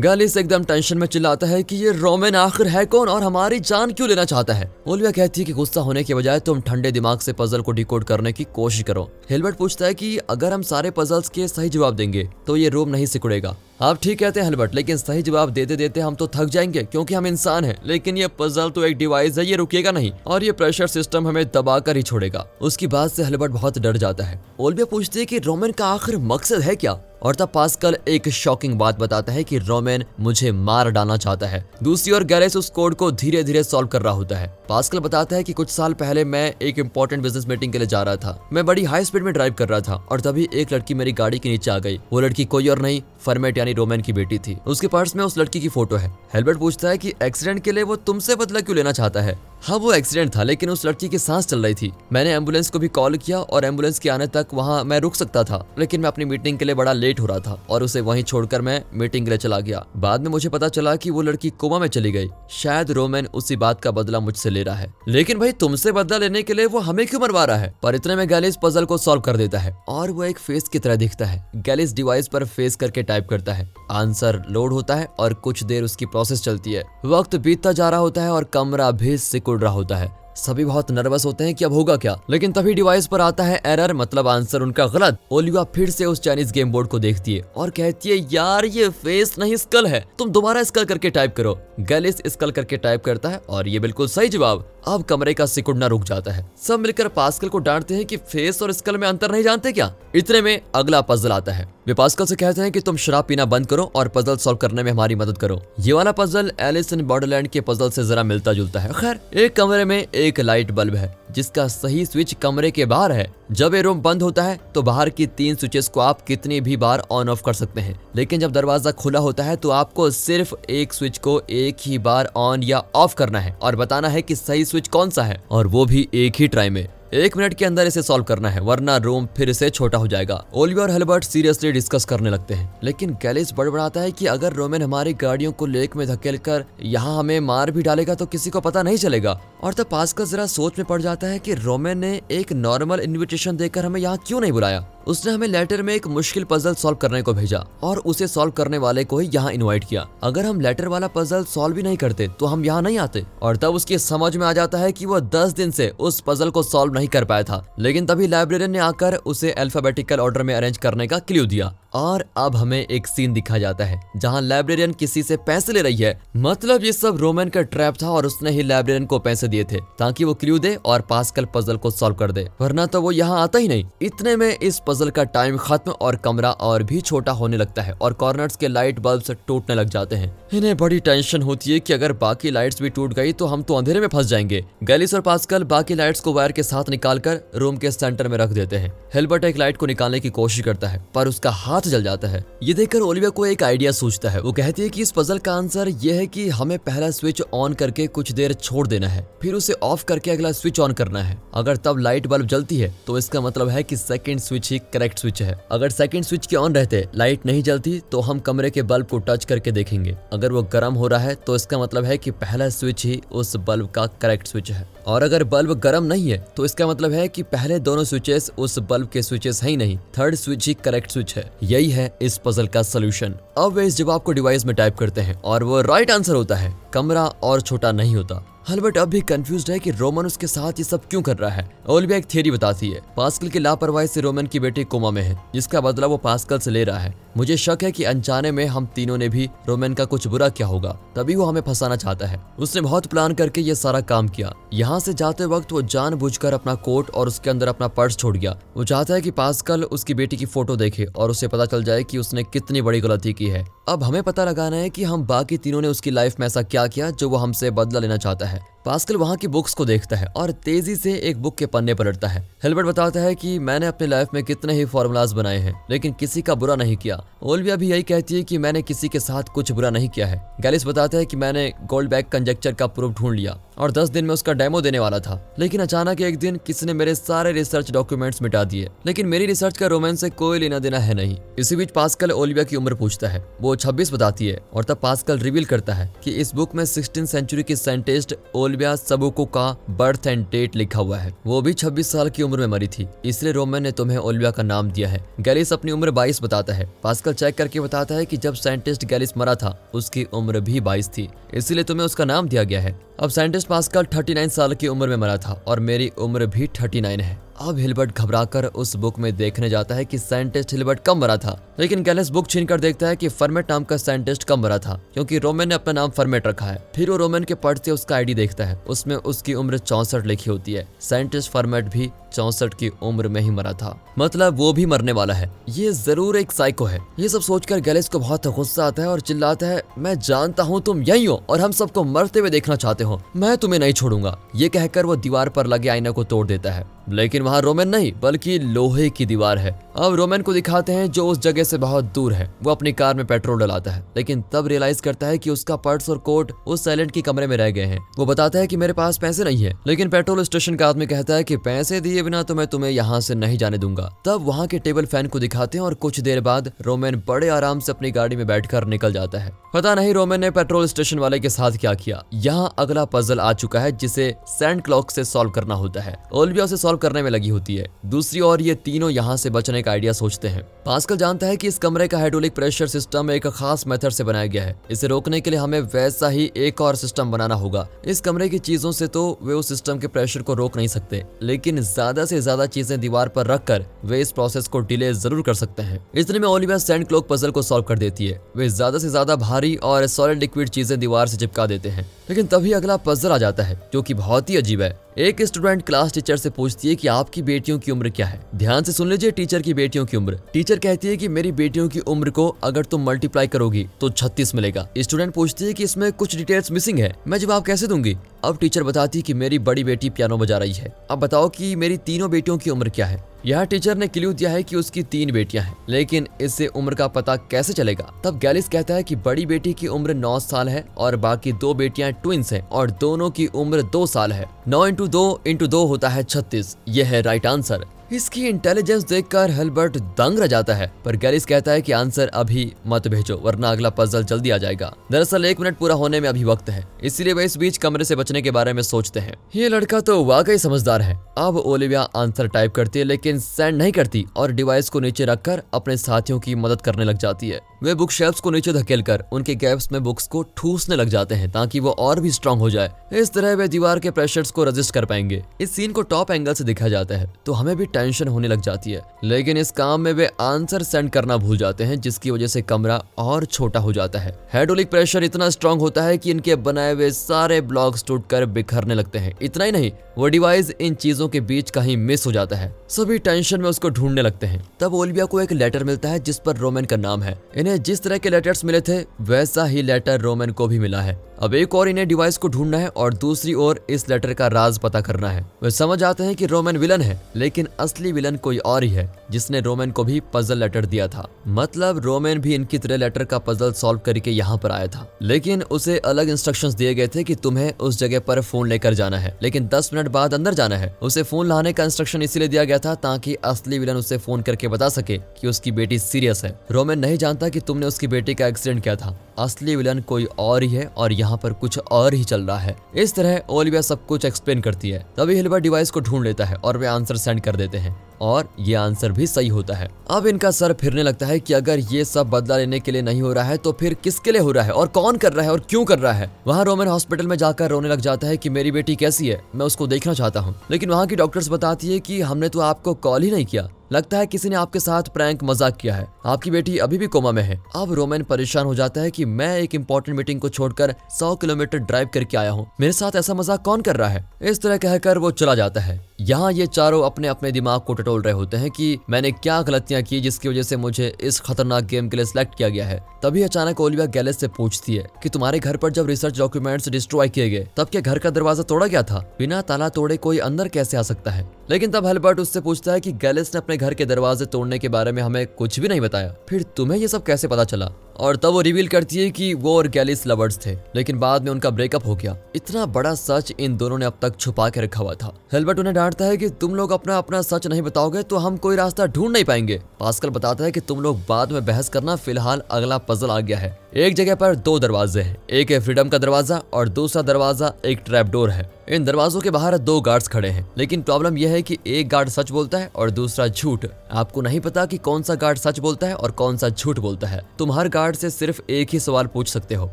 गालिस 0.00 0.36
एकदम 0.36 0.64
टेंशन 0.64 0.98
में 0.98 1.06
चिल्लाता 1.06 1.46
है 1.46 1.62
कि 1.62 1.76
ये 1.76 1.90
रोमन 1.92 2.34
आखिर 2.34 2.68
है 2.68 2.84
कौन 2.86 3.08
और 3.08 3.22
हमारी 3.22 3.58
जान 3.60 3.92
क्यों 3.92 4.08
लेना 4.08 4.24
चाहता 4.24 4.54
है? 4.54 4.70
ओलिया 4.86 5.10
कहती 5.10 5.40
है 5.40 5.44
कि 5.44 5.52
गुस्सा 5.52 5.80
होने 5.80 6.04
के 6.04 6.14
बजाय 6.14 6.40
तुम 6.40 6.60
ठंडे 6.60 6.92
दिमाग 6.92 7.18
से 7.18 7.32
पजल 7.32 7.60
को 7.60 7.72
डिकोड 7.72 8.04
करने 8.04 8.32
की 8.32 8.44
कोशिश 8.44 8.82
करो। 8.82 9.08
हिलबर्ट 9.30 9.56
पूछता 9.56 9.86
है 9.86 9.94
कि 9.94 10.16
अगर 10.30 10.52
हम 10.52 10.62
सारे 10.62 10.90
पजल्स 10.90 11.28
के 11.28 11.48
सही 11.48 11.68
जवाब 11.68 11.96
देंगे 11.96 12.28
तो 12.46 12.56
ये 12.56 12.68
रोम 12.68 12.88
नहीं 12.88 13.06
सिकुड़ेगा। 13.06 13.56
आप 13.80 13.98
ठीक 14.02 14.18
कहते 14.18 14.40
हैं 14.40 14.46
हलबर्ट, 14.46 14.74
लेकिन 14.74 14.96
सही 14.96 15.22
जवाब 15.22 15.50
देते 15.50 15.76
देते 15.76 16.00
हम 16.00 16.14
तो 16.14 16.26
थक 16.26 16.44
जाएँगे, 16.44 16.82
क्योंकि 16.82 17.14
हम 17.14 17.26
इंसान 17.26 17.64
हैं। 17.64 17.76
लेकिन 17.86 18.16
ये 18.16 18.28
पजल 18.38 18.70
तो 18.70 18.84
एक 18.84 18.96
डिवाइस 18.96 19.38
है, 19.38 19.46
ये 19.46 19.56
रुकेगा 19.56 19.90
नहीं, 19.90 20.12
और 20.26 20.44
ये 20.44 20.52
प्रेशर 20.52 20.86
सिस्टम 20.86 21.28
हमें 21.28 21.44
दबाकर 21.46 21.96
ही 21.96 22.02
छोड़ेगा। 22.02 22.46
उसकी 22.62 22.86
बात 22.86 23.10
से 23.10 23.24
हेलबर्ट 23.24 23.52
बहुत 23.52 23.78
डर 23.78 23.96
जाता 23.96 24.24
है। 24.24 24.44
ओलबिया 24.60 24.86
पूछती 24.86 25.18
है 25.18 25.26
की 25.26 25.38
रोमन 25.38 25.70
का 25.70 25.86
आखिर 25.86 26.18
मकसद 26.18 26.60
है 26.60 26.76
क्या? 26.76 27.00
और 27.22 27.34
तब 27.34 27.50
पास्कल 27.54 27.96
एक 28.08 28.28
शॉकिंग 28.28 28.74
बात 28.74 28.98
बताता 28.98 29.32
है 29.32 29.44
कि 29.44 29.58
रोमेन 29.58 30.04
मुझे 30.20 30.52
मार 30.52 30.90
डालना 30.90 31.16
चाहता 31.16 31.46
है। 31.46 31.64
दूसरी 31.82 32.12
ओर 32.12 32.24
गैरेस 32.24 32.56
उस 32.56 32.70
कोड 32.70 32.94
को 32.94 33.10
धीरे 33.10 33.42
धीरे 33.44 33.62
सॉल्व 33.64 33.88
कर 33.88 34.02
रहा 34.02 34.12
होता 34.12 34.36
है। 34.36 34.48
पास्कल 34.68 34.98
बताता 34.98 35.36
है 35.36 35.44
कि 35.44 35.52
कुछ 35.52 35.70
साल 35.70 35.92
पहले 35.92 36.24
मैं 36.24 36.54
एक 36.62 36.78
इंपॉर्टेंट 36.78 37.22
बिज़नेस 37.22 37.46
मीटिंग 37.46 37.72
के 37.72 37.78
लिए 37.78 37.86
जा 37.86 38.02
रहा 38.02 38.16
था। 38.16 38.48
मैं 38.52 38.66
बड़ी 38.66 38.84
हाई 38.84 39.04
स्पीड 39.04 39.22
में 39.22 39.32
ड्राइव 39.34 39.52
कर 39.52 39.68
रहा 39.68 39.80
था 39.80 39.94
और 40.10 40.20
तभी 40.20 40.48
एक 40.54 40.72
लड़की 40.72 40.94
मेरी 40.94 41.12
गाड़ी 41.12 41.38
के 41.38 41.48
नीचे 41.48 41.70
आ 41.70 41.78
गई। 41.78 42.00
वो 42.12 42.20
लड़की 42.20 42.44
कोई 42.44 42.68
और 42.68 42.78
नहीं 42.78 43.02
फर्मेट 43.20 43.58
यानी 43.58 43.72
रोमन 43.72 44.00
की 44.00 44.12
बेटी 44.12 44.38
थी। 44.38 44.58
उसके 44.66 44.86
पर्स 44.86 45.16
में 45.16 45.24
उस 45.24 45.38
लड़की 45.38 45.60
की 45.60 45.68
फ़ोटो 45.68 45.96
है। 45.96 46.12
हेल्बर्ट 46.34 46.58
पूछता 46.58 46.88
है 46.88 46.98
कि 46.98 47.12
एक्सीडेंट 47.22 47.62
के 47.64 47.72
लिए 47.72 47.82
वो 47.82 47.96
तुमसे 47.96 48.36
बदला 48.36 48.60
क्यों 48.60 48.76
लेना 48.76 48.92
चाहता 48.92 49.20
है? 49.20 49.51
हाँ 49.64 49.76
वो 49.78 49.92
एक्सीडेंट 49.92 50.36
था, 50.36 50.42
लेकिन 50.42 50.70
उस 50.70 50.86
लड़की 50.86 51.08
की 51.08 51.18
सांस 51.18 51.46
चल 51.46 51.62
रही 51.62 51.74
थी। 51.74 51.92
मैंने 52.12 52.30
एंबुलेंस 52.30 52.70
को 52.70 52.78
भी 52.78 52.88
कॉल 52.88 53.16
किया 53.16 53.38
और 53.38 53.64
एंबुलेंस 53.64 53.98
के 53.98 54.08
आने 54.08 54.26
तक 54.26 54.46
वहाँ 54.54 54.84
मैं 54.84 55.00
रुक 55.00 55.14
सकता 55.14 55.44
था, 55.44 55.66
लेकिन 55.78 56.00
मैं 56.00 56.08
अपनी 56.08 56.24
मीटिंग 56.24 56.58
के 56.58 56.64
लिए 56.64 56.74
बड़ा 56.74 56.92
लेट 56.92 57.20
हो 57.20 57.26
रहा 57.26 57.38
था 57.38 57.66
और 57.70 57.82
उसे 57.82 58.00
वहीं 58.00 58.22
छोड़कर 58.22 58.62
मैं 58.62 58.84
मीटिंग 58.94 59.26
के 59.26 59.30
लिए 59.30 59.38
चला 59.38 59.60
गया। 59.60 59.86
बाद 59.96 60.20
में 60.20 60.28
मुझे 60.28 60.48
पता 60.48 60.68
चला 60.68 60.96
कि 60.96 61.10
वो 61.10 61.22
लड़की 61.22 61.50
कोमा 61.50 61.78
में 61.78 61.86
चली 61.88 62.12
गई। 62.12 62.28
शायद 62.50 62.90
रोमन 62.90 63.26
उसी 63.34 63.56
बात 63.56 63.80
का 63.80 63.90
बदला 63.90 64.20
मुझसे 64.20 64.50
ले 64.50 64.62
रहा 64.62 64.74
है। 64.74 64.94
लेकिन 65.08 65.38
भाई, 65.38 65.52
तुमसे 65.52 65.92
बदला 65.92 66.18
लेने 66.18 66.42
के 66.42 66.54
लिए 66.54 66.66
वो 66.66 66.78
हमें 66.78 67.06
क्यों 67.06 67.20
मरवा 67.20 67.44
रहा 67.44 67.56
है? 67.56 67.74
पर 67.82 67.94
इतने 67.94 68.16
में 68.16 68.28
गैलिस 68.28 68.56
पजल 68.62 68.84
को 68.84 68.98
सॉल्व 68.98 69.20
कर 69.20 69.36
देता 69.36 69.58
है 69.58 69.76
और 69.88 70.10
वो 70.10 70.24
एक 70.24 70.38
फेस 70.38 70.68
की 70.72 70.78
तरह 70.78 70.96
दिखता 70.96 71.24
है। 71.24 71.50
गैलिस 71.56 71.92
डिवाइस 71.92 72.28
पर 72.28 72.44
फेस 72.44 72.76
करके 72.76 73.02
टाइप 73.02 73.26
करता 73.30 73.52
है। 73.52 73.74
आंसर 73.90 74.42
लोड 74.50 74.72
होता 74.72 74.94
है 74.94 75.06
और 75.18 75.34
कुछ 75.34 75.64
देर 75.64 75.82
उसकी 75.82 76.06
प्रोसेस 76.06 76.42
चलती 76.42 76.72
है। 76.72 76.84
वक्त 77.04 77.36
बीतता 77.36 77.72
जा 77.72 77.90
रहा 77.90 78.00
होता 78.00 78.22
है 78.22 78.30
और 78.30 78.44
कमरा 78.44 78.90
भी 78.90 79.18
सिकुड़ 79.18 79.51
रहा 79.60 79.72
होता 79.72 79.96
है। 79.96 80.22
सभी 80.36 80.64
बहुत 80.64 80.90
नर्वस 80.90 81.26
होते 81.26 81.44
हैं 81.44 81.54
कि 81.54 81.64
अब 81.64 81.72
होगा 81.72 81.96
क्या। 81.96 82.20
लेकिन 82.30 82.52
तभी 82.52 82.74
डिवाइस 82.74 83.06
पर 83.06 83.20
आता 83.20 83.44
है 83.44 83.60
एरर 83.66 83.94
मतलब 83.94 84.28
आंसर 84.28 84.60
उनका 84.60 84.86
गलत। 84.86 85.16
ओलिवा 85.30 85.64
फिर 85.64 85.90
से 85.90 86.04
उस 86.04 86.20
चाइनीज़ 86.20 86.52
गेम 86.52 86.72
बोर्ड 86.72 86.88
को 86.88 86.98
देखती 86.98 87.36
है 87.36 87.52
और 87.56 87.70
कहती 87.70 88.08
है, 88.08 88.16
यार, 88.32 88.64
ये 88.64 88.88
फेस 88.88 89.38
नहीं 89.38 89.56
स्कल 89.56 89.86
है। 89.86 90.04
तुम 90.18 90.30
दोबारा 90.30 90.62
स्कल 90.62 90.84
करके 90.84 91.10
टाइप 91.10 91.36
करो। 91.36 91.58
गैलिस 91.80 92.16
स्कल 92.26 92.50
करके 92.50 92.76
टाइप 92.76 93.04
करता 93.04 93.28
है 93.28 93.42
और 93.48 93.68
ये 93.68 93.78
बिल्कुल 93.78 94.08
सही 94.08 94.28
जवाब। 94.28 94.68
अब 94.88 95.02
कमरे 95.02 95.34
का 95.34 95.46
सिकुड़ना 95.46 95.86
रुक 95.86 96.04
जाता 96.04 96.32
है। 96.32 96.46
सब 96.62 96.80
मिलकर 96.80 97.08
पास्कल 97.08 97.48
को 97.48 97.58
डांटते 97.58 97.94
हैं 97.94 98.04
कि 98.04 98.16
फेस 98.16 98.62
और 98.62 98.72
स्कल 98.72 98.98
में 98.98 99.08
अंतर 99.08 99.32
नहीं 99.32 99.42
जानते 99.42 99.72
क्या? 99.72 99.92
इतने 100.14 100.40
में 100.42 100.60
अगला 100.74 101.00
पजल 101.00 101.32
आता 101.32 101.52
है। 101.52 101.70
वे 101.86 101.94
पास्कल 101.94 102.24
से 102.24 102.36
कहते 102.36 102.60
हैं 102.60 102.72
कि 102.72 102.80
तुम 102.80 102.96
शराब 102.96 103.24
पीना 103.24 103.44
बंद 103.44 103.66
करो 103.66 103.90
और 103.96 104.08
पजल 104.08 104.36
सॉल्व 104.36 104.58
करने 104.58 104.82
में 104.82 104.90
हमारी 104.92 105.14
मदद 105.14 105.38
करो। 105.38 105.60
ये 105.80 105.92
वाला 105.92 106.12
पजल 106.12 106.52
एलिस 106.60 106.92
इन 106.92 107.02
बॉर्डरलैंड 107.02 107.48
के 107.48 107.60
पजल 107.60 107.90
से 107.90 108.04
जरा 108.04 108.22
मिलता 108.22 108.52
जुलता 108.52 108.80
है। 108.80 108.92
खैर, 108.92 109.20
एक 109.34 109.56
कमरे 109.56 109.84
में 109.84 109.96
एक 109.98 110.40
लाइट 110.40 110.70
बल्ब 110.70 110.94
है, 110.94 111.16
जिसका 111.30 111.66
सही 111.68 112.04
स्विच 112.06 112.34
कमरे 112.34 112.70
के 112.70 112.84
बाहर 112.84 113.12
है। 113.12 113.32
जब 113.52 113.74
ये 113.74 113.80
रूम 113.82 114.00
बंद 114.00 114.22
होता 114.22 114.42
है 114.42 114.58
तो 114.74 114.82
बाहर 114.82 115.08
की 115.10 115.26
तीन 115.28 115.54
स्विचेस 115.54 115.88
को 115.88 116.00
आप 116.00 116.20
कितनी 116.22 116.60
भी 116.60 116.76
बार 116.76 117.02
ऑन 117.10 117.28
ऑफ़ 117.28 117.42
कर 117.42 117.52
सकते 117.52 117.80
हैं। 117.80 118.00
लेकिन 118.16 118.40
जब 118.40 118.52
दरवाज़ा 118.52 118.90
खुला 118.92 119.18
होता 119.18 119.44
है 119.44 119.56
तो 119.56 119.70
आपको 119.70 120.10
सिर्फ़ 120.10 120.54
एक 120.70 120.92
स्विच 120.92 121.18
को 121.18 121.40
एक 121.50 121.76
ही 121.80 121.98
बार 121.98 122.30
ऑन 122.36 122.62
या 122.62 122.82
ऑफ़ 122.94 123.14
करना 123.14 123.40
है 123.40 123.52
और 123.52 123.76
बताना 123.76 124.08
है 124.08 124.22
कि 124.22 124.36
सही 124.36 124.64
स्विच 124.72 124.88
कौन 124.88 125.10
सा 125.10 125.22
है? 125.22 125.42
और 125.50 125.66
वो 125.66 125.84
भी 125.86 126.08
एक 126.14 126.34
ही 126.38 126.46
ट्राई 126.48 126.70
में। 126.70 126.86
एक 127.14 127.36
मिनट 127.36 127.54
के 127.54 127.64
अंदर 127.64 127.86
इसे 127.86 128.02
सॉल्व 128.02 128.24
करना 128.24 128.50
है, 128.50 128.60
वरना 128.60 128.96
रूम 128.96 129.26
फिर 129.36 129.52
से 129.52 129.68
छोटा 129.70 129.98
हो 129.98 130.06
जाएगा। 130.06 130.44
ओलिविया 130.54 130.84
और 130.84 130.90
हेलबर्ट 130.90 131.24
सीरियसली 131.24 131.72
डिस्कस 131.72 132.04
करने 132.04 132.30
लगते 132.30 132.54
हैं। 132.54 132.80
लेकिन 132.84 133.10
गैलिस 133.22 133.52
बड़बड़ाता 133.52 134.00
है 134.00 134.10
कि 134.10 134.26
अगर 134.26 134.52
रोमन 134.52 134.82
हमारी 134.82 135.12
गाड़ियों 135.14 135.52
को 135.52 135.66
लेक 135.66 135.96
में 135.96 136.06
धकेल 136.08 136.38
कर 136.38 136.64
यहाँ 136.82 137.18
हमें 137.18 137.38
मार 137.40 137.70
भी 137.70 137.82
डालेगा 137.82 138.14
तो 138.14 138.26
किसी 138.26 138.50
को 138.50 138.60
पता 138.60 138.82
नहीं 138.82 138.96
चलेगा। 138.96 139.40
और 139.62 139.74
तब 139.74 139.86
पास 139.90 140.12
का 140.12 140.24
जरा 140.24 140.46
सोच 140.46 140.78
में 140.78 140.86
पड़ 140.86 141.00
जाता 141.02 141.26
है 141.26 141.38
कि 141.38 141.54
रोमन 141.54 141.98
ने 141.98 142.20
एक 142.30 142.52
नॉर्मल 142.52 143.00
इन्विटेशन 143.00 143.56
देकर 143.56 143.86
हमें 143.86 144.00
यहाँ 144.00 144.16
क्यों 144.26 144.40
नहीं 144.40 144.52
बुलाया? 144.52 144.80
उसने 145.06 145.32
हमें 145.32 145.46
लेटर 145.48 145.82
में 145.82 145.94
एक 145.94 146.06
मुश्किल 146.08 146.44
पजल 146.44 146.74
सॉल्व 146.74 146.96
करने 146.96 147.22
को 147.22 147.32
भेजा 147.34 147.64
और 147.82 147.98
उसे 147.98 148.26
सॉल्व 148.28 148.52
करने 148.52 148.78
वाले 148.78 149.04
को 149.04 149.18
ही 149.18 149.28
यहाँ 149.28 149.52
इन्वाइट 149.52 149.84
किया। 149.84 150.06
अगर 150.22 150.46
हम 150.46 150.60
लेटर 150.60 150.88
वाला 150.88 151.06
पजल 151.08 151.44
सॉल्व 151.44 151.76
भी 151.76 151.82
नहीं 151.82 151.96
करते 151.96 152.28
तो 152.30 152.46
हम 152.46 152.64
यहाँ 152.64 152.82
नहीं 152.82 152.98
आते। 152.98 153.24
और 153.42 153.56
तब 153.56 153.74
उसकी 153.74 153.98
समझ 153.98 154.36
में 154.36 154.46
आ 154.46 154.52
जाता 154.52 154.78
है 154.78 154.92
कि 154.92 155.06
वो 155.06 155.20
दस 155.20 155.52
दिन 155.52 155.70
से 155.70 155.88
उस 155.90 156.20
पजल 156.20 156.50
को 156.50 156.62
सॉल्व 156.62 156.94
नहीं 156.94 157.08
कर 157.08 157.24
पाया 157.24 157.42
था। 157.42 157.64
लेकिन 157.78 158.06
तभी 158.06 158.26
लाइब्रेरियन 158.26 158.70
ने 158.70 158.78
आकर 158.80 159.14
उसे 159.16 159.52
अल्फाबेटिकल 159.52 160.20
ऑर्डर 160.20 160.42
में 160.42 160.54
अरेंज 160.54 160.78
करने 160.78 161.06
का 161.06 161.18
क्ल्यू 161.20 161.46
दिया। 161.46 161.74
और 161.94 162.24
अब 162.36 162.54
हमें 162.56 162.78
एक 162.80 163.06
सीन 163.06 163.32
दिखा 163.32 163.58
जाता 163.58 163.84
है, 163.84 164.00
जहाँ 164.16 164.40
लाइब्रेरियन 164.42 164.92
किसी 164.92 165.22
से 165.22 165.36
पैसे 165.38 165.72
ले 165.72 165.80
रही 165.82 165.96
है। 165.96 166.20
मतलब 166.36 166.84
ये 166.84 166.92
सब 166.92 167.16
रोमन 167.16 167.48
का 167.48 167.62
ट्रैप 167.62 167.94
था 168.02 168.10
और 168.10 168.26
उसने 168.26 168.50
ही 168.50 168.62
लाइब्रेरियन 168.62 169.06
को 169.06 169.18
पैसे 169.18 169.48
दिए 169.48 169.64
थे, 169.64 169.80
ताकि 169.98 170.24
वो 170.24 170.34
क्ल्यू 170.34 170.58
दे 170.58 170.74
और 170.76 171.00
पास्कल 171.00 171.46
पजल 171.54 171.76
को 171.76 171.90
सॉल्व 171.90 172.16
कर 172.16 172.32
दे। 172.32 172.48
वरना 172.60 172.86
तो 172.86 173.00
वो 173.02 173.12
यहाँ 173.12 173.40
आता 173.40 173.58
ही 173.58 173.68
नहीं। 173.68 173.84
इतने 174.02 174.34
में 174.36 174.58
इस 174.58 174.78
पजल 174.92 175.10
का 175.10 175.22
टाइम 175.26 175.56
खत्म 175.56 175.92
और 175.92 176.16
कमरा 176.16 176.50
और 176.50 176.82
भी 176.82 177.00
छोटा 177.00 177.32
होने 177.32 177.56
लगता 177.56 177.82
है 177.82 177.92
और 177.92 178.12
कॉर्नर्स 178.12 178.56
के 178.56 178.68
लाइट 178.68 178.98
बल्ब 179.00 179.36
टूटने 179.46 179.74
लग 179.74 179.88
जाते 179.88 180.16
हैं। 180.16 180.34
इन्हें 180.52 180.76
बड़ी 180.76 180.98
टेंशन 181.00 181.42
होती 181.42 181.72
है 181.72 181.78
कि 181.80 181.92
अगर 181.92 182.12
बाकी 182.14 182.50
लाइट्स 182.50 182.82
भी 182.82 182.90
टूट 182.90 183.12
गई 183.14 183.32
तो 183.32 183.46
हम 183.46 183.62
तो 183.62 183.74
अंधेरे 183.74 184.00
में 184.00 184.06
फंस 184.08 184.26
जाएँगे। 184.26 184.64
गैलिस 184.82 185.14
और 185.14 185.20
पास्कल 185.20 185.64
बाकी 185.64 185.94
लाइट्स 185.94 186.20
को 186.20 186.32
वायर 186.32 186.52
के 186.52 186.62
साथ 186.62 186.90
निकालकर 186.90 187.40
रूम 187.54 187.76
के 187.76 187.90
सेंटर 187.90 188.28
में 188.28 188.36
रख 188.38 188.50
देते 188.50 188.76
हैं। 188.76 188.92
हेलबर्ट 189.14 189.44
एक 189.44 189.56
लाइट 189.56 189.76
को 189.76 189.86
निकालने 189.86 190.20
की 190.20 190.30
कोशिश 190.30 190.64
करता 190.64 190.88
है, 190.88 191.02
पर 191.14 191.28
उसका 191.28 191.50
हाथ 191.52 191.88
जल 191.88 192.02
जाता 192.02 192.28
है। 192.28 192.44
ये 192.62 192.74
देखकर 192.74 193.00
ओलिविया 193.00 193.30
को 193.30 193.46
एक 193.46 193.62
आइडिया 193.62 193.92
सोचता 193.92 194.30
है। 194.30 194.40
वो 194.40 194.52
कहती 194.52 194.82
है 194.82 194.88
कि 194.88 195.02
इस 195.02 195.12
पजल 195.12 195.38
का 195.38 195.54
आंसर 195.54 195.88
ये 195.88 196.12
है 196.12 196.26
कि 196.26 196.48
हमें 196.50 196.78
पहला 196.80 197.10
स्विच 197.12 197.42
ऑन 197.54 197.74
करके 197.74 198.06
कुछ 198.08 198.32
देर 198.32 198.52
छोड़ 198.54 198.86
देना 198.88 199.08
है, 199.08 199.26
फिर 199.42 199.54
उसे 199.54 199.72
ऑफ़ 199.82 200.04
करके 200.04 200.30
अगला 200.30 200.52
स्विच 200.52 200.80
ऑन 200.80 200.92
करना 200.92 201.22
है। 201.22 201.40
अगर 201.54 201.76
तब 201.78 201.98
लाइट 201.98 202.26
बल्ब 202.26 202.46
जलती 202.46 202.78
है 202.78 202.94
तो 203.06 203.18
इसका 203.18 203.40
मतलब 203.40 203.68
है 203.68 203.82
कि 203.82 203.96
सेकंड 203.96 204.40
स्विच 204.40 204.70
ही 204.72 204.78
करेक्ट 204.92 205.18
स्विच 205.18 205.42
है। 205.42 205.58
अगर 205.72 205.90
सेकंड 205.90 206.24
स्विच 206.24 206.46
के 206.46 206.56
ऑन 206.56 206.74
रहते 206.74 207.06
लाइट 207.14 207.46
नहीं 207.46 207.62
जलती 207.62 207.98
तो 208.12 208.20
हम 208.20 208.38
कमरे 208.40 208.70
के 208.70 208.82
बल्ब 208.84 209.06
को 209.06 209.18
टच 209.18 209.44
करके 209.44 209.72
देखेंगे। 209.72 210.16
अगर 210.32 210.52
वो 210.52 210.62
गर्म 210.62 210.94
हो 210.94 211.06
रहा 211.06 211.20
है 211.20 211.34
तो 211.36 211.56
इसका 211.56 211.78
मतलब 211.78 212.04
है 212.04 212.18
कि 212.18 212.30
पहला 212.32 212.68
स्विच 212.68 213.04
ही 213.06 213.20
उस 213.32 213.54
बल्ब 213.58 213.90
का 213.90 214.06
करेक्ट 214.22 214.46
स्विच 214.46 214.70
है। 214.70 214.86
और 215.06 215.22
अगर 215.22 215.44
बल्ब 215.44 215.72
गर्म 215.74 216.04
नहीं 216.04 216.30
है 216.30 216.38
तो 216.56 216.64
इसका 216.64 216.86
मतलब 216.86 217.12
है 217.12 217.26
कि 217.28 217.42
पहले 217.44 217.78
दोनों 217.80 218.04
स्विचेस 218.04 218.50
उस 218.58 218.78
बल्ब 218.80 219.08
के 219.08 219.22
स्विचेस 219.22 219.62
है 219.62 219.70
ही 219.70 219.76
नहीं। 219.76 219.98
थर्ड 220.18 220.34
स्विच 220.34 220.68
ही 220.68 220.74
करेक्ट 220.74 221.10
स्विच 221.10 221.36
है। 221.36 221.50
यही 221.62 221.90
है 221.90 222.10
इस 222.22 222.38
पजल 222.38 222.66
का 222.66 222.82
सोल्यूशन 222.84 223.34
अब 223.58 223.72
वे 223.72 223.86
इस 223.86 223.96
जवाब 223.96 224.22
को 224.22 224.32
डिवाइस 224.32 224.66
में 224.66 224.74
टाइप 224.74 224.96
करते 224.96 225.20
हैं 225.20 225.34
और 225.34 225.64
वो 225.64 225.80
राइट 225.82 226.10
आंसर 226.10 226.34
होता 226.34 226.56
है। 226.56 226.74
कमरा 226.94 227.24
और 227.24 227.60
छोटा 227.60 227.92
नहीं 227.92 228.16
होता। 228.16 228.44
हलबर्ट 228.68 228.98
अब 228.98 229.08
भी 229.08 229.20
कंफ्यूज 229.20 229.70
है 229.70 229.78
कि 229.78 229.90
रोमन 229.90 230.26
उसके 230.26 230.46
साथ 230.46 230.72
ये 230.72 230.84
सब 230.84 231.06
क्यों 231.06 231.22
कर 231.22 231.36
रहा 231.36 231.50
है। 231.50 231.70
ओलिविया 231.88 232.18
एक 232.18 232.26
थियरी 232.34 232.50
बताती 232.50 232.90
है। 232.90 233.00
पास्कल 233.16 233.48
की 233.48 233.58
लापरवाही 233.58 234.08
से 234.08 234.20
रोमन 234.20 234.46
की 234.46 234.60
बेटी 234.60 234.84
कोमा 234.84 235.10
में 235.10 235.22
है, 235.22 235.42
जिसका 235.54 235.80
बदला 235.80 236.06
वो 236.06 236.16
पास्कल 236.16 236.58
से 236.58 236.70
ले 236.70 236.84
रहा 236.84 236.98
है। 236.98 237.14
मुझे 237.36 237.56
शक 237.56 237.78
है 237.82 237.90
कि 237.92 238.04
अनजाने 238.04 238.50
में 238.52 238.64
हम 238.66 238.86
तीनों 238.86 239.16
ने 239.18 239.28
भी 239.28 239.48
रोमन 239.68 239.92
का 239.92 240.04
कुछ 240.04 240.26
बुरा 240.26 240.48
क्या 240.48 240.66
होगा, 240.66 240.90
तभी 241.16 241.34
वो 241.34 241.44
हमें 241.44 241.60
फंसाना 241.60 241.96
चाहता 241.96 242.26
है। 242.26 242.40
उसने 242.58 242.80
बहुत 242.80 243.06
प्लान 243.06 243.34
करके 243.34 243.60
ये 243.60 243.74
सारा 243.74 244.00
काम 244.00 244.28
किया। 244.28 244.52
यहाँ 244.72 244.98
से 245.00 245.14
जाते 245.14 245.44
वक्त 245.44 245.72
वो 245.72 245.82
जान 245.82 246.18
अपना 246.52 246.74
कोट 246.74 247.10
और 247.10 247.28
उसके 247.28 247.50
अंदर 247.50 247.68
अपना 247.68 247.88
पर्स 247.88 248.16
छोड़ 248.16 248.36
गया। 248.36 248.56
वो 248.76 248.84
चाहता 248.84 249.14
है 249.14 249.20
कि 249.20 249.30
पास्कल 249.30 249.84
उसकी 249.84 250.14
बेटी 250.14 250.36
की 250.36 250.46
फ़ोटो 250.46 250.76
देखे 250.76 251.04
और 251.06 251.30
उसे 251.30 251.48
पता 251.48 251.66
चल 251.66 251.84
जाए 251.84 252.02
कि 252.04 252.18
उसने 252.18 252.42
कितनी 252.42 252.82
बड़ी 252.82 253.00
गलती 253.00 253.32
की 253.32 253.46
है। 253.46 253.66
अब 253.88 254.02
हमें 254.02 254.22
पता 254.22 254.44
लगाना 254.44 254.76
है 254.76 254.90
कि 254.90 255.04
हम 255.04 255.26
बाकी 255.26 255.56
तीनों 255.58 255.80
ने 255.80 255.88
उसकी 255.88 256.10
लाइफ 256.10 256.40
में 256.40 256.46
ऐसा 256.46 256.62
क्या 256.62 256.86
किया 256.86 257.10
जो 257.10 257.28
वो 257.28 257.36
हमसे 257.36 257.70
बदला 257.70 258.00
लेना 258.00 258.16
चाहता 258.16 258.46
है। 258.46 258.60
पास्कल 258.86 259.16
वहाँ 259.16 259.36
की 259.36 259.46
बुक्स 259.46 259.74
को 259.74 259.84
देखता 259.84 260.16
है 260.16 260.26
और 260.26 260.50
तेज़ी 260.50 260.94
से 260.96 261.12
एक 261.14 261.42
बुक 261.42 261.56
के 261.58 261.66
पन्ने 261.66 261.94
पलटता 261.94 262.28
है। 262.28 262.40
हेलबर्ट 262.62 262.86
बताता 262.86 263.20
है 263.20 263.34
कि 263.34 263.58
मैंने 263.58 263.86
अपने 263.86 264.06
लाइफ 264.06 264.28
में 264.34 264.42
कितने 264.44 264.72
ही 264.72 264.84
फॉर्मूलाज 264.84 265.32
बनाए 265.32 265.58
हैं, 265.58 265.74
लेकिन 265.90 266.12
किसी 266.12 266.42
का 266.42 266.54
बुरा 266.54 266.76
नहीं 266.76 266.96
किया। 266.96 267.24
ओल्विया 267.42 267.76
भी 267.76 267.90
यही 267.90 268.02
कहती 268.02 268.34
है 268.34 268.42
कि 268.42 268.58
मैंने 268.58 268.82
किसी 268.82 269.08
के 269.08 269.20
साथ 269.20 269.42
कुछ 269.42 269.72
बुरा 269.72 269.90
नहीं 269.90 270.08
किया 270.08 270.26
है। 270.26 270.40
गैलिस 270.60 270.86
बताता 270.86 271.18
है 271.18 271.24
कि 271.24 271.36
मैंने 271.36 271.72
गोल्ड 271.84 272.10
बैग 272.10 272.26
कंजेक्चर 272.26 272.72
का 272.72 272.86
प्रूफ 272.86 273.12
ढूंढ 273.12 273.36
लिया 273.36 273.58
और 273.78 273.92
दस 273.92 274.08
दिन 274.08 274.24
में 274.24 274.34
उसका 274.34 274.52
डेमो 274.52 274.80
देने 274.80 274.98
वाला 274.98 275.18
था। 275.18 275.54
लेकिन 275.58 275.80
अचानक 275.80 276.20
एक 276.20 276.38
दिन 276.38 276.56
किसी 276.56 276.86
ने 276.86 276.92
मेरे 276.92 277.14
सारे 277.14 277.52
रिसर्च 277.52 277.90
डॉक्यूमेंट्स 277.90 278.42
मिटा 278.42 278.64
दिए, 278.64 278.88
लेकिन 279.06 279.26
मेरी 279.26 279.46
रिसर्च 279.46 279.78
का 279.78 279.86
रोमांस 279.86 280.20
से 280.20 280.30
कोई 280.30 280.58
लेना 280.58 280.78
देना 280.78 280.98
है 280.98 281.14
नहीं। 281.14 281.36
इसी 281.58 281.76
बीच 281.76 281.90
पास्कल 281.90 282.32
ओलिविया 282.32 282.64
की 282.64 282.76
उम्र 282.76 282.94
पूछता 282.94 283.28
है। 283.28 283.44
वो 283.60 283.76
26 283.76 284.12
बताती 284.12 284.48
है 284.48 284.58
और 284.72 284.84
तब 284.84 284.98
पास्कल 285.02 285.38
रिवील 285.38 285.64
करता 285.64 285.94
है 285.94 286.12
कि 286.24 286.30
इस 286.32 286.54
बुक 286.54 286.74
में 286.74 286.84
सिक्सटीन 286.86 287.26
सेंचुरी 287.26 287.62
की 287.62 287.76
साइंटिस्ट 287.76 288.34
ओलिविया 288.72 288.96
सबुको 288.96 289.44
का 289.44 289.76
बर्थ 289.90 290.26
एंड 290.26 290.46
डेट 290.50 290.76
लिखा 290.76 290.98
हुआ 290.98 291.18
है। 291.18 291.34
वो 291.46 291.62
भी 291.62 291.72
26 291.72 292.12
साल 292.12 292.30
की 292.30 292.42
उम्र 292.42 292.58
में 292.58 292.66
मरी 292.66 292.86
थी। 292.88 293.08
इसलिए 293.24 293.52
रोमन 293.52 293.82
ने 293.82 293.92
तुम्हें 293.92 294.18
ओलिविया 294.18 294.50
का 294.50 294.62
नाम 294.62 294.90
दिया 294.90 295.08
है। 295.08 295.24
गैलिस 295.40 295.72
अपनी 295.72 295.92
उम्र 295.92 296.10
22 296.10 296.42
बताता 296.42 296.72
है। 296.72 296.92
पास्कल 297.02 297.34
चेक 297.34 297.54
करके 297.54 297.80
बताता 297.80 298.14
है 298.14 298.24
कि 298.24 298.36
जब 298.36 298.54
साइंटिस्ट 298.54 299.04
गैलिस 299.04 299.36
मरा 299.36 299.54
था, 299.54 299.90
उसकी 299.94 300.24
उम्र 300.24 300.60
भी 300.60 300.80
22 300.80 301.08
थी। 301.08 301.28
इसलिए 301.54 301.84
तुम्हें 301.84 302.06
उसका 302.06 302.24
नाम 302.24 302.48
दिया 302.48 302.62
गया 302.62 302.80
है। 302.80 303.00
अब 303.20 303.30
साइंटिस्ट 303.30 303.68
पास्कल 303.68 304.04
39 304.04 304.54
साल 304.54 304.74
की 304.74 304.88
उम्र 304.88 305.08
में 305.08 305.16
मरा 305.16 305.36
था 305.36 305.62
और 305.66 305.80
मेरी 305.80 306.08
उम्र 306.08 306.46
भी 306.46 306.66
39 306.66 307.20
है। 307.20 307.42
अब 307.62 307.78
हिलबर्ट 307.78 308.18
घबराकर 308.18 308.64
उस 308.64 308.94
बुक 308.96 309.18
में 309.18 309.36
देखने 309.36 309.68
जाता 309.70 309.94
है 309.94 310.04
कि 310.04 310.18
साइंटिस्ट 310.18 310.72
हिलबर्ट 310.72 311.00
कब 311.06 311.16
मरा 311.16 311.36
था। 311.36 311.58
लेकिन 311.80 312.02
गैलेस 312.02 312.30
बुक 312.30 312.48
छीन 312.48 312.64
कर 312.66 312.80
देखता 312.80 313.08
है 313.08 313.16
कि 313.16 313.28
फर्मेट 313.28 313.70
नाम 313.70 313.84
का 313.84 313.96
साइंटिस्ट 313.96 314.44
कब 314.44 314.58
मरा 314.58 314.78
था, 314.78 314.98
क्योंकि 315.14 315.38
रोमन 315.38 315.68
ने 315.68 315.74
अपना 315.74 315.92
नाम 315.92 316.10
फर्मेट 316.10 316.46
रखा 316.46 316.66
है। 316.66 316.82
फिर 316.94 317.10
वो 317.10 317.16
रोमन 317.16 317.44
के 317.44 317.54
पढ़ 317.54 317.78
से 317.78 317.90
उसका 317.90 318.16
आईडी 318.16 318.34
देखता 318.34 318.64
है। 318.64 318.80
उसमें 318.88 319.14
उसकी 319.16 319.54
उम्र 319.54 319.78
चौसठ 319.78 320.26
लिखी 320.26 320.50
होती 320.50 320.72
है। 320.72 320.86
साइंटिस्ट 321.00 321.50
फर्मेट 321.50 321.88
भी 321.88 322.10
चौसठ 322.34 322.74
की 322.74 322.88
उम्र 323.02 323.28
में 323.28 323.40
ही 323.40 323.50
मरा 323.50 323.72
था। 323.72 323.96
मतलब 324.18 324.56
वो 324.56 324.72
भी 324.72 324.86
मरने 324.86 325.12
वाला 325.12 325.34
है। 325.34 325.50
ये 325.68 325.90
ज़रूर 325.92 326.36
एक 326.36 326.52
साइको 326.52 326.84
है। 326.84 327.00
ये 327.18 327.28
सब 327.28 327.40
सोचकर 327.40 327.80
गैलेस 327.80 328.08
को 328.08 328.18
बहुत 328.18 328.46
गुस्सा 328.46 328.86
आता 328.86 329.02
है 329.02 329.08
और 329.08 329.20
चिल्लाता 329.20 329.66
है, 329.66 329.82
मैं 329.98 330.18
जानता 330.18 330.62
हूँ 330.62 330.80
तुम 330.80 331.02
यही 331.02 331.24
हो 331.24 331.42
और 331.50 331.60
हम 331.60 331.72
सबको 331.72 332.04
मरते 332.04 332.40
हुए 332.40 332.50
देखना 332.50 332.76
चाहते 332.76 333.04
हो। 333.04 333.20
मैं 333.36 333.56
तुम्हें 333.56 333.80
नहीं 333.80 333.92
छोड़ूँगा। 333.92 334.36
ये 334.56 334.68
कहकर 334.68 335.06
वो 335.06 335.16
दीवार 335.16 335.48
पर 335.48 335.66
लगे 335.66 335.88
आईना 335.88 336.10
को 336.10 336.24
तोड़ 336.24 336.46
देता 336.46 336.72
है। 336.72 336.84
लेकिन 337.08 337.42
वहाँ 337.52 337.62
रोमन 337.62 337.88
नहीं, 337.88 338.12
बल्कि 338.20 338.58
लोहे 338.58 339.08
की 339.10 339.24
दीवार 339.26 339.58
है। 339.58 339.70
अब 339.96 340.14
रोमन 340.14 340.42
को 340.42 340.52
दिखाते 340.52 340.92
हैं 340.92 341.10
जो 341.10 341.26
उस 341.28 341.38
जगह 341.38 341.64
से 341.64 341.78
बहुत 341.78 342.04
दूर 342.14 342.32
है। 342.32 342.48
वो 342.62 342.70
अपनी 342.70 342.92
कार 342.92 343.14
में 343.14 343.24
पेट्रोल 343.26 343.58
डलाता 343.60 343.90
है, 343.90 344.04
लेकिन 344.16 344.44
तब 344.52 344.66
रियलाइज़ 344.66 345.02
करता 345.02 345.26
है 345.26 345.38
कि 345.38 345.50
उसका 345.50 345.76
पर्स 345.76 346.08
और 346.10 346.18
कोट 346.18 346.52
उस 346.66 346.84
साइलेंट 346.84 347.10
की 347.10 347.22
कमरे 347.22 347.46
में 347.46 347.56
रह 347.56 347.70
गए 347.70 347.84
हैं। 347.84 347.98
वो 348.18 348.26
बताता 348.26 348.58
है 348.58 348.66
कि 348.66 348.76
मेरे 348.76 348.92
पास 348.92 349.18
पैसे 349.18 349.44
नहीं 349.44 349.64
है, 349.64 349.72
लेकिन 349.86 350.08
पेट्रोल 350.08 350.42
स्टेशन 350.44 350.74
का 350.74 350.88
आदमी 350.88 351.06
कहता 351.06 351.34
है 351.34 351.44
कि 351.44 351.56
पैसे 351.58 352.00
दिए 352.00 352.22
बिना 352.22 352.42
तो 352.42 352.54
मैं 352.54 352.66
तुम्हें 352.66 352.90
यहाँ 352.90 353.20
से 353.20 353.34
नहीं 353.34 353.58
जाने 353.58 353.78
दूँगा। 353.78 354.08
तब 354.26 354.46
वहाँ 354.46 354.66
के 354.66 354.78
टेबल 354.78 355.06
फ़ैन 355.06 355.26
को 355.26 355.40
दिखाते 355.40 355.78
हैं 355.78 355.84
और 355.84 355.94
कुछ 355.96 356.20
देर 356.20 356.40
बाद 356.40 356.72
रोमन 356.80 357.22
बड़े 357.28 357.48
आराम 357.48 357.80
से 357.80 357.92
अपनी 357.92 358.10
गाड़ी 358.10 358.36
में 358.36 358.46
बैठकर 358.46 358.86
निकल 358.86 359.12
जाता 359.12 359.38
है। 359.38 359.52
पता 359.74 359.94
नहीं 359.94 360.14
रोमन 360.14 360.40
ने 360.40 360.50
पेट्रोल 360.52 360.86
स्टेशन 360.86 361.18
वाले 361.18 361.40
के 361.40 361.50
साथ 361.50 361.78
क्या 361.80 361.94
किया। 361.96 362.24
यहाँ 362.34 362.74
अगला 362.78 363.04
पजल 363.06 363.40
आ 363.40 363.52
चुका 363.54 363.80
है, 363.80 363.92
जिसे 363.92 364.34
सैंड 364.48 364.82
क्लॉक 364.82 365.10
से 365.10 365.24
सॉल्व 365.26 365.50
करना 365.50 365.74
होता 365.74 366.00
है। 366.00 366.16
ओल्विया 366.32 366.64
उसे 366.64 366.76
सॉल्व 366.76 366.98
करने 366.98 367.22
में 367.22 367.30
लगी 367.32 367.48
होती 367.48 367.76
है। 367.76 367.86
दूसरी 368.06 368.40
ओर 368.40 368.62
ये 368.62 368.74
तीनों 368.76 369.10
यहाँ 369.10 369.36
से 369.36 369.50
बचने 369.50 369.82
का 369.82 369.90
आइडिया 369.90 370.12
सोचते 370.14 370.48
हैं। 370.48 370.62
पास्कल 370.86 371.16
जानता 371.16 371.46
है 371.46 371.56
कि 371.56 371.68
इस 371.68 371.78
कमरे 371.78 372.06
का 372.08 372.18
हाइड्रोलिक 372.18 372.54
प्रेशर 372.54 372.86
सिस्टम 372.88 373.30
एक 373.30 373.46
खास 373.48 373.86
मेथड 373.86 374.10
से 374.10 374.24
बनाया 374.24 374.46
गया 374.46 374.64
है। 374.64 374.76
इसे 374.90 375.06
रोकने 375.06 375.40
के 375.40 375.50
लिए 375.50 375.58
हमें 375.58 375.80
वैसा 375.82 376.28
ही 376.28 376.50
एक 376.58 376.80
और 376.80 376.96
सिस्टम 376.96 377.30
बनाना 377.30 377.54
होगा। 377.54 377.86
इस 378.04 378.20
कमरे 378.20 378.48
की 378.48 378.58
चीज़ों 378.60 378.92
से 378.92 379.06
तो 379.08 379.22
वे 379.42 379.54
उस 379.54 379.68
सिस्टम 379.68 379.98
के 379.98 380.06
प्रेशर 380.08 380.42
को 380.42 380.54
रोक 380.54 380.76
नहीं 380.76 380.88
सकते, 380.88 381.24
लेकिन 381.42 381.80
ज़्यादा 381.82 382.24
से 382.24 382.40
ज़्यादा 382.40 382.66
चीज़ें 382.68 382.98
दीवार 383.00 383.28
पर 383.28 383.46
रखकर 383.46 383.84
वे 384.04 384.20
इस 384.20 384.32
प्रोसेस 384.32 384.68
को 384.68 384.80
डिले 384.82 385.12
ज़रूर 385.14 385.42
कर 385.42 385.54
सकते 385.54 385.82
हैं। 385.82 386.04
इतने 386.14 386.38
में 386.38 386.48
ओलिविया 386.48 386.78
सैंड 386.78 387.06
क्लॉक 387.08 387.28
पजल 387.28 387.50
को 387.50 387.62
सॉल्व 387.62 387.84
कर 387.84 387.98
देती 387.98 388.26
है। 388.26 388.40
वे 388.56 388.68
ज़्यादा 388.70 388.98
से 388.98 389.08
ज़्यादा 389.08 389.36
भारी 389.38 389.74
और 389.76 390.06
सॉलिड 390.08 390.40
लिक्विड 390.40 390.68
चीज़ें 390.70 390.98
दीवार 391.00 391.28
से 391.28 391.36
चिपका 391.36 391.66
देते 391.66 391.88
हैं। 391.88 392.10
लेकिन 392.30 392.46
तभी 392.46 392.72
अगला 392.72 392.96
पजल 392.98 393.32
आ 393.32 393.38
जाता 393.38 393.62
है, 393.62 393.80
जो 393.92 394.02
की 394.02 394.14
बहुत 394.14 394.50
ही 394.50 394.56
अजीब 394.56 394.82
है। 394.82 394.98
एक 395.20 395.42
स्टूडेंट 395.42 395.82
क्लास 395.86 396.12
टीचर 396.12 396.36
से 396.36 396.50
पूछती 396.50 396.88
है 396.88 396.94
कि 396.94 397.08
आपकी 397.22 397.42
बेटियों 397.42 397.78
की 397.78 397.90
उम्र 397.90 398.10
क्या 398.10 398.26
है? 398.26 398.40
ध्यान 398.54 398.82
से 398.82 398.92
सुन 398.92 399.08
लीजिए, 399.08 399.30
टीचर 399.30 399.62
की 399.62 399.74
बेटियों 399.74 400.06
की 400.06 400.16
उम्र। 400.16 400.38
टीचर 400.52 400.78
कहती 400.78 401.08
है 401.08 401.16
कि 401.16 401.28
मेरी 401.28 401.52
बेटियों 401.52 401.88
की 401.88 402.00
उम्र 402.00 402.30
को 402.30 402.48
अगर 402.64 402.84
तुम 402.84 403.04
मल्टीप्लाई 403.06 403.46
करोगी 403.46 403.86
तो 404.00 404.08
36 404.08 404.54
मिलेगा। 404.54 404.88
स्टूडेंट 404.98 405.34
पूछती 405.34 405.64
है 405.64 405.72
कि 405.72 405.84
इसमें 405.84 406.12
कुछ 406.12 406.36
डिटेल्स 406.36 406.70
मिसिंग 406.72 406.98
है? 406.98 407.14
मैं 407.26 407.38
जवाब 407.38 407.64
कैसे 407.64 407.86
दूँगी? 407.86 408.16
अब 408.44 408.58
टीचर 408.58 408.82
बताती 408.82 409.18
है 409.18 409.22
कि 409.22 409.34
मेरी 409.34 409.58
बड़ी 409.58 409.84
बेटी 409.84 410.10
पियानो 410.10 410.38
बजा 410.38 410.58
रही 410.58 410.72
है। 410.72 410.94
अब 411.10 411.18
बताओ 411.18 411.48
कि 411.48 411.76
मेरी 411.76 411.96
तीनों 411.96 412.30
बेटियों 412.30 412.58
की 412.58 412.70
उम्र 412.70 412.88
क्या 412.88 413.06
है? 413.06 413.31
यहाँ 413.46 413.66
टीचर 413.66 413.96
ने 413.96 414.06
क्ल्यू 414.06 414.32
दिया 414.32 414.50
है 414.50 414.62
कि 414.62 414.76
उसकी 414.76 415.02
तीन 415.02 415.30
बेटियाँ 415.32 415.64
हैं, 415.64 415.74
लेकिन 415.88 416.26
इससे 416.40 416.66
उम्र 416.66 416.94
का 416.94 417.06
पता 417.08 417.34
कैसे 417.50 417.72
चलेगा? 417.72 418.04
तब 418.24 418.38
गैलिस 418.38 418.68
कहता 418.68 418.94
है 418.94 419.02
कि 419.02 419.16
बड़ी 419.16 419.46
बेटी 419.46 419.72
की 419.72 419.86
उम्र 419.88 420.14
नौ 420.14 420.38
साल 420.40 420.68
है 420.68 420.84
और 420.98 421.16
बाकी 421.16 421.52
दो 421.52 421.72
बेटियाँ 421.74 422.10
ट्विंस 422.12 422.52
हैं 422.52 422.60
और 422.68 422.90
दोनों 422.90 423.30
की 423.30 423.46
उम्र 423.46 423.82
दो 423.82 424.04
साल 424.06 424.32
है। 424.32 424.46
नौ 424.68 424.86
इंटू 424.86 425.06
दो 425.08 425.40
इंटू 425.46 425.66
दो 425.66 425.84
होता 425.86 426.08
है 426.08 426.22
छत्तीस। 426.24 426.76
यह 426.88 427.08
है 427.08 427.22
राइट 427.22 427.46
आंसर 427.46 427.84
इसकी 428.12 428.48
इंटेलिजेंस 428.48 429.04
देखकर 429.04 429.50
हेलबर्ट 429.50 429.96
दंग 429.96 430.38
रह 430.38 430.46
जाता 430.46 430.74
है। 430.74 430.92
पर 431.04 431.16
गैलिस 431.16 431.46
कहता 431.46 431.72
है 431.72 431.82
कि 431.82 431.92
आंसर 431.92 432.28
अभी 432.28 432.72
मत 432.86 433.08
भेजो, 433.08 433.36
वरना 433.44 433.70
अगला 433.70 433.90
पजल 433.90 434.24
जल्दी 434.24 434.50
आ 434.50 434.58
जाएगा। 434.58 434.94
दरअसल 435.12 435.44
एक 435.44 435.60
मिनट 435.60 435.76
पूरा 435.76 435.94
होने 435.94 436.20
में 436.20 436.28
अभी 436.28 436.44
वक्त 436.44 436.70
है। 436.70 436.86
इसीलिए 437.04 437.32
वह 437.32 437.42
इस 437.42 437.56
बीच 437.56 437.76
कमरे 437.76 438.04
से 438.04 438.16
बचने 438.16 438.42
के 438.42 438.50
बारे 438.50 438.72
में 438.72 438.82
सोचते 438.82 439.20
हैं। 439.20 439.36
ये 439.56 439.68
लड़का 439.68 440.00
तो 440.00 440.24
वाकई 440.24 440.58
समझदार 440.58 441.02
है। 441.02 441.20
अब 441.38 441.56
ओलिविया 441.56 442.02
आंसर 442.02 442.48
टाइप 442.48 442.72
करती 442.72 442.98
है, 442.98 443.04
लेकिन 443.04 443.38
सेंड 443.38 443.78
नहीं 443.78 443.92
करती 443.92 444.26
और 444.36 444.52
डिवाइस 444.52 444.88
को 444.88 445.00
नीचे 445.00 445.24
रखकर 445.24 445.62
अपने 445.74 445.96
साथियों 445.96 446.40
की 446.40 446.54
मदद 446.54 446.80
करने 446.80 447.04
लग 447.04 447.18
जाती 447.18 447.48
है। 447.48 447.71
वे 447.82 447.94
बुक 447.94 448.10
शेल्फ्स 448.10 448.40
को 448.40 448.50
नीचे 448.50 448.72
धकेल 448.72 449.00
कर 449.02 449.24
उनके 449.32 449.54
गैप्स 449.54 449.90
में 449.92 450.02
बुक्स 450.02 450.26
को 450.26 450.42
ठूसने 450.56 450.96
लग 450.96 451.08
जाते 451.08 451.34
हैं 451.34 451.50
ताकि 451.50 451.80
वो 451.80 451.90
और 451.90 452.20
भी 452.20 452.30
स्ट्रांग 452.30 452.60
हो 452.60 452.68
जाए। 452.70 452.90
इस 453.12 453.32
तरह 453.32 453.54
वे 453.54 453.66
दीवार 453.68 453.98
के 453.98 454.10
प्रेशर्स 454.10 454.50
को 454.50 454.64
रजिस्ट 454.64 454.94
कर 454.94 455.04
पाएँगे। 455.04 455.42
इस 455.60 455.70
सीन 455.70 455.92
को 455.92 456.02
टॉप 456.02 456.30
एंगल 456.30 456.54
से 456.54 456.64
दिखा 456.64 456.88
जाता 456.88 457.16
है 457.16 457.32
तो 457.46 457.52
हमें 457.52 457.76
भी 457.76 457.86
टेंशन 457.86 458.28
होने 458.28 458.48
लग 458.48 458.60
जाती 458.60 458.92
है। 458.92 459.02
लेकिन 459.24 459.56
इस 459.56 459.70
काम 459.70 460.00
में 460.00 460.12
वे 460.12 460.26
आंसर 460.40 460.82
सेंड 460.82 461.10
करना 461.10 461.36
भूल 461.36 461.56
जाते 461.56 461.84
हैं, 461.84 462.00
जिसकी 462.00 462.30
वजह 462.30 462.46
से 462.46 462.62
कमरा 462.62 463.02
और 463.18 463.44
छोटा 463.44 463.80
हो 463.80 463.92
जाता 463.92 464.18
है। 464.18 464.32
हाइड्रोलिक 464.52 464.90
प्रेशर 464.90 465.24
इतना 465.24 465.50
स्ट्रांग 465.50 465.80
होता 465.80 466.02
है 466.02 466.18
कि 466.18 466.30
इनके 466.30 466.56
बनाए 466.58 466.92
हुए 466.94 467.10
सारे 467.10 467.60
ब्लॉक्स 467.62 468.04
टूटकर 468.04 468.46
बिखरने 468.46 468.94
लगते 468.94 469.18
हैं। 469.18 469.34
इतना 469.42 469.64
ही 469.64 469.72
नहीं, 469.72 469.90
वो 470.18 470.28
डिवाइस 470.28 470.70
इन 470.70 470.94
चीज़ों 470.94 471.28
के 471.28 471.40
बीच 471.42 471.70
कहीं 471.70 471.96
मिस 471.96 472.26
हो 472.26 472.32
जाता 472.32 472.56
है। 472.56 472.72
सभी 472.90 473.18
टेंशन 473.18 473.60
में 473.60 473.68
उसको 473.70 473.90
ढूँढने 473.90 474.22
लगते 474.22 474.46
हैं। 474.46 474.62
तब 474.80 474.94
ओलिविया 474.94 475.24
को 475.24 475.40
एक 475.40 475.52
लेटर 475.52 475.84
मिलता 475.84 476.08
है, 476.08 476.18
जिस 476.18 476.38
पर 476.38 476.56
रोमन 476.56 476.84
का 476.84 476.96
नाम 476.96 477.22
है। 477.22 477.38
इन्हें 477.56 477.71
जिस 477.78 478.02
तरह 478.02 478.18
के 478.18 478.30
लेटर्स 478.30 478.64
मिले 478.64 478.80
थे 478.80 479.04
वैसा 479.20 479.64
ही 479.64 479.82
लेटर 479.82 480.20
रोमन 480.20 480.50
को 480.50 480.66
भी 480.68 480.78
मिला 480.78 481.00
है। 481.00 481.31
अब 481.42 481.54
एक 481.54 481.74
और 481.74 481.88
इन्हें 481.88 482.08
डिवाइस 482.08 482.36
को 482.36 482.48
ढूंढना 482.48 482.78
है 482.78 482.88
और 482.88 483.14
दूसरी 483.14 483.54
ओर 483.54 483.86
इस 483.90 484.08
लेटर 484.08 484.34
का 484.34 484.46
राज 484.46 484.78
पता 484.78 485.00
करना 485.00 485.28
है। 485.28 485.50
वे 485.62 485.70
समझ 485.70 486.02
आते 486.02 486.24
हैं 486.24 486.34
कि 486.34 486.46
रोमन 486.46 486.76
विलन 486.76 487.00
है, 487.00 487.22
लेकिन 487.36 487.68
असली 487.80 488.12
विलन 488.12 488.36
कोई 488.36 488.58
और 488.58 488.82
ही 488.82 488.90
है, 488.90 489.14
जिसने 489.30 489.60
रोमन 489.60 489.90
को 489.90 490.04
भी 490.04 490.22
पजल 490.34 490.58
लेटर 490.58 490.86
दिया 490.86 491.08
था। 491.08 491.28
मतलब 491.48 491.98
रोमन 491.98 492.34
भी 492.34 492.54
इनकी 492.54 492.78
तरह 492.78 492.96
लेटर 492.96 493.24
का 493.24 493.38
पजल 493.38 493.72
सॉल्व 493.72 494.00
करके 494.06 494.30
यहाँ 494.30 494.58
पर 494.58 494.70
आया 494.70 494.86
था। 494.86 495.16
लेकिन 495.22 495.62
उसे 495.62 495.98
अलग 495.98 496.28
इंस्ट्रक्शन 496.28 496.70
दिए 496.74 496.94
गए 496.94 497.08
थे 497.08 497.24
की 497.24 497.34
तुम्हें 497.34 497.74
उस 497.80 497.98
जगह 497.98 498.20
पर 498.20 498.40
फ़ोन 498.40 498.68
लेकर 498.68 498.94
जाना 498.94 499.18
है। 499.18 499.38
लेकिन 499.42 499.66
10 499.66 499.90
मिनट 499.94 500.08
बाद 500.08 500.34
अंदर 500.34 500.54
जाना 500.54 500.76
है। 500.76 500.96
उसे 501.02 501.22
फ़ोन 501.22 501.48
लाने 501.48 501.72
का 501.72 501.84
इंस्ट्रक्शन 501.84 502.22
इसीलिए 502.22 502.48
दिया 502.48 502.64
गया 502.64 502.78
था 502.78 502.94
ताकि 502.94 503.34
असली 503.34 503.78
विलन 503.78 503.94
उसे 503.94 504.18
फ़ोन 504.18 504.42
करके 504.42 504.68
बता 504.68 504.88
सके 504.88 505.18
की 505.18 505.48
उसकी 505.48 505.72
बेटी 505.72 505.98
सीरियस 505.98 506.44
है। 506.44 506.60
रोमन 506.70 506.98
नहीं 506.98 507.16
जानता 507.16 507.48
की 507.48 507.60
तुमने 507.60 507.86
उसकी 507.86 508.06
बेटी 508.06 508.34
का 508.34 508.46
एक्सीडेंट 508.46 508.82
किया 508.82 508.96
था। 508.96 509.18
असली 509.38 509.76
विलन 509.76 510.00
कोई 510.00 510.24
और 510.38 510.62
ही 510.62 510.74
है 510.74 510.86
और 510.86 511.12
यहाँ 511.12 511.31
पर 511.36 511.52
कुछ 511.52 511.78
और 511.78 512.14
ही 512.14 512.24
चल 512.24 512.42
रहा 512.42 512.58
है। 512.58 512.76
इस 512.94 513.14
तरह 513.14 513.42
ओलिविया 513.50 513.82
सब 513.82 514.06
कुछ 514.06 514.24
एक्सप्लेन 514.24 514.60
करती 514.60 514.90
है। 514.90 515.06
तभी 515.16 515.34
हिलबर्ट 515.34 515.62
डिवाइस 515.62 515.90
को 515.90 516.00
ढूंढ 516.00 516.24
लेता 516.24 516.44
है 516.44 516.56
और 516.56 516.76
वे 516.76 516.86
आंसर 516.86 517.16
सेंड 517.16 517.40
कर 517.40 517.56
देते 517.56 517.78
हैं। 517.78 518.11
और 518.22 518.48
ये 518.60 518.74
आंसर 518.74 519.12
भी 519.12 519.26
सही 519.26 519.48
होता 519.48 519.74
है। 519.74 519.88
अब 520.10 520.26
इनका 520.26 520.50
सर 520.50 520.72
फिरने 520.72 521.02
लगता 521.02 521.26
है 521.26 521.38
कि 521.40 521.54
अगर 521.54 521.78
ये 521.92 522.04
सब 522.04 522.30
बदला 522.30 522.56
लेने 522.56 522.80
के 522.80 522.92
लिए 522.92 523.02
नहीं 523.02 523.22
हो 523.22 523.32
रहा 523.32 523.44
है 523.44 523.56
तो 523.56 523.72
फिर 523.72 523.94
किसके 523.94 524.32
लिए 524.32 524.40
हो 524.40 524.52
रहा 524.52 524.64
है 524.64 524.72
और 524.72 524.88
कौन 524.90 525.16
कर 525.16 525.32
रहा 525.32 525.44
है 525.44 525.52
और 525.52 525.60
क्यों 525.70 525.84
कर 525.84 525.98
रहा 525.98 526.12
है? 526.12 526.30
वहाँ 526.46 526.64
रोमन 526.64 526.86
हॉस्पिटल 526.86 527.26
में 527.26 527.36
जाकर 527.36 527.70
रोने 527.70 527.88
लग 527.88 528.00
जाता 528.00 528.26
है 528.26 528.36
कि 528.36 528.48
मेरी 528.50 528.72
बेटी 528.72 528.96
कैसी 528.96 529.28
है, 529.28 529.42
मैं 529.54 529.66
उसको 529.66 529.86
देखना 529.86 530.14
चाहता 530.14 530.40
हूँ। 530.40 530.54
लेकिन 530.70 530.90
वहाँ 530.90 531.06
की 531.06 531.16
डॉक्टर्स 531.16 531.48
बताती 531.50 531.92
है 531.92 532.00
कि 532.00 532.20
हमने 532.20 532.48
तो 532.48 532.60
आपको 532.62 532.94
कॉल 532.96 533.22
ही 533.22 533.30
नहीं 533.30 533.44
किया। 533.44 533.68
लगता 533.92 534.18
है 534.18 534.26
किसी 534.26 534.48
ने 534.48 534.56
आपके 534.56 534.80
साथ 534.80 535.08
प्रैंक 535.14 535.42
मज़ाक 535.44 535.76
किया 535.76 535.94
है। 535.94 536.06
आपकी 536.26 536.50
बेटी 536.50 536.76
अभी 536.78 536.98
भी 536.98 537.06
कोमा 537.06 537.32
में 537.32 537.42
है। 537.42 537.60
अब 537.76 537.92
रोमन 537.92 538.22
परेशान 538.22 538.66
हो 538.66 538.74
जाता 538.74 539.00
है 539.00 539.10
कि 539.10 539.24
मैं 539.24 539.56
एक 539.58 539.74
इम्पोर्टेंट 539.74 540.16
मीटिंग 540.16 540.40
को 540.40 540.48
छोड़कर 540.48 540.94
100 541.10 541.34
किलोमीटर 541.36 541.78
ड्राइव 541.80 542.08
करके 542.14 542.36
आया 542.36 542.50
हूँ। 542.50 542.66
मेरे 542.80 542.92
साथ 542.92 543.16
ऐसा 543.16 543.34
मज़ाक 543.34 543.62
कौन 543.62 543.80
कर 543.80 543.96
रहा 543.96 544.08
है? 544.08 544.24
इस 544.42 544.62
तरह 544.62 544.76
कहकर 544.76 545.18
वो 545.18 545.30
चला 545.32 545.54
जाता 545.54 545.80
है। 545.80 546.00
यहाँ 546.20 546.52
ये 546.52 546.66
चारों 546.66 547.02
अपने 547.02 547.28
अपने 547.28 547.52
दिमाग 547.52 547.80
को 547.80 547.92
टोल 548.12 548.22
रहे 548.22 548.34
होते 548.34 548.56
हैं 548.56 548.70
कि 548.70 548.98
मैंने 549.10 549.32
क्या 549.32 549.62
गलतियाँ 549.62 550.02
की 550.02 550.20
जिसकी 550.20 550.48
वजह 550.48 550.62
से 550.62 550.76
मुझे 550.76 551.16
इस 551.20 551.40
खतरनाक 551.40 551.84
गेम 551.84 552.08
के 552.08 552.16
लिए 552.16 552.26
सिलेक्ट 552.26 552.54
किया 552.54 552.68
गया 552.68 552.86
है। 552.86 553.06
तभी 553.22 553.42
अचानक 553.42 553.80
ओलिविया 553.80 554.06
गैलेस 554.06 554.38
से 554.38 554.48
पूछती 554.48 554.96
है 554.96 555.06
कि 555.22 555.28
तुम्हारे 555.28 555.58
घर 555.58 555.76
पर 555.76 555.90
जब 555.90 556.06
रिसर्च 556.06 556.38
डॉक्यूमेंट्स 556.38 556.88
डिस्ट्रॉय 556.88 557.28
किए 557.28 557.50
गए, 557.50 557.68
तब 557.76 557.88
क्या 557.88 558.00
घर 558.00 558.18
का 558.18 558.30
दरवाज़ा 558.30 558.62
तोड़ा 558.62 558.86
गया 558.86 559.02
था? 559.02 559.36
बिना 559.38 559.60
ताला 559.60 559.88
तोड़े 559.88 560.16
कोई 560.16 560.38
अंदर 560.38 560.68
कैसे 560.68 560.96
आ 560.96 561.02
सकता 561.02 561.30
है? 561.30 561.50
लेकिन 561.70 561.90
तब 561.90 562.06
हेलबर्ट 562.06 562.40
उससे 562.40 562.60
पूछता 562.60 562.92
है 562.92 563.00
कि 563.00 563.12
गैलेस 563.12 563.50
ने 563.54 563.58
अपने 563.58 563.76
घर 563.76 563.94
के 563.94 564.04
दरवाजे 564.04 564.46
तोड़ने 564.46 564.78
के 564.78 564.88
बारे 564.88 565.12
में 565.12 565.22
हमें 565.22 565.46
कुछ 565.46 565.80
भी 565.80 565.88
नहीं 565.88 566.00
बताया। 566.00 566.34
फिर 566.48 566.62
तुम्हें 566.62 566.98
ये 566.98 567.08
सब 567.08 567.24
कैसे 567.24 567.48
पता 567.48 567.64
चला? 567.64 567.92
और 568.16 568.36
तब 568.36 568.52
वो 568.52 568.60
रिवील 568.60 568.88
करती 568.88 569.18
है 569.18 569.30
कि 569.30 569.52
वो 569.54 569.76
और 569.76 569.88
गैलिस 569.88 570.26
लवर्स 570.26 570.58
थे, 570.66 570.72
लेकिन 570.96 571.18
बाद 571.18 571.42
में 571.42 571.50
उनका 571.50 571.70
ब्रेकअप 571.70 572.06
हो 572.06 572.16
गया। 572.16 572.36
इतना 572.56 572.86
बड़ा 572.88 573.14
सच 573.14 573.52
इन 573.60 573.76
दोनों 573.76 573.98
ने 573.98 574.04
अब 574.04 574.18
तक 574.22 574.36
छुपा 574.36 574.68
के 574.70 574.80
रखा 574.80 575.00
हुआ 575.00 575.14
था। 575.14 575.34
हेलबर्ट 575.52 575.78
उन्हें 575.78 575.94
डांटता 575.94 576.24
है 576.24 576.36
कि 576.36 576.48
तुम 576.50 576.74
लोग 576.74 576.92
अपना 576.92 577.18
अपना 577.18 577.42
सच 577.42 577.66
नहीं 577.66 577.82
बताओगे 577.82 578.22
तो 578.22 578.36
हम 578.36 578.56
कोई 578.56 578.76
रास्ता 578.76 579.06
ढूंढ 579.06 579.32
नहीं 579.32 579.44
पाएँगे। 579.44 579.80
पास्कल 580.00 580.30
बताता 580.30 580.64
है 580.64 580.72
कि 580.72 580.80
तुम 580.80 581.00
लोग 581.00 581.20
बाद 581.28 581.52
में 581.52 581.64
बहस 581.64 581.88
करना, 581.88 582.16
फ़िलहाल 582.16 582.62
अगला 582.70 582.98
पजल 582.98 583.30
आ 583.30 583.40
गया 583.40 583.58
है। 583.58 583.81
एक 583.92 584.14
जगह 584.14 584.34
पर 584.34 584.54
दो 584.56 584.78
दरवाजे 584.78 585.20
हैं, 585.20 585.36
एक 585.50 585.70
है 585.70 585.78
फ्रीडम 585.80 586.08
का 586.08 586.18
दरवाज़ा 586.18 586.60
और 586.74 586.88
दूसरा 586.88 587.22
दरवाज़ा 587.22 587.72
एक 587.86 588.02
ट्रैप 588.06 588.26
डोर 588.26 588.50
है। 588.50 588.64
इन 588.88 589.04
दरवाजों 589.04 589.40
के 589.40 589.50
बाहर 589.50 589.76
दो 589.78 590.00
गार्ड्स 590.00 590.28
खड़े 590.28 590.48
हैं, 590.48 590.66
लेकिन 590.78 591.02
प्रॉब्लम 591.02 591.38
यह 591.38 591.50
है 591.50 591.60
कि 591.62 591.78
एक 591.88 592.08
गार्ड 592.08 592.28
सच 592.28 592.50
बोलता 592.50 592.78
है 592.78 592.90
और 592.96 593.10
दूसरा 593.10 593.46
झूठ। 593.48 593.86
आपको 594.12 594.42
नहीं 594.42 594.60
पता 594.60 594.86
कि 594.86 594.98
कौन 594.98 595.22
सा 595.22 595.34
गार्ड 595.34 595.58
सच 595.58 595.78
बोलता 595.78 596.06
है 596.06 596.14
और 596.14 596.30
कौन 596.32 596.56
सा 596.56 596.68
झूठ 596.68 596.98
बोलता 596.98 597.26
है। 597.26 597.42
तुम 597.58 597.72
हर 597.72 597.88
गार्ड 597.90 598.16
से 598.16 598.30
सिर्फ़ 598.30 598.60
एक 598.70 598.92
ही 598.92 599.00
सवाल 599.00 599.26
पूछ 599.26 599.48
सकते 599.48 599.74
हो 599.74 599.92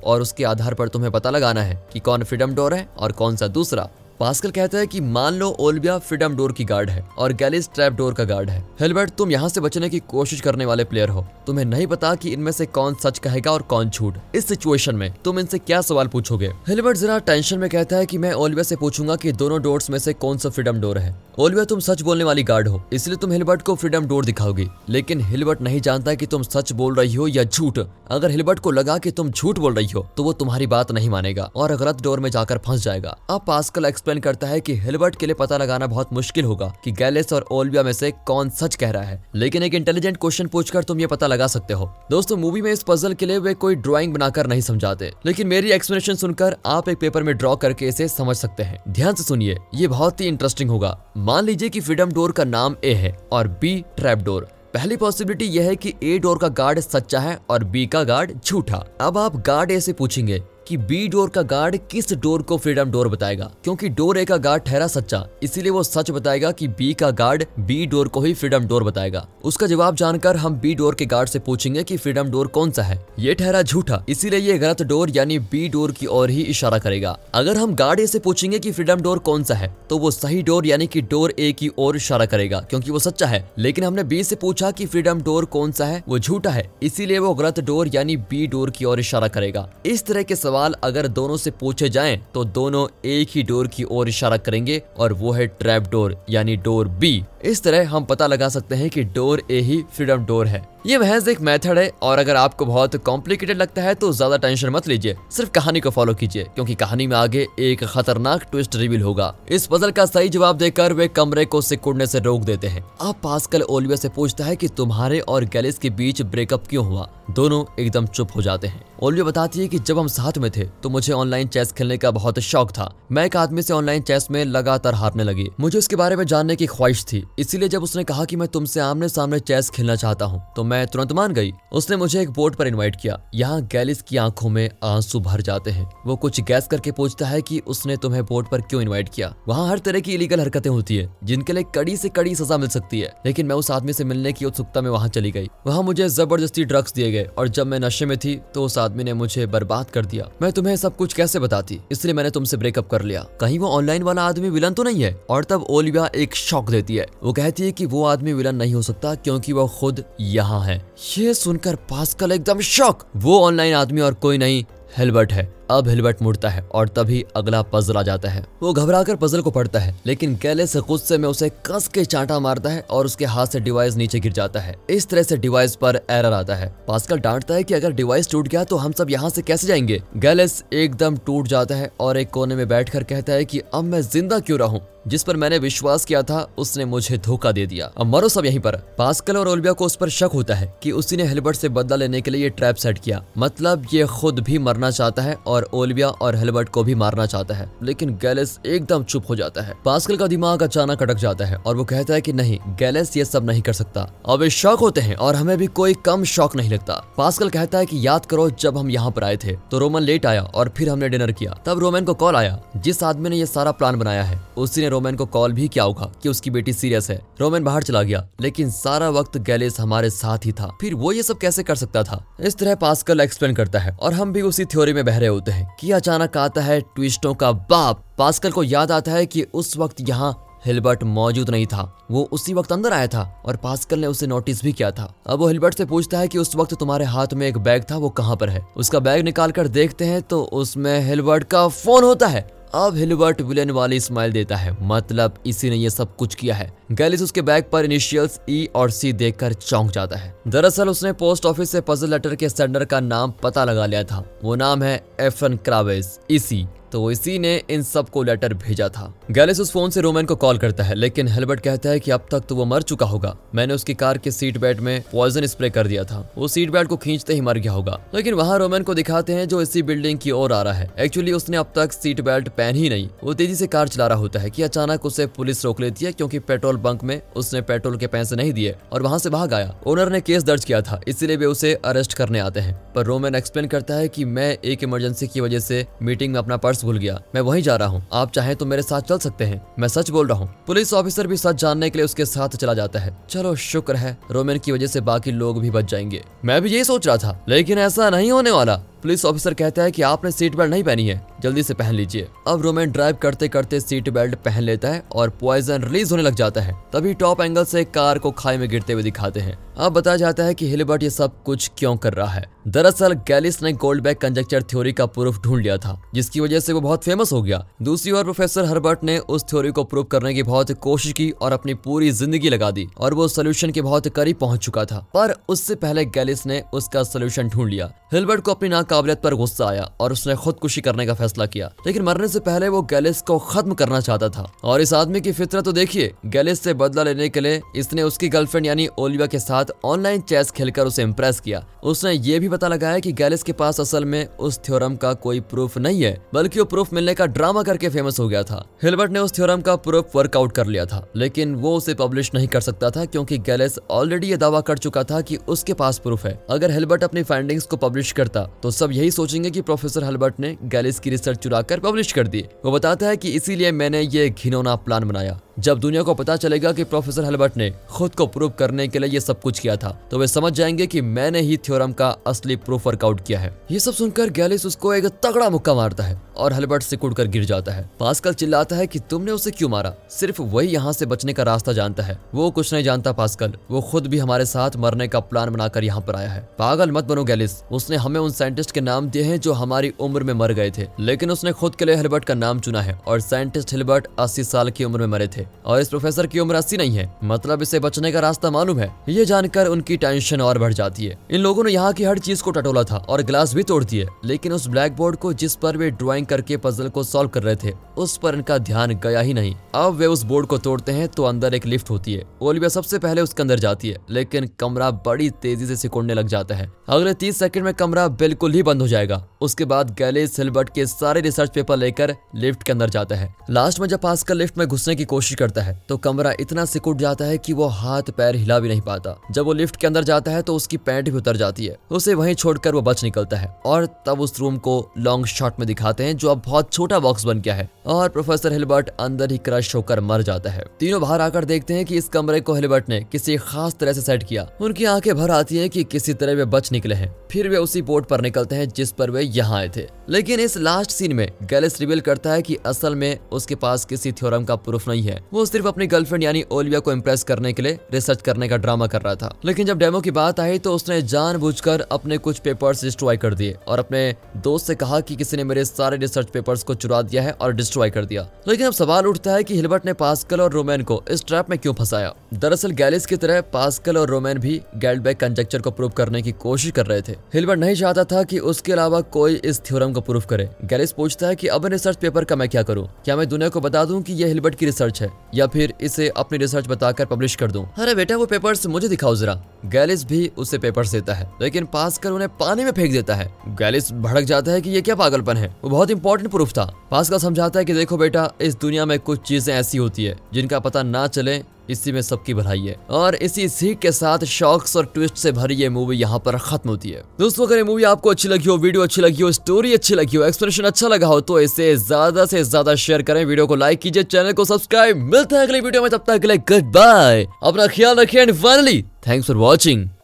और 0.03 0.21
उसके 0.21 0.43
आधार 0.45 0.73
पर 0.73 0.88
तुम्हें 0.88 1.12
पता 1.12 1.29
लगाना 1.29 1.62
है 1.62 1.81
कि 1.93 1.99
कौन 1.99 2.23
फ्रीडम 2.23 2.53
डोर 2.53 2.73
है 2.73 2.88
और 2.97 3.12
कौन 3.12 3.35
सा 3.35 3.47
दूसरा। 3.49 3.89
पास्कल 4.19 4.51
कहता 4.51 4.77
है 4.77 4.88
कि 4.88 4.99
मान 5.01 5.34
लो 5.34 5.47
ओल्बिया 5.60 5.97
फ्रीडम 5.97 6.36
डोर 6.36 6.51
की 6.51 6.63
गार्ड 6.65 6.89
है 6.89 7.03
और 7.17 7.34
गैलिस 7.34 7.69
ट्रैप 7.73 7.93
डोर 7.93 8.13
का 8.13 8.23
गार्ड 8.23 8.49
है। 8.49 8.60
हेलबर्ट, 8.79 9.10
तुम 9.10 9.29
यहाँ 9.32 9.49
से 9.49 9.62
बचने 9.62 9.89
की 9.89 9.99
कोशिश 10.10 10.41
करने 10.41 10.65
वाले 10.65 10.84
प्लेयर 10.84 11.10
हो। 11.10 11.25
तुम्हें 11.47 11.65
नहीं 11.65 11.86
पता 11.88 12.13
कि 12.15 12.29
इनमें 12.29 12.51
से 12.51 12.65
कौन 12.67 12.95
सच 12.95 13.19
कहेगा 13.19 13.51
और 13.51 13.62
कौन 13.63 13.89
झूठ। 13.89 14.17
इस 14.36 14.47
सिचुएशन 14.47 14.95
में 14.95 15.13
तुम 15.25 15.39
इनसे 15.39 15.58
क्या 15.60 15.79
सवाल 15.82 16.08
पूछोगे? 16.08 16.47
हेलबर्ट 16.67 16.97
जरा 16.97 17.17
टेंशन 17.19 17.60
में 17.60 17.69
कहता 17.69 17.97
है 17.97 18.05
की 18.05 18.17
मैं 18.17 18.32
ओल्बिया 18.34 18.63
से 18.63 18.75
पूछूँगा 18.75 19.15
की 19.15 19.32
दोनों 19.34 19.62
डोर्स 19.62 19.89
में 19.89 19.97
से 19.99 20.13
कौन 20.15 20.38
सा 20.38 20.49
फ्रीडम 20.49 20.82
डोर 20.82 20.97
है। 20.97 21.15
ओल्बिया, 21.39 21.65
तुम 21.65 21.79
सच 21.79 22.01
बोलने 22.01 22.23
वाली 22.23 22.43
गार्ड 22.43 22.67
हो, 22.67 22.82
इसलिए 22.93 23.17
तुम 23.17 23.32
हिलबर्ट 23.32 23.62
को 23.62 23.75
फ्रीडम 23.75 24.08
डोर 24.08 24.25
दिखाओगी। 24.25 24.67
लेकिन 24.89 25.21
हिलबर्ट 25.21 25.62
नहीं 25.62 25.82
जानता 25.82 26.13
कि 26.15 26.25
तुम 26.25 26.43
सच 26.43 26.71
बोल 26.73 26.95
रही 26.95 27.15
हो 27.15 27.27
या 27.27 27.43
झूठ। 27.43 27.79
अगर 28.10 28.32
हिलबर्ट 28.32 28.60
को 28.60 28.71
लगा 28.71 28.97
कि 28.97 29.12
तुम 29.12 29.29
झूठ 29.29 29.60
बोल 29.60 29.73
रही 29.73 29.88
हो 29.88 30.08
तो 30.17 30.23
वो 30.23 30.34
तुम्हारी 30.34 30.67
बात 30.67 30.91
नहीं 30.91 31.10
मानेगा 31.10 31.49
और 31.55 31.75
गलत 31.77 32.01
डोर 32.01 32.19
में 32.19 32.29
जाकर 32.32 32.58
फंस 32.58 32.84
जाएगा। 32.84 33.17
अब 33.29 33.41
पास्कल 33.47 33.86
एक्सप्लेन 33.86 34.09
करता 34.17 34.48
है 34.48 34.62
कि 34.62 34.76
हिलबर्ट 34.76 35.15
के 35.15 35.26
लिए 35.26 35.36
पता 35.36 35.58
लगाना 35.58 35.88
बहुत 35.88 36.13
मुश्किल 36.13 36.45
होगा 36.45 36.74
कि 36.84 36.91
गैलेस 36.91 37.34
और 37.34 37.45
ओल्बिया 37.52 37.84
में 37.84 37.93
से 37.93 38.12
कौन 38.12 38.50
सच 38.50 38.76
कह 38.76 38.91
रहा 38.91 39.04
है। 39.04 39.24
लेकिन 39.36 39.63
एक 39.63 39.74
इंटेलिजेंट 39.74 40.17
क्वेश्चन 40.17 40.48
पूछकर 40.48 40.84
तुम 40.84 41.00
ये 41.00 41.08
पता 41.08 41.28
लगा 41.28 41.48
सकते 41.48 41.74
हो। 41.74 41.93
दोस्तों 42.12 42.38
मूवी 42.38 42.62
में 42.62 42.72
इस 42.72 42.84
पजल 42.84 43.13
के 43.13 43.26
लिए 43.26 43.38
वे 43.38 43.54
कोई 43.54 43.76
ड्राइंग 43.76 44.13
बनाकर 44.13 44.48
नहीं 44.48 44.62
समझाते। 44.62 45.12
लेकिन 45.26 45.48
मेरी 45.48 45.72
एक्सप्लेनेशन 45.72 46.15
सुनकर 46.15 46.56
आप 46.65 46.89
एक 46.89 46.98
पेपर 46.98 47.24
में 47.24 47.38
ड्रॉ 47.38 47.56
करके 47.56 47.88
इसे 47.88 48.08
समझ 48.08 48.36
सकते 48.36 48.63
हैं। 48.63 48.84
ध्यान 48.89 49.13
से 49.13 49.24
सुनिए, 49.24 49.58
ये 49.76 49.88
बहुत 49.88 50.22
ही 50.22 50.28
इंटरेस्टिंग 50.28 50.69
होगा। 50.69 51.06
मान 51.17 51.43
लीजिए 51.43 51.69
कि 51.69 51.80
फ्रीडम 51.80 52.12
डोर 52.12 52.32
का 52.32 52.43
नाम 52.43 52.76
ए 52.86 52.93
है 52.93 53.17
और 53.32 53.48
बी 53.48 53.84
ट्रैप 53.98 54.17
डोर 54.17 54.48
पहली 54.74 54.98
पॉसिबिलिटी 54.98 55.45
यह 55.45 55.63
है 55.63 55.76
कि 55.76 55.93
ए 56.04 56.17
डोर 56.19 56.38
का 56.38 56.48
गार्ड 56.48 56.80
सच्चा 56.80 57.19
है 57.19 57.38
और 57.50 57.63
बी 57.63 57.86
का 57.86 58.04
गार्ड 58.04 58.39
झूठा। 58.45 58.86
अब 59.02 59.17
आप 59.17 59.36
गार्ड 59.38 59.72
ए 59.72 59.80
से 59.80 59.93
पूछेंगे 59.93 60.41
कि 60.69 60.75
बी 60.79 61.08
डोर 61.08 61.29
का 61.29 61.41
गार्ड 61.41 61.75
किस 61.91 62.12
डोर 62.13 62.41
को 62.41 62.58
फ्रीडम 62.58 62.89
डोर 62.91 63.08
बताएगा? 63.08 63.45
क्योंकि 63.63 63.89
डोर 63.89 64.17
ए 64.17 64.23
का 64.25 64.36
गार्ड 64.38 64.63
ठहरा 64.63 64.88
सच्चा, 64.88 65.23
इसीलिए 65.43 65.71
वो 65.71 65.82
सच 65.84 66.10
बताएगा 66.12 66.51
कि 66.51 66.67
बी 66.69 66.93
का 66.93 67.10
गार्ड 67.12 67.43
बी 67.60 67.86
डोर 67.86 68.08
को 68.08 68.21
ही 68.21 68.34
फ्रीडम 68.34 68.67
डोर 68.67 68.84
बताएगा। 68.84 69.25
उसका 69.43 69.67
जवाब 69.67 69.95
जानकर 69.95 70.36
हम 70.36 70.55
बी 70.55 70.73
डोर 70.75 70.95
के 70.95 71.05
गार्ड 71.05 71.29
से 71.29 71.39
पूछेंगे 71.39 71.84
कि 71.84 71.97
फ्रीडम 71.97 72.29
डोर 72.29 72.47
कौन 72.49 72.71
सा 72.71 72.84
है। 72.84 72.99
ये 73.19 73.34
ठहरा 73.34 73.62
झूठा, 73.62 74.03
इसीलिए 74.10 74.39
ये 74.41 74.58
गलत 74.58 74.82
डोर 74.84 75.12
यानी 75.12 75.39
बी 75.39 75.67
डोर 75.69 75.91
की 75.91 76.05
ओर 76.08 76.29
ही 76.29 76.41
इशारा 76.43 76.79
करेगा। 76.79 77.17
अगर 77.34 77.58
हम 77.58 77.73
गार्ड 77.75 77.99
ए 77.99 78.05
से 78.08 78.19
पूछेंगे 78.19 78.60
की 78.60 78.71
फ्रीडम 78.71 79.01
डोर 79.01 79.19
कौन 79.21 79.43
सा 79.43 79.55
है 79.55 79.75
तो 79.89 79.97
वो 79.97 80.12
सही 80.12 80.41
डोर 80.43 80.67
यानी 80.67 80.88
की 80.88 81.01
डोर 81.03 81.34
ए 81.39 81.51
की 81.53 81.71
ओर 81.79 81.95
इशारा 81.95 82.25
करेगा, 82.25 82.60
क्योंकि 82.60 82.91
वो 82.91 82.99
सच्चा 82.99 83.27
है। 83.27 83.43
लेकिन 83.58 83.84
हमने 83.84 84.03
बी 84.05 84.23
से 84.23 84.36
पूछा 84.36 84.71
की 84.71 84.86
फ्रीडम 84.86 85.21
डोर 85.21 85.45
कौन 85.47 85.71
सा 85.71 85.86
है, 85.86 86.03
वो 86.08 86.19
झूठा 86.19 86.49
है, 86.51 86.69
इसीलिए 86.84 87.19
वो 87.19 87.34
गलत 87.34 87.60
डोर 87.62 87.89
यानी 87.93 88.17
बी 88.19 88.45
डोर 88.47 88.69
की 88.69 88.86
ओर 88.86 88.99
इशारा 88.99 89.27
करेगा। 89.29 89.67
इस 89.86 90.05
तरह 90.05 90.23
के 90.23 90.36
सवाल 90.36 90.58
अगर 90.84 91.08
दोनों 91.08 91.38
से 91.38 91.52
पूछे 91.52 91.89
जाएँ 91.89 92.17
तो 92.34 92.43
दोनों 92.43 92.88
एक 93.06 93.30
ही 93.32 93.43
डोर 93.43 93.67
की 93.67 93.84
ओर 93.84 94.10
इशारा 94.10 94.38
करेंगे 94.38 94.82
और 94.98 95.13
वो 95.13 95.32
है 95.32 95.48
ट्रैप 95.48 95.88
डोर, 95.88 96.17
यानी 96.30 96.56
डोर 96.56 96.88
बी। 96.88 97.24
इस 97.43 97.63
तरह 97.63 97.89
हम 97.89 98.06
पता 98.06 98.28
लगा 98.28 98.50
सकते 98.50 98.76
हैं 98.76 98.89
कि 98.89 99.04
डोर 99.04 99.41
ए 99.52 99.60
ही 99.60 99.82
फ्रीडम 99.93 100.26
डोर 100.26 100.48
है। 100.48 100.62
ये 100.85 100.97
महज 100.97 101.27
एक 101.29 101.39
मेथड 101.41 101.77
है, 101.77 101.91
और 102.01 102.19
अगर 102.19 102.35
आपको 102.35 102.65
बहुत 102.65 102.95
कॉम्प्लिकेटेड 102.97 103.57
लगता 103.57 103.81
है 103.81 103.93
तो 103.95 104.11
ज़्यादा 104.11 104.37
टेंशन 104.37 104.69
मत 104.69 104.87
लीजिए। 104.87 105.15
सिर्फ़ 105.31 105.49
कहानी 105.51 105.79
को 105.79 105.89
फॉलो 105.89 106.13
कीजिए, 106.13 106.43
क्योंकि 106.45 106.75
कहानी 106.75 107.07
में 107.07 107.15
आगे 107.17 107.45
एक 107.59 107.83
खतरनाक 107.85 108.43
ट्विस्ट 108.51 108.75
रिवील 108.75 109.01
होगा। 109.01 109.33
इस 109.49 109.67
पजल 109.67 109.91
का 109.91 110.05
सही 110.05 110.29
जवाब 110.29 110.57
देकर 110.57 110.93
वे 110.93 111.07
कमरे 111.09 111.45
को 111.45 111.61
सिकुड़ने 111.61 112.07
से 112.07 112.19
रोक 112.19 112.41
देते 112.41 112.67
हैं। 112.67 112.83
अब 113.01 113.15
पास्कल 113.23 113.61
ओलिविया 113.61 113.97
से 113.97 114.09
पूछता 114.09 114.45
है 114.45 114.55
कि 114.55 114.67
तुम्हारे 114.67 115.19
और 115.21 115.45
गैलिस 115.45 115.77
के 115.77 115.89
बीच 115.91 116.21
ब्रेकअप 116.21 116.67
क्यों 116.67 116.85
हुआ? 116.85 117.07
दोनों 117.31 117.63
एकदम 117.79 118.05
चुप 118.07 118.35
हो 118.35 118.41
जाते 118.41 118.67
हैं। 118.67 118.81
ओलिविया 118.99 119.25
बताती 119.25 119.59
है 119.59 119.67
कि 119.67 119.79
जब 119.79 119.99
हम 119.99 120.07
साथ 120.09 120.37
में 120.37 120.49
थे 120.51 120.63
तो 120.83 120.89
मुझे 120.89 121.13
ऑनलाइन 121.13 121.47
चेस 121.47 121.71
खेलने 121.71 121.97
का 121.97 122.11
बहुत 122.11 122.39
शौक 122.41 122.71
था। 122.71 122.91
मैं 123.11 123.25
एक 123.25 123.35
आदमी 123.37 123.61
से 123.61 123.73
ऑनलाइन 123.73 124.01
चेस 124.01 124.27
में 124.31 124.43
लगातार 124.45 124.95
हारने 124.95 125.23
लगी। 125.23 125.49
मुझे 125.59 125.77
उसके 125.77 125.95
बारे 125.95 126.15
में 126.15 126.25
जानने 126.25 126.55
की 126.55 126.65
ख्वाहिश 126.67 127.03
थी। 127.03 127.23
इसीलिए 127.39 127.69
जब 127.69 127.83
उसने 127.83 128.03
कहा 128.03 128.25
कि 128.25 128.35
मैं 128.35 128.47
तुमसे 128.47 128.79
आमने 128.79 129.09
सामने 129.09 129.39
चेस 129.41 129.69
खेलना 129.69 129.95
चाहता 129.97 130.25
हूँ 130.25 130.41
तो 130.55 130.63
मैं 130.69 130.86
तुरंत 130.88 131.12
मान 131.12 131.34
गई। 131.34 131.51
उसने 131.73 131.95
मुझे 131.97 132.21
एक 132.21 132.29
बोर्ड 132.29 132.55
पर 132.55 132.67
इनवाइट 132.67 132.95
किया। 132.95 133.19
यहाँ 133.36 133.62
गैलिस 133.62 134.01
की 134.01 134.17
आँखों 134.17 134.49
में 134.49 134.69
आँसू 134.84 135.19
भर 135.19 135.41
जाते 135.41 135.71
हैं। 135.71 135.89
वो 136.05 136.15
कुछ 136.15 136.41
गैस 136.41 136.67
करके 136.67 136.91
पूछता 136.91 137.25
है 137.25 137.41
कि 137.41 137.60
उसने 137.67 137.95
तुम्हें 137.97 138.23
बोर्ड 138.25 138.47
पर 138.47 138.62
क्यों 138.62 138.82
इनवाइट 138.82 139.10
किया? 139.10 139.34
वहाँ 139.47 139.67
हर 139.69 139.79
तरह 139.79 139.99
की 139.99 140.13
इलीगल 140.13 140.39
हरकतें 140.39 140.69
होती 140.69 140.97
है, 140.97 141.10
जिनके 141.23 141.53
लिए 141.53 141.63
कड़ी 141.75 141.95
से 141.97 142.10
कड़ी 142.10 142.36
सजा 142.36 142.58
मिल 142.58 142.69
सकती 142.69 142.99
है। 142.99 143.13
लेकिन 143.25 143.45
मैं 143.45 143.55
उस 143.55 143.71
आदमी 143.71 143.93
से 143.93 144.03
मिलने 144.03 144.34
की 144.34 144.45
उत्सुकता 144.45 144.82
में 144.82 144.89
वहाँ 144.89 145.08
चली 145.08 145.32
गई। 145.32 145.49
वहाँ 145.67 145.84
मुझे 145.84 146.08
ज़बरदस्ती 146.10 146.65
ड्रग्स 146.65 146.93
दिए 146.93 147.12
गए 147.12 147.23
और 147.38 147.47
जब 147.47 147.67
मैं 147.67 147.79
नशे 147.79 148.05
में 148.05 148.17
थी 148.17 148.36
तो 148.53 148.63
उस 148.63 148.77
आदमी 148.77 149.03
ने 149.03 149.13
मुझे 149.13 149.45
बर्बाद 149.47 149.89
कर 149.89 150.05
दिया। 150.05 150.29
मैं 150.41 150.51
तुम्हें 150.51 150.75
सब 150.75 150.95
कुछ 150.95 151.13
कैसे 151.13 151.39
बताती? 151.39 151.79
इसलिए 151.91 152.13
मैंने 152.13 152.29
तुमसे 152.29 152.58
ब्रेकअप 152.58 152.89
कर 152.89 153.01
लिया। 153.01 153.25
कहीं 153.41 153.60
वो 153.60 153.69
ऑनलाइन 153.69 154.03
वाला 154.03 154.27
आदमी 154.27 154.49
विलन 154.49 154.73
तो 154.73 154.84
नहीं 154.84 155.03
है? 155.03 155.15
और 155.29 155.43
तब 155.43 155.65
ओलिविया 155.69 156.10
एक 156.15 156.36
शौक 156.36 156.69
देती 156.69 156.95
है। 156.95 157.08
वो 157.23 157.34
कहती 157.34 157.63
है 157.63 157.71
कि 157.71 157.86
वो 157.86 158.05
आदमी 158.05 158.34
विलन 158.34 158.55
नहीं 158.55 158.73
हो 158.73 158.82
सकता, 158.82 159.15
क्योंकि 159.15 159.53
वो 159.53 159.67
खुद 159.69 160.03
यहाँ 160.19 160.59
है। 160.60 160.91
ये 161.17 161.34
सुनकर 161.34 161.76
पास्कल 161.76 162.32
एकदम 162.32 162.60
शौक। 162.60 163.08
वो 163.15 163.39
ऑनलाइन 163.41 163.74
आदमी 163.74 164.02
और 164.02 164.13
कोई 164.13 164.38
नहीं 164.38 164.65
हेलबर्ट 164.98 165.34
है। 165.34 165.59
अब 165.69 165.88
हिलबर्ट 165.88 166.21
मुड़ता 166.21 166.49
है 166.49 166.62
और 166.71 166.88
तभी 166.88 167.23
अगला 167.36 167.62
पजल 167.63 167.97
आ 167.97 168.01
जाता 168.03 168.29
है। 168.29 168.45
वो 168.62 168.73
घबराकर 168.73 169.15
पजल 169.15 169.41
को 169.41 169.51
पढ़ता 169.51 169.79
है, 169.79 169.95
लेकिन 170.05 170.36
गैलेस 170.41 170.75
गुस्से 170.77 171.17
में 171.17 171.27
उसे 171.29 171.49
कस 171.65 171.88
के 171.88 172.05
चांटा 172.05 172.39
मारता 172.39 172.69
है 172.69 172.82
और 172.82 173.05
उसके 173.05 173.25
हाथ 173.25 173.47
से 173.47 173.60
डिवाइस 173.60 173.95
नीचे 173.95 174.19
गिर 174.19 174.34
जाता 174.34 174.60
है। 174.60 174.75
इस 174.89 175.08
तरह 175.10 175.23
से 175.23 175.38
डिवाइस 175.38 175.75
पर 175.75 176.01
एरर 176.10 176.34
आता 176.34 176.55
है। 176.55 176.73
पास्कल 176.88 177.19
डांटता 177.19 177.53
है 177.53 177.63
कि 177.63 177.73
अगर 177.73 177.91
डिवाइस 177.91 178.29
टूट 178.32 178.47
गया 178.47 178.63
तो 178.63 178.77
हम 178.77 178.91
सब 178.91 179.10
यहाँ 179.10 179.29
से 179.29 179.41
कैसे 179.41 179.67
जाएँगे? 179.67 180.01
गैलेस 180.17 180.63
एकदम 180.73 181.17
टूट 181.17 181.47
जाता 181.47 181.75
है 181.75 181.91
और 181.99 182.17
एक 182.17 182.29
कोने 182.29 182.55
में 182.55 182.67
बैठकर 182.67 183.03
कहता 183.03 183.34
है 183.34 183.45
की 183.45 183.62
अब 183.73 183.84
मैं 183.84 184.01
ज़िंदा 184.01 184.39
क्यों 184.39 184.60
रहूँ? 184.60 184.82
जिस 185.08 185.23
पर 185.23 185.36
मैंने 185.36 185.58
विश्वास 185.58 186.03
किया 186.05 186.21
था, 186.21 186.41
उसने 186.58 186.86
मुझे 186.86 187.17
धोखा 187.17 187.51
दे 187.51 187.65
दिया। 187.65 187.86
अब 187.97 188.05
मरो 188.05 188.29
सब 188.29 188.45
यहीं 188.45 188.60
पर। 188.60 188.75
पास्कल 188.97 189.38
और 189.38 189.47
ओल्बिया 189.47 189.73
को 189.73 189.86
उस 189.86 189.95
पर 189.95 190.10
शक 190.10 190.29
होता 190.34 190.55
है 190.55 190.73
कि 190.84 190.91
उसी 190.91 191.17
ने 191.17 191.23
हेलबर्ट 191.23 191.58
से 191.58 191.69
बदला 191.69 191.95
लेने 191.95 192.21
के 192.21 192.32
लिए 192.32 192.43
ये 192.43 192.49
ट्रैप 192.49 192.75
सेट 192.75 192.99
किया। 192.99 193.23
मतलब 193.38 193.86
ये 193.93 194.05
खुद 194.05 194.39
भी 194.39 194.58
मरना 194.58 194.91
चाहता 194.91 195.21
है 195.21 195.36
और 195.47 195.59
ओल्बिया 195.74 196.08
और 196.08 196.36
हेलबर्ट 196.36 196.69
को 196.69 196.84
भी 196.84 196.95
मारना 196.95 197.26
चाहता 197.26 197.56
है, 197.56 197.69
लेकिन 197.84 198.15
गैलेस 198.15 198.58
एकदम 198.65 199.04
चुप 199.04 199.30
हो 199.30 199.36
जाता 199.36 199.62
है। 199.62 199.74
पास्कल 199.86 200.17
का 200.17 200.28
दिमाग 200.28 200.63
अचानक 200.63 201.04
अटक 201.04 201.17
जाता 201.17 201.45
है 201.45 201.56
और 201.58 201.76
वो 201.76 201.84
कहता 201.84 202.13
है 202.13 202.22
की 202.22 202.34
नहीं, 202.34 202.58
गैलेस 202.80 203.15
ये 203.17 203.26
सब 203.26 203.45
नहीं 203.45 203.62
कर 203.62 203.74
सकता। 203.74 204.02
अब 204.26 204.48
शौक 204.50 204.80
होते 204.80 205.02
हैं 205.02 205.15
और 205.17 205.36
हमें 205.36 205.58
भी 205.58 205.67
कोई 205.74 205.93
कम 206.06 206.24
शौक 206.26 206.56
नहीं 206.56 206.69
लगता। 206.69 206.93
पास्कल 207.17 207.50
कहता 207.50 207.78
है 207.78 207.86
कि 207.86 208.06
याद 208.08 208.26
करो 208.26 208.50
जब 208.52 208.78
हम 208.78 208.89
यहाँ 208.89 209.12
पर 209.12 209.24
आए 209.24 209.38
थे 209.38 209.56
तो 209.72 209.80
रोमन 209.80 210.02
लेट 210.02 210.26
आया 210.26 210.41
और 210.43 210.74
फिर 210.78 210.89
हमने 210.89 211.10
डिनर 211.10 211.32
किया। 211.32 211.58
तब 211.65 211.80
रोमन 211.80 212.06
को 212.06 212.13
कॉल 212.15 212.36
आया, 212.36 212.60
जिस 212.78 213.04
आदमी 213.04 213.30
ने 213.30 213.38
ये 213.38 213.45
सारा 213.45 213.72
प्लान 213.72 214.00
बनाया 214.00 214.24
है, 214.24 214.39
उसी 214.58 214.82
ने 214.82 214.89
रोमन 214.89 215.15
को 215.15 215.26
कॉल 215.28 215.54
भी 215.54 215.67
किया 215.67 215.84
होगा 215.84 216.12
कि 216.24 216.30
उसकी 216.30 216.50
बेटी 216.50 216.74
सीरियस 216.74 217.10
है। 217.10 217.22
रोमन 217.39 217.63
बाहर 217.63 217.84
चला 217.84 218.02
गया, 218.04 218.28
लेकिन 218.41 218.69
सारा 218.72 219.10
वक्त 219.12 219.38
गैलेस 219.39 219.80
हमारे 219.80 220.10
साथ 220.10 220.45
ही 220.45 220.52
था। 220.52 220.67
फिर 220.82 220.95
वो 220.95 221.12
ये 221.12 221.24
सब 221.24 221.38
कैसे 221.38 221.63
कर 221.63 221.76
सकता 221.76 222.04
था? 222.04 222.24
इस 222.39 222.58
तरह 222.58 222.76
पास्कल 222.78 223.22
एक्सप्लेन 223.22 223.54
करता 223.56 223.80
है 223.80 223.91
और 223.93 224.13
हम 224.13 224.34
भी 224.34 224.41
उसी 224.41 224.65
थ्योरी 224.65 224.93
में 224.93 225.04
बह 225.06 225.17
रहे 225.17 225.30
होते 225.30 225.48
हैं। 225.51 225.75
कि 225.79 225.91
अचानक 225.91 226.38
आता 226.38 226.62
है 226.62 226.81
ट्विस्टों 226.81 227.33
का 227.33 227.51
बाप। 227.51 228.03
पास्कल 228.17 228.51
को 228.51 228.63
याद 228.63 228.91
आता 228.91 229.12
है 229.12 229.25
कि 229.25 229.41
उस 229.53 229.77
वक्त 229.77 229.95
यहाँ 230.01 230.45
हिलबर्ट 230.65 231.03
मौजूद 231.03 231.49
नहीं 231.49 231.65
था। 231.65 231.97
वो 232.12 232.23
उसी 232.31 232.53
वक्त 232.53 232.71
अंदर 232.71 232.93
आया 232.93 233.07
था 233.07 233.41
और 233.45 233.55
पास्कल 233.55 233.99
ने 233.99 234.07
उसे 234.07 234.27
नोटिस 234.27 234.63
भी 234.63 234.73
किया 234.73 234.91
था। 234.91 235.13
अब 235.27 235.39
वो 235.39 235.47
हिलबर्ट 235.47 235.77
से 235.77 235.85
पूछता 235.85 236.19
है 236.19 236.27
कि 236.27 236.38
उस 236.38 236.55
वक्त 236.55 236.73
तुम्हारे 236.73 237.05
हाथ 237.05 237.33
में 237.33 237.47
एक 237.47 237.57
बैग 237.57 237.83
था, 237.91 237.97
वो 237.97 238.09
कहाँ 238.09 238.35
पर 238.35 238.49
है? 238.49 238.67
उसका 238.77 238.99
बैग 238.99 239.23
निकाल 239.23 239.51
कर 239.51 239.67
देखते 239.67 240.05
हैं 240.05 240.21
तो 240.21 240.43
उसमें 240.43 240.99
हिलबर्ट 241.01 241.43
का 241.43 241.67
फ़ोन 241.67 242.03
होता 242.03 242.27
है। 242.27 242.59
अब 242.75 242.95
हिलबर्ट 242.95 243.41
विलेन 243.41 243.71
वाली 243.71 243.99
स्माइल 243.99 244.32
देता 244.32 244.55
है। 244.55 244.75
मतलब 244.82 245.38
इसी 245.45 245.69
ने 245.69 245.75
ये 245.75 245.89
सब 245.89 246.15
कुछ 246.15 246.36
किया 246.36 246.55
है। 246.55 246.71
गैलिस 246.91 247.21
उसके 247.21 247.41
बैग 247.41 247.63
पर 247.71 247.86
इनिशियल्स 247.86 248.39
ई 248.49 248.67
और 248.75 248.91
सी 248.91 249.13
देखकर 249.13 249.53
चौंक 249.53 249.91
जाता 249.91 250.17
है। 250.17 250.34
दरअसल 250.47 250.89
उसने 250.89 251.13
पोस्ट 251.13 251.45
ऑफ़िस 251.45 251.69
से 251.69 251.82
पजल 251.82 252.10
लेटर 252.10 252.36
के 252.36 252.49
सेंडर 252.49 252.86
का 252.86 252.99
नाम 252.99 253.34
पता 253.43 253.65
लगा 253.65 253.86
लिया 253.86 254.03
था। 254.03 254.23
वो 254.43 254.55
नाम 254.55 254.84
है 254.84 255.01
एफन 255.19 255.55
क्रावेस 255.55 256.19
इसी 256.29 256.65
तो 256.91 257.12
इसी 257.12 257.39
ने 257.39 257.63
इन 257.69 257.84
सबको 257.84 258.23
लेटर 258.23 258.54
भेजा 258.54 258.89
था। 258.89 259.13
गैलिस 259.32 259.60
उस 259.60 259.71
फ़ोन 259.71 259.89
से 259.89 260.02
रोमन 260.02 260.25
को 260.25 260.36
कॉल 260.36 260.58
करता 260.58 260.84
है, 260.84 260.95
लेकिन 260.95 261.28
हेलबर्ट 261.28 261.60
कहता 261.60 261.89
है 261.89 261.99
कि 261.99 262.12
अब 262.12 262.28
तक 262.32 262.39
तो 262.39 262.56
वो 262.56 262.65
मर 262.65 262.82
चुका 262.82 263.06
होगा। 263.06 263.36
मैंने 263.56 263.73
उसकी 263.73 263.93
कार 263.93 264.17
के 264.17 264.32
सीट 264.32 264.58
बेल्ट 264.58 264.80
में 264.80 265.04
पॉइजन 265.13 265.45
स्प्रे 265.45 265.69
कर 265.69 265.88
दिया 265.88 266.04
था। 266.04 266.32
वो 266.38 266.47
सीट 266.47 266.69
बेल्ट 266.69 266.89
को 266.89 266.97
खींचते 266.97 267.34
ही 267.34 267.41
मर 267.41 267.58
गया 267.58 267.71
होगा। 267.71 267.99
लेकिन 268.15 268.34
वहाँ 268.34 268.58
रोमन 268.60 268.84
को 268.84 268.93
दिखाते 268.93 269.34
हैं 269.34 269.47
जो 269.47 269.62
इसी 269.62 269.84
बिल्डिंग 269.84 270.19
की 270.19 270.32
ओर 270.32 270.54
आ 270.54 270.62
रहा 270.62 270.73
है। 270.73 270.91
एक्चुअली 270.99 271.32
उसने 271.32 271.58
अब 271.58 271.71
तक 271.75 271.93
सीट 271.93 272.21
बेल्ट 272.21 272.49
पहन 272.49 272.75
ही 272.75 272.89
नहीं। 272.89 273.10
वो 273.23 273.34
तेज़ी 273.34 273.56
से 273.56 273.67
कार 273.67 273.88
चला 273.88 274.08
रहा 274.08 274.17
होता 274.17 274.39
है 274.39 274.49
की 274.49 274.63
अचानक 274.63 275.06
उसे 275.06 275.25
पुलिस 275.28 275.65
रोक 275.65 275.82
लेती 275.82 276.06
है 276.06 276.12
क्यूँकी 276.12 276.39
पेट्रोल 276.39 276.78
बंक 276.78 277.04
में 277.04 277.21
उसने 277.36 277.62
पेट्रोल 277.62 277.97
के 277.97 278.08
पैसे 278.08 278.36
नहीं 278.36 278.54
दिए 278.54 278.75
और 278.91 279.02
वहाँ 279.02 279.19
से 279.19 279.30
भाग 279.30 279.54
आया। 279.54 279.75
ओनर 279.88 280.10
ने 280.10 280.21
केस 280.21 280.43
दर्ज 280.43 280.65
किया 280.65 280.82
था, 280.82 281.02
इसीलिए 281.08 281.38
वे 281.38 281.45
उसे 281.45 281.73
अरेस्ट 281.75 282.13
करने 282.13 282.39
आते 282.39 282.60
हैं। 282.60 282.93
पर 282.93 283.06
रोमन 283.06 283.36
एक्सप्लेन 283.36 283.67
करता 283.67 283.93
है 283.93 284.08
की 284.08 284.25
मैं 284.25 284.58
एक 284.65 284.84
इमरजेंसी 284.84 285.28
की 285.28 285.41
वजह 285.41 285.60
से 285.60 285.86
मीटिंग 286.02 286.34
में 286.34 286.39
अपना 286.39 286.58
पर्स 286.58 286.78
भूल 286.83 286.97
गया। 286.97 287.21
मैं 287.35 287.41
वहीं 287.41 287.63
जा 287.63 287.75
रहा 287.75 287.87
हूँ। 287.87 288.07
आप 288.13 288.31
चाहें 288.31 288.55
तो 288.55 288.65
मेरे 288.65 288.81
साथ 288.81 289.01
चल 289.01 289.17
सकते 289.17 289.45
हैं। 289.45 289.67
मैं 289.79 289.87
सच 289.87 290.09
बोल 290.09 290.27
रहा 290.27 290.37
हूँ। 290.37 290.55
पुलिस 290.67 290.93
ऑफिसर 290.93 291.27
भी 291.27 291.37
सच 291.37 291.55
जानने 291.55 291.89
के 291.89 291.97
लिए 291.97 292.05
उसके 292.05 292.25
साथ 292.25 292.49
चला 292.49 292.73
जाता 292.73 292.99
है। 292.99 293.17
चलो, 293.29 293.55
शुक्र 293.55 293.95
है। 293.95 294.17
रोमेन 294.31 294.59
की 294.59 294.71
वजह 294.71 294.87
से 294.87 295.01
बाकी 295.01 295.31
लोग 295.31 295.59
भी 295.59 295.71
बच 295.71 295.91
जाएँगे। 295.91 296.25
मैं 296.45 296.61
भी 296.61 296.69
यही 296.69 296.83
सोच 296.83 297.07
रहा 297.07 297.17
था, 297.17 297.45
लेकिन 297.49 297.77
ऐसा 297.77 298.09
नहीं 298.09 298.31
होने 298.31 298.51
वाला। 298.51 298.81
पुलिस 299.01 299.25
ऑफिसर 299.25 299.53
कहता 299.53 299.83
है 299.83 299.91
कि 299.91 300.01
आपने 300.01 300.31
सीट 300.31 300.55
बेल्ट 300.55 300.71
नहीं 300.71 300.83
पहनी 300.83 301.07
है, 301.07 301.21
जल्दी 301.41 301.63
से 301.63 301.73
पहन 301.73 301.93
लीजिए। 301.93 302.27
अब 302.47 302.62
रोमेन 302.62 302.91
ड्राइव 302.91 303.17
करते 303.21 303.47
करते 303.47 303.79
सीट 303.79 304.09
बेल्ट 304.09 304.35
पहन 304.35 304.63
लेता 304.63 304.89
है 304.89 305.03
और 305.12 305.29
पॉइजन 305.41 305.83
रिलीज़ 305.83 306.12
होने 306.12 306.23
लग 306.23 306.35
जाता 306.35 306.62
है। 306.62 306.75
तभी 306.93 307.13
टॉप 307.13 307.41
एंगल 307.41 307.65
से 307.65 307.83
कार 307.85 308.19
को 308.19 308.31
खाई 308.31 308.57
में 308.57 308.67
गिरते 308.69 308.93
हुए 308.93 309.03
दिखाते 309.03 309.39
हैं। 309.39 309.57
अब 309.77 309.93
बताया 309.93 310.17
जाता 310.17 310.43
है 310.43 310.53
कि 310.53 310.67
हिलबर्ट 310.69 311.03
ये 311.03 311.09
सब 311.09 311.43
कुछ 311.43 311.69
क्यों 311.77 311.95
कर 311.97 312.13
रहा 312.13 312.29
है। 312.29 312.45
दरअसल 312.67 313.13
गैलिस 313.27 313.62
ने 313.63 313.71
गोल्ड 313.73 314.03
बैग 314.03 314.17
कंजक्चर 314.17 314.63
थ्योरी 314.63 314.91
का 314.93 315.05
प्रूफ 315.07 315.39
ढूंढ 315.41 315.62
लिया 315.62 315.77
था, 315.77 316.01
जिसकी 316.13 316.39
वजह 316.39 316.59
से 316.59 316.73
वो 316.73 316.81
बहुत 316.81 317.03
फ़ेमस 317.03 317.31
हो 317.33 317.41
गया। 317.41 317.65
दूसरी 317.81 318.12
ओर 318.12 318.23
प्रोफेसर 318.23 318.65
हर्बर्ट 318.65 319.03
ने 319.03 319.17
उस 319.19 319.43
थ्योरी 319.43 319.71
को 319.71 319.83
प्रूव 319.83 320.03
करने 320.03 320.33
की 320.33 320.43
बहुत 320.43 320.71
कोशिश 320.79 321.13
की 321.13 321.29
और 321.31 321.53
अपनी 321.53 321.73
पूरी 321.75 322.12
ज़िंदगी 322.12 322.49
लगा 322.49 322.71
दी 322.71 322.88
और 322.97 323.13
वो 323.13 323.27
सोल्यूशन 323.27 323.71
के 323.71 323.81
बहुत 323.81 324.07
करीब 324.07 324.38
पहुँच 324.38 324.65
चुका 324.65 324.85
था। 324.85 324.99
पर 325.13 325.33
उससे 325.49 325.75
पहले 325.75 326.05
गैलिस 326.07 326.45
ने 326.45 326.62
उसका 326.73 327.03
सोल्यूशन 327.03 327.49
ढूंढ 327.49 327.69
लिया। 327.69 327.91
हिलबर्ट 328.13 328.41
को 328.41 328.51
अपनी 328.51 328.69
नाकाबिलियत 328.89 329.21
पर 329.21 329.34
गुस्सा 329.34 329.67
आया 329.67 329.84
और 330.02 330.12
उसने 330.12 330.36
खुदकुशी 330.36 330.82
करने 330.82 331.06
का 331.06 331.13
फैसला 331.13 331.45
किया। 331.45 331.71
लेकिन 331.88 332.04
मरने 332.04 332.28
से 332.28 332.39
पहले 332.39 332.67
वो 332.69 332.82
गैलिस 332.84 333.21
को 333.21 333.38
खत्म 333.39 333.73
करना 333.73 333.99
चाहता 333.99 334.30
था। 334.30 334.52
और 334.63 334.82
इस 334.82 334.93
आदमी 334.93 335.21
की 335.21 335.32
फितरत 335.32 335.65
तो 335.65 335.71
देखिए, 335.71 336.13
गैलिस 336.25 336.62
से 336.62 336.73
बदला 336.73 337.04
लेने 337.04 337.28
के 337.30 337.39
लिए 337.39 337.62
इसने 337.75 338.04
उसकी 338.04 338.30
गर्लफ्रेंड 338.30 338.65
यानी 338.65 338.88
ओलिवा 338.99 339.25
के 339.25 339.39
साथ 339.39 339.65
ऑनलाइन 339.86 340.21
चेस 340.21 340.52
खेलकर 340.52 340.88
उसे 340.88 341.04
इम्प्रेस 341.04 341.39
किया। 341.39 341.63
उसने 341.84 342.12
ये 342.12 342.39
भी 342.39 342.49
पता 342.49 342.67
लगाया 342.67 342.99
की 342.99 343.12
गैलिस 343.13 343.43
के 343.43 343.54
पास 343.54 343.80
असल 343.80 344.06
में 344.06 344.25
उस 344.39 344.60
थ्योरम 344.60 344.95
का 344.95 345.13
कोई 345.15 345.39
प्रूफ 345.41 345.78
नहीं 345.78 346.02
है, 346.02 346.17
बल्कि 346.34 346.60
वो 346.60 346.65
प्रूफ 346.65 346.93
मिलने 346.93 347.13
का 347.13 347.25
ड्रामा 347.28 347.63
करके 347.63 347.89
फ़ेमस 347.89 348.19
हो 348.19 348.28
गया 348.28 348.43
था। 348.43 348.63
हिलबर्ट 348.84 349.12
ने 349.12 349.19
उस 349.19 349.34
थ्योरम 349.36 349.62
का 349.62 349.75
प्रूफ 349.78 350.15
वर्कआउट 350.15 350.52
कर 350.52 350.67
लिया 350.67 350.86
था, 350.86 351.06
लेकिन 351.15 351.56
वो 351.56 351.75
उसे 351.78 351.93
पब्लिश 351.95 352.32
नहीं 352.36 352.47
कर 352.47 352.62
सकता 352.62 352.89
था 352.89 353.06
क्योंकि 353.06 353.38
गैलिस 353.39 353.78
ऑलरेडी 353.91 354.30
ये 354.30 354.38
दावा 354.38 354.62
कर 354.62 354.78
चुका 354.78 355.04
था 355.04 355.21
कि 355.21 355.38
उसके 355.47 355.73
पास 355.73 355.97
प्रूफ 355.99 356.25
है। 356.25 356.38
अगर 356.49 356.71
हिलबर्ट 356.71 357.04
अपनी 357.04 357.23
फाइंडिंग्स 357.23 357.65
को 357.65 357.78
पब्लिश 357.78 358.12
करता 358.12 358.43
तो 358.63 358.71
सब 358.79 358.91
यही 358.91 359.11
सोचेंगे 359.11 359.51
कि 359.51 359.61
प्रोफेसर 359.61 360.03
हल्बर्ट 360.03 360.39
ने 360.39 360.55
गैलिस 360.63 360.99
की 360.99 361.09
रिसर्च 361.09 361.37
चुरा 361.37 361.61
कर 361.61 361.79
पब्लिश 361.79 362.11
कर 362.11 362.27
दी। 362.27 362.45
वो 362.65 362.71
बताता 362.71 363.07
है 363.07 363.17
कि 363.17 363.31
इसीलिए 363.31 363.71
मैंने 363.71 364.01
ये 364.01 364.29
घिनौना 364.29 364.75
प्लान 364.75 365.03
बनाया। 365.03 365.39
जब 365.60 365.80
दुनिया 365.80 366.02
को 366.04 366.13
पता 366.13 366.36
चलेगा 366.36 366.72
कि 366.72 366.84
प्रोफेसर 366.84 367.26
हल्बर्ट 367.26 367.58
ने 367.58 367.69
खुद 367.89 368.15
को 368.15 368.26
प्रूव 368.28 368.50
करने 368.50 368.88
के 368.88 369.00
लिए 369.00 369.10
ये 369.10 369.19
सब 369.19 369.41
कुछ 369.41 369.60
किया 369.60 369.76
था 369.76 369.89
तो 370.12 370.17
वे 370.17 370.28
समझ 370.28 370.54
जाएँगे 370.54 370.88
कि 370.88 371.02
मैंने 371.02 371.39
ही 371.41 371.58
थ्योरम 371.58 371.91
का 371.91 372.10
असली 372.28 372.56
प्रूफ 372.56 372.88
वर्कआउट 372.88 373.22
किया 373.22 373.39
है। 373.39 373.62
ये 373.72 373.80
सब 373.80 373.93
सुनकर 373.93 374.30
गैलिस 374.30 374.65
उसको 374.65 374.93
एक 374.93 375.06
तगड़ा 375.06 375.50
मुक्का 375.50 375.74
मारता 375.74 376.04
है 376.04 376.22
और 376.38 376.54
हल्बर्ट 376.54 376.84
सिकुड़ 376.84 377.13
कर 377.13 377.28
गिर 377.28 377.45
जाता 377.45 377.72
है। 377.72 377.89
पास्कल 378.00 378.34
चिल्लाता 378.34 378.76
है 378.76 378.88
कि 378.88 379.00
तुमने 379.00 379.32
उसे 379.32 379.52
क्यों 379.52 379.69
मारा? 379.69 379.93
सिर्फ़ 380.10 380.41
वही 380.41 380.67
यहाँ 380.67 380.93
से 380.93 381.06
बचने 381.06 381.34
का 381.34 381.43
रास्ता 381.43 381.74
जानता 381.74 382.04
है। 382.04 382.17
वो 382.34 382.50
कुछ 382.52 382.74
नहीं 382.74 382.84
जानता 382.84 383.12
पास्कल। 383.12 383.54
वो 383.72 383.82
खुद 383.82 384.08
भी 384.08 384.17
हमारे 384.17 384.45
साथ 384.45 384.78
मरने 384.78 385.08
का 385.08 385.19
प्लान 385.19 385.50
बनाकर 385.50 385.84
यहाँ 385.84 386.02
पर 386.02 386.15
आया 386.15 386.30
है। 386.30 386.48
पागल 386.60 386.91
मत 386.91 387.04
बनो 387.04 387.24
गैलिस। 387.24 387.63
उसने 387.72 387.98
हमें 387.98 388.19
उन 388.19 388.32
साइंटिस्ट 388.32 388.72
के 388.72 388.82
नाम 388.82 389.10
दिए 389.10 389.24
हैं 389.24 389.39
जो 389.39 389.54
हमारी 389.54 389.93
उम्र 390.00 390.24
में 390.24 390.34
मर 390.34 390.54
गए 390.54 390.72
थे। 390.78 390.88
लेकिन 391.00 391.32
उसने 391.32 391.52
खुद 391.52 391.76
के 391.76 391.86
लिए 391.86 391.95
हेलबर्ट 391.95 392.26
का 392.26 392.34
नाम 392.34 392.60
चुना 392.60 392.82
है 392.82 393.00
और 393.08 393.19
साइंटिस्ट 393.19 393.74
हेलबर्ट 393.74 394.08
अस्सी 394.19 394.43
साल 394.43 394.69
की 394.69 394.84
उम्र 394.84 395.00
में 395.00 395.08
मरे 395.08 395.28
थे। 395.28 395.48
और 395.65 395.79
इस 395.79 395.88
प्रोफेसर 395.88 396.27
की 396.27 396.39
उम्र 396.39 396.55
अस्सी 396.55 396.77
नहीं 396.77 396.97
है। 396.97 397.17
मतलब 397.23 397.62
इसे 397.62 397.79
बचने 397.79 398.12
का 398.12 398.19
रास्ता 398.19 398.51
मालूम 398.51 398.79
है। 398.79 398.93
ये 399.09 399.25
जानकर 399.25 399.67
उनकी 399.67 399.97
टेंशन 399.97 400.41
और 400.41 400.57
बढ़ 400.57 400.73
जाती 400.73 401.05
है। 401.05 401.17
इन 401.31 401.41
लोगों 401.41 401.63
ने 401.63 401.71
यहाँ 401.71 401.93
की 401.93 402.03
हर 402.03 402.19
चीज़ 402.19 402.43
को 402.43 402.51
टटोला 402.51 402.83
था 402.83 402.97
और 402.97 403.21
ग्लास 403.21 403.53
भी 403.53 403.63
तोड़ 403.63 403.83
दिए। 403.83 404.07
लेकिन 404.25 404.53
उस 404.53 404.67
ब्लैक 404.67 404.95
बोर्ड 404.95 405.15
को 405.15 405.33
जिस 405.33 405.55
पर 405.55 405.77
वे 405.77 405.89
ड्रॉइंग 405.91 406.25
करके 406.25 406.57
पजल 406.57 406.89
को 406.89 407.03
सॉल्व 407.03 407.29
कर 407.29 407.43
रहे 407.43 407.55
थे, 407.55 407.73
उस 407.97 408.17
पर 408.17 408.35
इनका 408.35 408.57
ध्यान 408.57 408.93
गया 408.93 409.19
ही 409.19 409.33
नहीं। 409.33 409.55
अब 409.75 409.93
वे 409.93 410.05
उस 410.05 410.23
बोर्ड 410.23 410.47
को 410.47 410.57
तोड़ते 410.57 410.91
हैं 410.91 411.07
तो 411.07 411.23
अंदर 411.23 411.53
एक 411.53 411.65
लिफ्ट 411.65 411.89
होती 411.89 412.13
है। 412.13 412.23
ओलिविया 412.41 412.69
सबसे 412.69 412.99
पहले 412.99 413.21
उसके 413.21 413.41
अंदर 413.43 413.59
जाती 413.59 413.89
है, 413.89 413.97
लेकिन 414.09 414.49
कमरा 414.59 414.91
बड़ी 414.91 415.29
तेज़ी 415.29 415.67
से 415.67 415.75
सिकुड़ने 415.75 416.13
लग 416.13 416.27
जाता 416.27 416.55
है। 416.55 416.71
अगले 416.89 417.13
तीस 417.13 417.39
सेकंड 417.39 417.63
में 417.63 417.73
कमरा 417.73 418.07
बिल्कुल 418.07 418.53
ही 418.53 418.63
बंद 418.63 418.81
हो 418.81 418.88
जाएगा। 418.88 419.25
उसके 419.41 419.65
बाद 419.65 419.95
गैले 419.97 420.27
सिल्बर्ट 420.27 420.69
के 420.69 420.85
सारे 420.85 421.21
रिसर्च 421.21 421.51
पेपर 421.55 421.77
लेकर 421.77 422.15
लिफ्ट 422.35 422.63
के 422.63 422.71
अंदर 422.71 422.89
जाता 422.89 423.15
है। 423.15 423.33
लास्ट 423.49 423.79
में 423.79 423.88
जब 423.88 423.99
पास्कल 423.99 424.38
लिफ्ट 424.38 424.57
में 424.57 424.67
घुसने 424.67 424.95
की 424.95 425.05
कोशिश 425.05 425.35
करता 425.39 425.62
है 425.62 425.82
तो 425.89 425.97
कमरा 425.97 426.34
इतना 426.39 426.65
सिकुड़ 426.65 426.97
जाता 426.97 427.25
है 427.25 427.38
कि 427.38 427.54
वो 427.54 427.67
हाथ 427.67 428.12
पैर 428.17 428.36
हिला 428.36 428.60
भी 428.60 428.69
नहीं 428.69 428.82
पाता। 428.82 429.15
जब 429.32 429.45
वो 429.45 429.54
लिफ्ट 429.54 429.75
के 429.75 429.88
अंदर 429.88 430.04
जाता 430.04 430.32
है 430.32 430.41
तो 430.41 430.56
उसकी 430.56 430.78
पैंट 430.78 431.10
भी 431.10 431.17
उतर 431.17 431.38
जाती 431.38 431.65
है। 431.65 431.78
उसे 431.91 432.13
वहीं 432.13 432.36
छोड़कर 432.36 432.75
वो 432.75 432.82
बच 432.82 433.04
निकलता 433.04 433.38
है। 433.38 433.47
और 433.65 433.86
तब 434.06 434.21
उस 434.21 434.39
रूम 434.39 434.58
को 434.58 434.91
लॉन्ग 434.97 435.25
शॉट 435.25 435.60
में 435.60 435.67
दिखाते 435.67 436.04
हैं, 436.04 436.17
जो 436.17 436.30
अब 436.30 436.41
बहुत 436.45 436.73
छोटा 436.73 436.99
बॉक्स 436.99 437.25
बन 437.25 437.41
गया 437.41 437.56
है। 437.56 437.69
और 437.86 438.10
प्रोफेसर 438.10 438.54
हिलबर्ट 438.54 438.89
अंदर 438.89 439.32
ही 439.32 439.38
क्रश 439.38 439.75
होकर 439.75 439.99
मर 439.99 440.21
जाता 440.21 440.49
है। 440.49 440.65
तीनों 440.80 441.02
बाहर 441.02 441.21
आकर 441.21 441.45
देखते 441.45 441.73
हैं 441.73 441.86
कि 441.86 441.97
इस 441.97 442.08
कमरे 442.10 442.41
को 442.41 442.54
हिलबर्ट 442.54 442.89
ने 442.89 443.02
किसी 443.12 443.38
खास 443.38 443.75
तरह 443.80 443.93
से 443.93 444.02
सेट 444.02 444.23
किया। 444.23 444.47
उनकी 444.62 444.86
आँखें 444.86 445.15
भर 445.15 445.32
आती 445.32 445.58
है 445.58 445.69
कि 445.69 445.84
किसी 445.84 446.13
तरह 446.13 446.34
वे 446.34 446.45
बच 446.45 446.71
निकले 446.71 446.95
हैं। 446.95 447.15
फिर 447.32 447.49
वे 447.49 447.58
उसी 447.58 447.82
बोर्ड 447.82 448.06
पर 448.06 448.21
निकलते 448.21 448.56
हैं, 448.56 448.69
जिस 448.69 448.91
पर 448.91 449.10
वे 449.10 449.21
यहाँ 449.21 449.58
आए 449.58 449.69
थे। 449.78 449.88
लेकिन 450.10 450.39
इस 450.39 450.58
लास्ट 450.58 450.91
सीन 450.91 451.13
में 451.13 451.32
गैलिस 451.43 451.80
रिवील 451.80 451.99
करता 451.99 452.32
है 452.32 452.41
कि 452.41 452.58
असल 452.65 452.95
में 452.95 453.17
उसके 453.32 453.56
पास 453.56 453.86
किसी 453.86 454.12
थ्योरम 454.12 454.43
का 454.43 454.56
प्रूफ 454.56 454.88
नहीं 454.89 455.04
है। 455.04 455.19
वो 455.33 455.45
सिर्फ़ 455.45 455.67
अपनी 455.67 455.87
गर्लफ्रेंड 455.87 456.23
यानी 456.23 456.43
ओलिविया 456.51 456.79
को 456.79 456.91
इम्प्रेस 456.91 457.23
करने 457.23 457.53
के 457.53 457.61
लिए 457.61 457.79
रिसर्च 457.93 458.21
करने 458.21 458.47
का 458.49 458.57
ड्रामा 458.57 458.87
कर 458.87 459.01
रहा 459.01 459.15
था। 459.15 459.33
लेकिन 459.45 459.65
जब 459.65 459.77
डेमो 459.77 459.99
की 460.01 460.11
बात 460.11 460.39
आई 460.39 460.59
तो 460.59 460.73
उसने 460.73 461.01
जानबूझकर 461.01 461.81
अपने 461.81 462.17
कुछ 462.17 462.39
पेपर्स 462.39 462.83
डिस्ट्रॉय 462.83 463.17
कर 463.17 463.33
दिए 463.33 463.55
और 463.67 463.79
अपने 463.79 464.15
दोस्त 464.37 464.67
से 464.67 464.75
कहा 464.75 464.99
कि 464.99 465.15
किसी 465.15 465.37
ने 465.37 465.43
मेरे 465.43 465.65
सारे 465.65 465.97
रिसर्च 465.97 466.29
पेपर्स 466.29 466.63
को 466.63 466.73
चुरा 466.73 467.01
दिया 467.01 467.23
है 467.23 467.31
और 467.31 467.53
डिस्ट्रॉय 467.53 467.89
कर 467.89 468.05
दिया। 468.05 468.27
लेकिन 468.47 468.67
अब 468.67 468.73
सवाल 468.73 469.07
उठता 469.07 469.33
है 469.33 469.43
कि 469.43 469.55
हिलबर्ट 469.55 469.85
ने 469.85 469.93
पास्कल 469.93 470.41
और 470.41 470.51
रोमैन 470.51 470.83
को 470.83 471.03
इस 471.09 471.25
ट्रैप 471.25 471.49
में 471.49 471.57
क्यों 471.59 471.73
फंसाया? 471.73 472.13
दरअसल 472.33 472.71
गैलिस 472.71 473.05
की 473.05 473.15
तरह 473.15 473.41
पास्कल 473.41 473.97
और 473.97 474.09
रोमैन 474.09 474.37
भी 474.37 474.61
गैल्डबैक 474.77 475.19
कंजक्चर 475.19 475.61
को 475.61 475.71
प्रूव 475.71 475.89
करने 475.89 476.21
की 476.21 476.31
कोशिश 476.31 476.71
कर 476.71 476.85
रहे 476.85 477.01
थे। 477.01 477.11
हिलबर्ट 477.33 477.59
नहीं 477.59 477.75
चाहता 477.75 478.03
था 478.03 478.23
कि 478.23 478.39
उसके 478.39 478.73
अलावा 478.73 479.01
कोई 479.01 479.35
इस 479.35 479.61
थ्योरम 479.65 479.93
को 479.93 480.01
प्रूफ 480.01 480.25
करे। 480.25 480.49
गैलिस 480.63 480.91
पूछता 480.91 481.27
है 481.27 481.35
कि 481.35 481.47
अब 481.47 481.65
रिसर्च 481.65 481.97
पेपर 481.97 482.23
का 482.23 482.35
मैं 482.35 482.49
क्या 482.49 482.63
करूँ? 482.63 482.87
क्या 483.05 483.15
मैं 483.15 483.29
दुनिया 483.29 483.49
को 483.49 483.61
बता 483.61 483.85
दूँ 483.85 484.01
कि 484.01 484.13
यह 484.13 484.27
हिलबर्ट 484.27 484.55
की 484.55 484.65
रिसर्च 484.65 485.01
है? 485.01 485.09
या 485.34 485.48
फिर 485.48 485.74
इसे 485.82 486.08
अपनी 486.10 486.38
रिसर्च 486.38 486.67
बताकर 486.67 487.06
पब्लिश 487.06 487.36
कर 487.36 487.52
दूँ? 487.52 487.65
अरे 487.78 487.95
बेटा, 487.95 488.15
वो 488.17 488.26
पेपर्स 488.26 488.65
मुझे 488.67 488.88
दिखाओ 488.88 489.15
जरा। 489.15 489.34
गैलिस 489.65 490.04
भी 490.04 490.32
उसे 490.38 490.58
पेपर्स 490.58 490.91
देता 490.91 491.13
है, 491.13 491.30
लेकिन 491.41 491.65
पास 491.65 491.98
कर 491.98 492.12
उन्हें 492.12 492.30
पानी 492.38 492.63
में 492.63 492.72
फेंक 492.72 492.91
देता 492.91 493.15
है। 493.15 493.34
गैलिस 493.50 493.91
भड़क 493.91 494.24
जाता 494.24 494.52
है 494.52 494.62
कि 494.62 494.69
ये 494.69 494.82
क्या 494.82 494.95
पागलपन 494.95 495.38
है? 495.38 495.56
वो 495.63 495.69
बहुत 495.69 495.91
इंपॉर्टेंट 495.91 496.32
प्रूफ 496.32 496.52
था। 496.52 496.74
पास 496.91 497.10
का 497.10 497.17
समझाता 497.17 497.60
है 497.60 497.65
कि 497.65 497.74
देखो 497.74 497.98
बेटा, 497.98 498.32
इस 498.41 498.56
दुनिया 498.56 498.86
में 498.86 499.00
कुछ 499.00 499.22
चीज़ें 499.22 499.54
ऐसी 499.56 499.78
होती 499.78 500.06
है 500.06 500.17
जिनका 500.34 500.60
पता 500.60 500.84
ना 500.84 501.08
चले 501.08 501.41
इसी 501.69 501.91
में 501.91 502.01
सबकी 502.01 502.34
भलाई 502.34 502.60
है। 502.60 502.75
और 502.91 503.15
इसी 503.17 503.47
सीख 503.49 503.79
के 503.79 503.91
साथ 503.91 504.23
शॉक्स 504.27 504.75
और 504.77 504.86
ट्विस्ट 504.93 505.15
से 505.17 505.32
भरी 505.32 505.55
ये 505.55 505.69
मूवी 505.69 505.97
यहाँ 505.97 506.19
पर 506.19 506.38
खत्म 506.39 506.69
होती 506.69 506.89
है। 506.89 507.03
दोस्तों, 507.19 507.45
अगर 507.45 507.58
ये 507.58 507.63
मूवी 507.63 507.84
आपको 507.86 508.10
अच्छी 508.10 508.27
लगी 508.29 508.49
हो 508.49 508.58
वीडियो 508.58 508.84
अच्छी 508.84 509.01
लगी 509.01 509.23
हो 509.23 509.32
स्टोरी 509.32 509.73
अच्छी 509.73 509.95
लगी 509.95 510.17
हो 510.17 510.23
एक्सप्रेशन 510.23 510.63
अच्छा 510.63 510.88
लगा 510.88 511.08
हो 511.08 511.19
तो 511.21 511.39
इसे 511.41 511.75
ज़्यादा 511.77 512.25
से 512.25 512.43
ज़्यादा 512.45 512.75
शेयर 512.77 513.01
करें। 513.01 513.23
वीडियो 513.25 513.47
को 513.47 513.55
लाइक 513.58 513.79
कीजिए 513.79 514.03
चैनल 514.05 514.34
को 514.34 514.45
सब्सक्राइब 514.45 514.97
मिलते 515.05 515.36
हैं 515.36 515.43
अगले 515.43 515.60
वीडियो 515.62 515.82
में, 515.82 515.91
तब 515.91 516.03
तक 516.08 516.25
गुड 516.49 516.71
बाय 516.73 517.25
अपना 517.43 517.67
ख्याल 517.67 517.95
रखिए 517.95 518.21
and 518.21 518.34
finally 518.34 518.82
thanks 519.08 519.27
for 519.27 519.38
watching 519.38 519.89